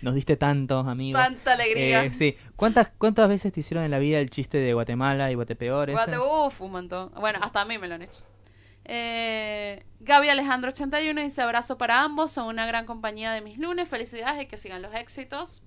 [0.02, 1.22] Nos diste tantos, amigos.
[1.22, 2.04] Tanta alegría.
[2.04, 2.36] Eh, sí.
[2.56, 5.92] ¿Cuántas, ¿Cuántas veces te hicieron en la vida el chiste de Guatemala y Guatepeor?
[5.92, 7.10] Guate, uf, un montón.
[7.18, 8.22] Bueno, hasta a mí me lo han hecho.
[8.84, 13.88] Eh, Gaby Alejandro 81 dice abrazo para ambos, son una gran compañía de mis lunes,
[13.88, 15.62] felicidades y que sigan los éxitos.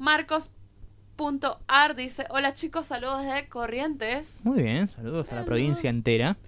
[0.00, 4.46] Marcos.ar dice hola chicos, saludos desde Corrientes.
[4.46, 6.38] Muy bien, saludos a la provincia entera.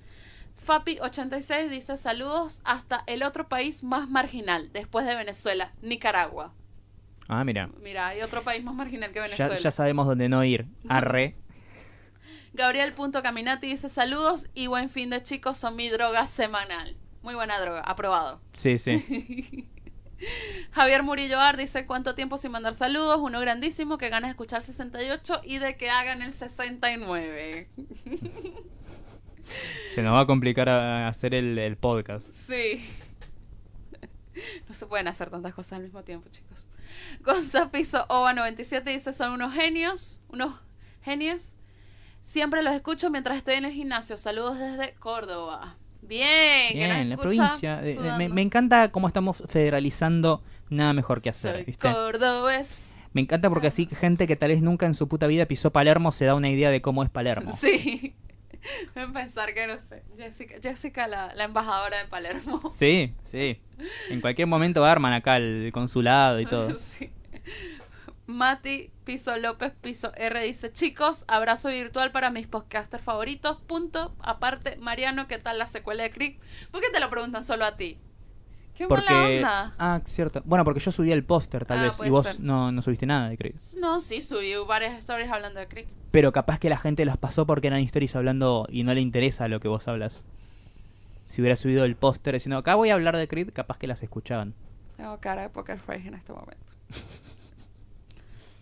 [0.66, 6.54] Fapi86 dice saludos hasta el otro país más marginal, después de Venezuela, Nicaragua.
[7.28, 7.68] Ah, mira.
[7.82, 9.58] Mira, hay otro país más marginal que Ya, Venezuela.
[9.58, 10.64] ya sabemos dónde no ir.
[10.88, 11.36] Arre.
[12.54, 16.96] Gabriel.caminati dice saludos y buen fin de chicos, son mi droga semanal.
[17.22, 18.40] Muy buena droga, aprobado.
[18.54, 19.68] Sí, sí.
[20.70, 24.62] Javier Murillo Ar dice cuánto tiempo sin mandar saludos, uno grandísimo, que ganas de escuchar
[24.62, 27.68] 68 y de que hagan el 69.
[29.94, 32.30] Se nos va a complicar a- hacer el, el podcast.
[32.30, 32.88] Sí.
[34.68, 36.66] No se pueden hacer tantas cosas al mismo tiempo, chicos.
[37.20, 40.54] Gonza Piso Ova 97 dice, son unos genios, unos
[41.02, 41.54] genios.
[42.22, 44.16] Siempre los escucho mientras estoy en el gimnasio.
[44.16, 45.76] Saludos desde Córdoba.
[46.12, 47.76] Bien, que Bien, la provincia.
[47.80, 51.90] de- de- me, encanta cómo estamos federalizando nada mejor que hacer, Soy ¿viste?
[51.90, 53.02] cordobés.
[53.14, 56.12] Me encanta porque así gente que tal vez nunca en su puta vida pisó Palermo
[56.12, 57.50] se da una idea de cómo es Palermo.
[57.52, 58.14] Sí.
[58.94, 60.02] Deben pensar que no sé.
[60.16, 62.60] Jessica, Jessica la, la embajadora de Palermo.
[62.74, 63.58] Sí, sí.
[64.10, 66.74] En cualquier momento arman acá el consulado y todo.
[66.78, 67.10] Sí.
[68.32, 73.60] Mati Piso López Piso R dice, chicos, abrazo virtual para mis podcasters favoritos.
[73.62, 74.14] Punto.
[74.20, 76.40] Aparte, Mariano, ¿qué tal la secuela de Crick?
[76.70, 77.98] ¿Por qué te lo preguntan solo a ti?
[78.74, 79.36] Qué mala Porque.
[79.38, 79.74] onda.
[79.78, 80.40] Ah, cierto.
[80.44, 82.00] Bueno, porque yo subí el póster, tal Ah, vez.
[82.04, 83.56] Y vos no, no subiste nada de Crick.
[83.80, 85.88] No, sí, subí varias stories hablando de Crick.
[86.10, 89.48] Pero capaz que la gente las pasó porque eran stories hablando y no le interesa
[89.48, 90.24] lo que vos hablas.
[91.26, 94.02] Si hubiera subido el póster diciendo, acá voy a hablar de Creed, capaz que las
[94.02, 94.54] escuchaban.
[94.96, 96.72] Tengo cara de poker face en este momento.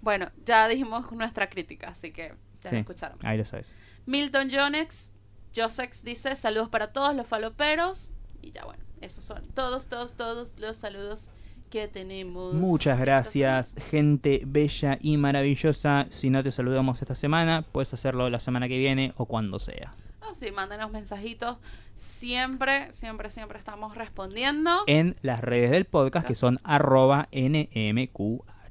[0.00, 3.18] bueno, ya dijimos nuestra crítica, así que ya Sí, la escucharon.
[3.22, 3.76] ahí lo sabes.
[4.06, 5.10] Milton Jonex,
[5.54, 8.12] Josex dice saludos para todos los faloperos.
[8.42, 11.28] Y ya bueno, esos son todos, todos, todos los saludos
[11.70, 12.54] que tenemos.
[12.54, 16.06] Muchas gracias, gente bella y maravillosa.
[16.10, 19.94] Si no te saludamos esta semana, puedes hacerlo la semana que viene o cuando sea.
[20.28, 21.58] Oh, sí, mándenos mensajitos.
[21.96, 24.70] Siempre, siempre, siempre estamos respondiendo.
[24.86, 27.28] En las redes del podcast, que son arroba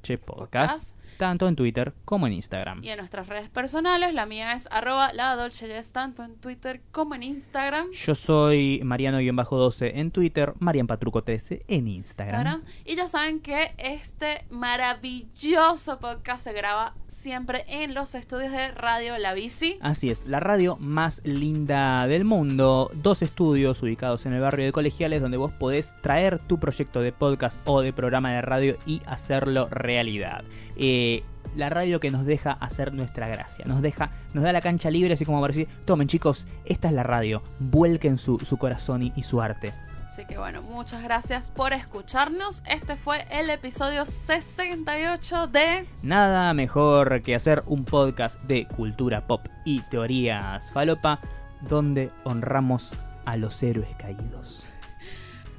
[0.00, 2.82] nmqh podcast, tanto en Twitter como en Instagram.
[2.82, 7.14] Y en nuestras redes personales, la mía es arroba la Dolce tanto en Twitter como
[7.14, 7.90] en Instagram.
[7.92, 12.62] Yo soy Mariano-12 en Twitter, Marian Patruco 13 en Instagram.
[12.84, 19.18] Y ya saben que este maravilloso podcast se graba siempre en los estudios de Radio
[19.18, 19.78] La Bici.
[19.80, 22.90] Así es, la radio más linda del mundo.
[22.94, 27.12] Dos estudios ubicados en el barrio de Colegiales donde vos podés traer tu proyecto de
[27.12, 30.44] podcast o de programa de radio y hacerlo realidad.
[30.76, 31.22] Eh,
[31.56, 35.14] la radio que nos deja hacer nuestra gracia, nos deja, nos da la cancha libre
[35.14, 39.12] así como para decir, tomen chicos, esta es la radio, vuelquen su, su corazón y,
[39.16, 39.72] y su arte.
[40.06, 42.62] Así que bueno, muchas gracias por escucharnos.
[42.66, 45.86] Este fue el episodio 68 de...
[46.02, 51.20] Nada mejor que hacer un podcast de cultura pop y teorías falopa
[51.62, 52.92] donde honramos
[53.24, 54.64] a los héroes caídos.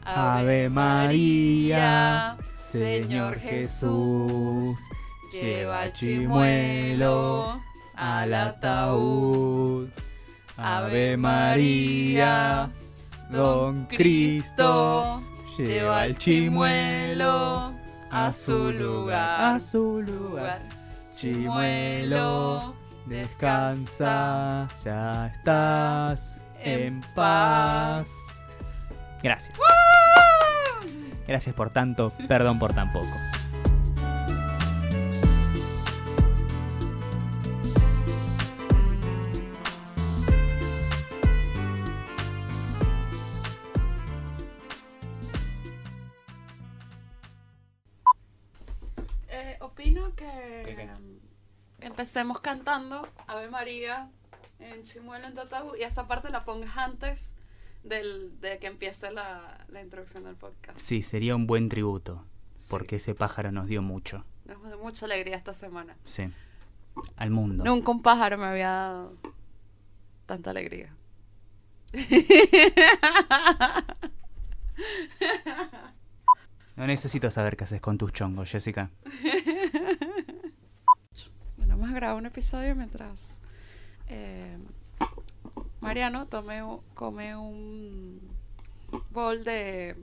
[0.04, 2.36] Ave María,
[2.72, 4.80] Señor Jesús,
[5.30, 7.62] lleva el chimuelo
[7.96, 9.90] al ataúd.
[10.56, 12.72] Ave María,
[13.30, 15.22] Don Cristo,
[15.58, 17.74] lleva el chimuelo
[18.10, 20.62] a su lugar, a su lugar.
[21.14, 22.74] Chimuelo,
[23.06, 28.08] descansa, ya estás en paz.
[29.22, 29.58] Gracias.
[31.28, 33.08] Gracias por tanto, perdón por tan poco.
[49.30, 50.82] Eh, opino que ¿Qué, qué?
[50.84, 51.20] em,
[51.80, 54.10] empecemos cantando Ave María
[54.60, 57.34] en Chimuelo en Tataú y esa parte la pongas antes
[57.84, 60.78] del, de que empiece la, la introducción del podcast.
[60.78, 62.24] Sí, sería un buen tributo,
[62.56, 62.68] Sí.
[62.70, 64.24] porque ese pájaro nos dio mucho.
[64.46, 65.96] Nos dio mucha alegría esta semana.
[66.06, 66.24] Sí.
[67.16, 67.64] Al mundo.
[67.64, 69.14] Nunca un pájaro me había dado
[70.26, 70.94] tanta alegría.
[76.76, 78.90] No necesito saber qué haces con tus chongos, Jessica.
[81.58, 83.40] Bueno, vamos a grabar un episodio mientras
[84.08, 84.58] eh,
[85.82, 88.20] Mariano tome un- come un
[89.10, 89.96] bol de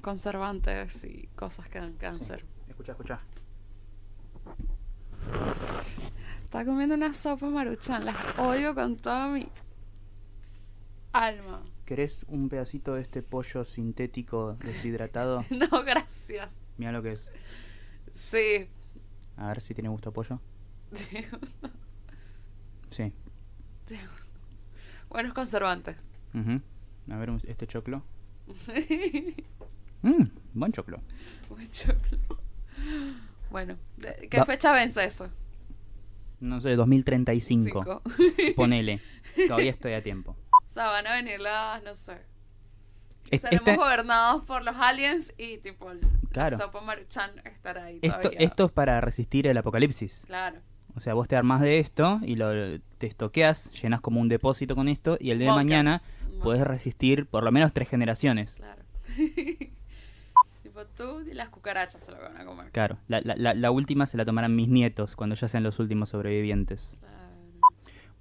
[0.00, 2.44] conservantes y cosas que dan cáncer.
[2.68, 3.20] Escucha, escucha.
[6.44, 9.48] Está comiendo una sopa maruchan, las odio con toda mi
[11.12, 11.62] alma.
[11.84, 15.44] ¿Querés un pedacito de este pollo sintético deshidratado?
[15.50, 16.54] No, gracias.
[16.76, 17.30] Mira lo que es.
[18.12, 18.68] Sí.
[19.36, 20.40] A ver si tiene gusto a pollo.
[22.90, 23.12] Sí.
[25.08, 25.96] Buenos conservantes.
[27.10, 28.02] A ver este choclo.
[30.02, 30.24] Mmm,
[30.54, 31.00] buen choclo.
[31.48, 32.18] Buen choclo.
[33.50, 35.28] Bueno, ¿de- ¿qué fecha vence eso?
[36.40, 37.64] No sé, 2035.
[37.64, 38.02] Cinco.
[38.56, 39.00] Ponele.
[39.48, 40.36] Todavía estoy a tiempo.
[40.52, 42.18] O sea, van a venir las, no sé.
[43.30, 46.00] Es- Seremos este- gobernados por los aliens y tipo el
[46.30, 46.56] Claro.
[46.58, 48.40] la sopa maruchan estará ahí esto, todavía.
[48.40, 50.24] esto es para resistir el apocalipsis.
[50.26, 50.60] Claro.
[50.98, 52.50] O sea, vos te armás de esto y lo
[52.98, 56.02] te estoqueas, llenas como un depósito con esto y el día de mañana
[56.32, 58.54] No, podés resistir por lo menos tres generaciones.
[58.56, 58.82] Claro.
[60.62, 62.70] tipo tú y las cucarachas se lo van a comer.
[62.72, 65.78] Claro, la, la, la, la última se la tomarán mis nietos cuando ya sean los
[65.78, 66.96] últimos sobrevivientes.
[67.00, 67.16] Claro.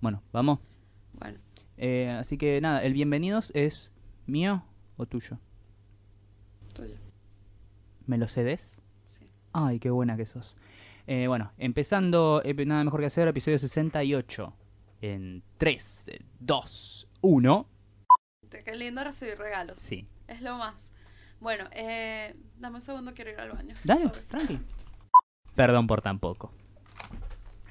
[0.02, 0.60] Bueno, vamos.
[1.14, 1.40] Bueno,
[1.78, 3.92] Eh, así que nada, el bienvenidos es
[4.28, 4.64] mío
[4.98, 5.40] o tuyo.
[6.76, 6.96] tuyo.
[8.06, 8.80] ¿Me lo cedes?
[9.06, 9.26] Sí.
[9.54, 10.56] Ay, qué buena que sos.
[11.08, 14.54] Eh, bueno, empezando, eh, nada mejor que hacer, episodio 68.
[15.02, 17.68] En 3, 2, 1.
[18.50, 19.80] Te- Qué lindo recibir regalos.
[19.80, 20.08] Sí.
[20.28, 20.92] Es lo más.
[21.40, 23.76] Bueno, eh, dame un segundo, quiero ir al baño.
[23.84, 24.22] Dale, Sorry.
[24.28, 24.60] tranqui.
[25.56, 26.52] Perdón por tan poco.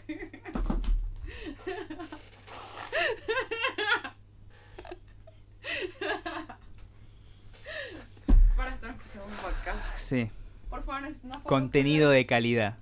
[8.56, 9.98] Para esto nos pusimos un podcast.
[9.98, 10.30] Sí.
[10.70, 12.76] Por favor, foto Contenido de calidad.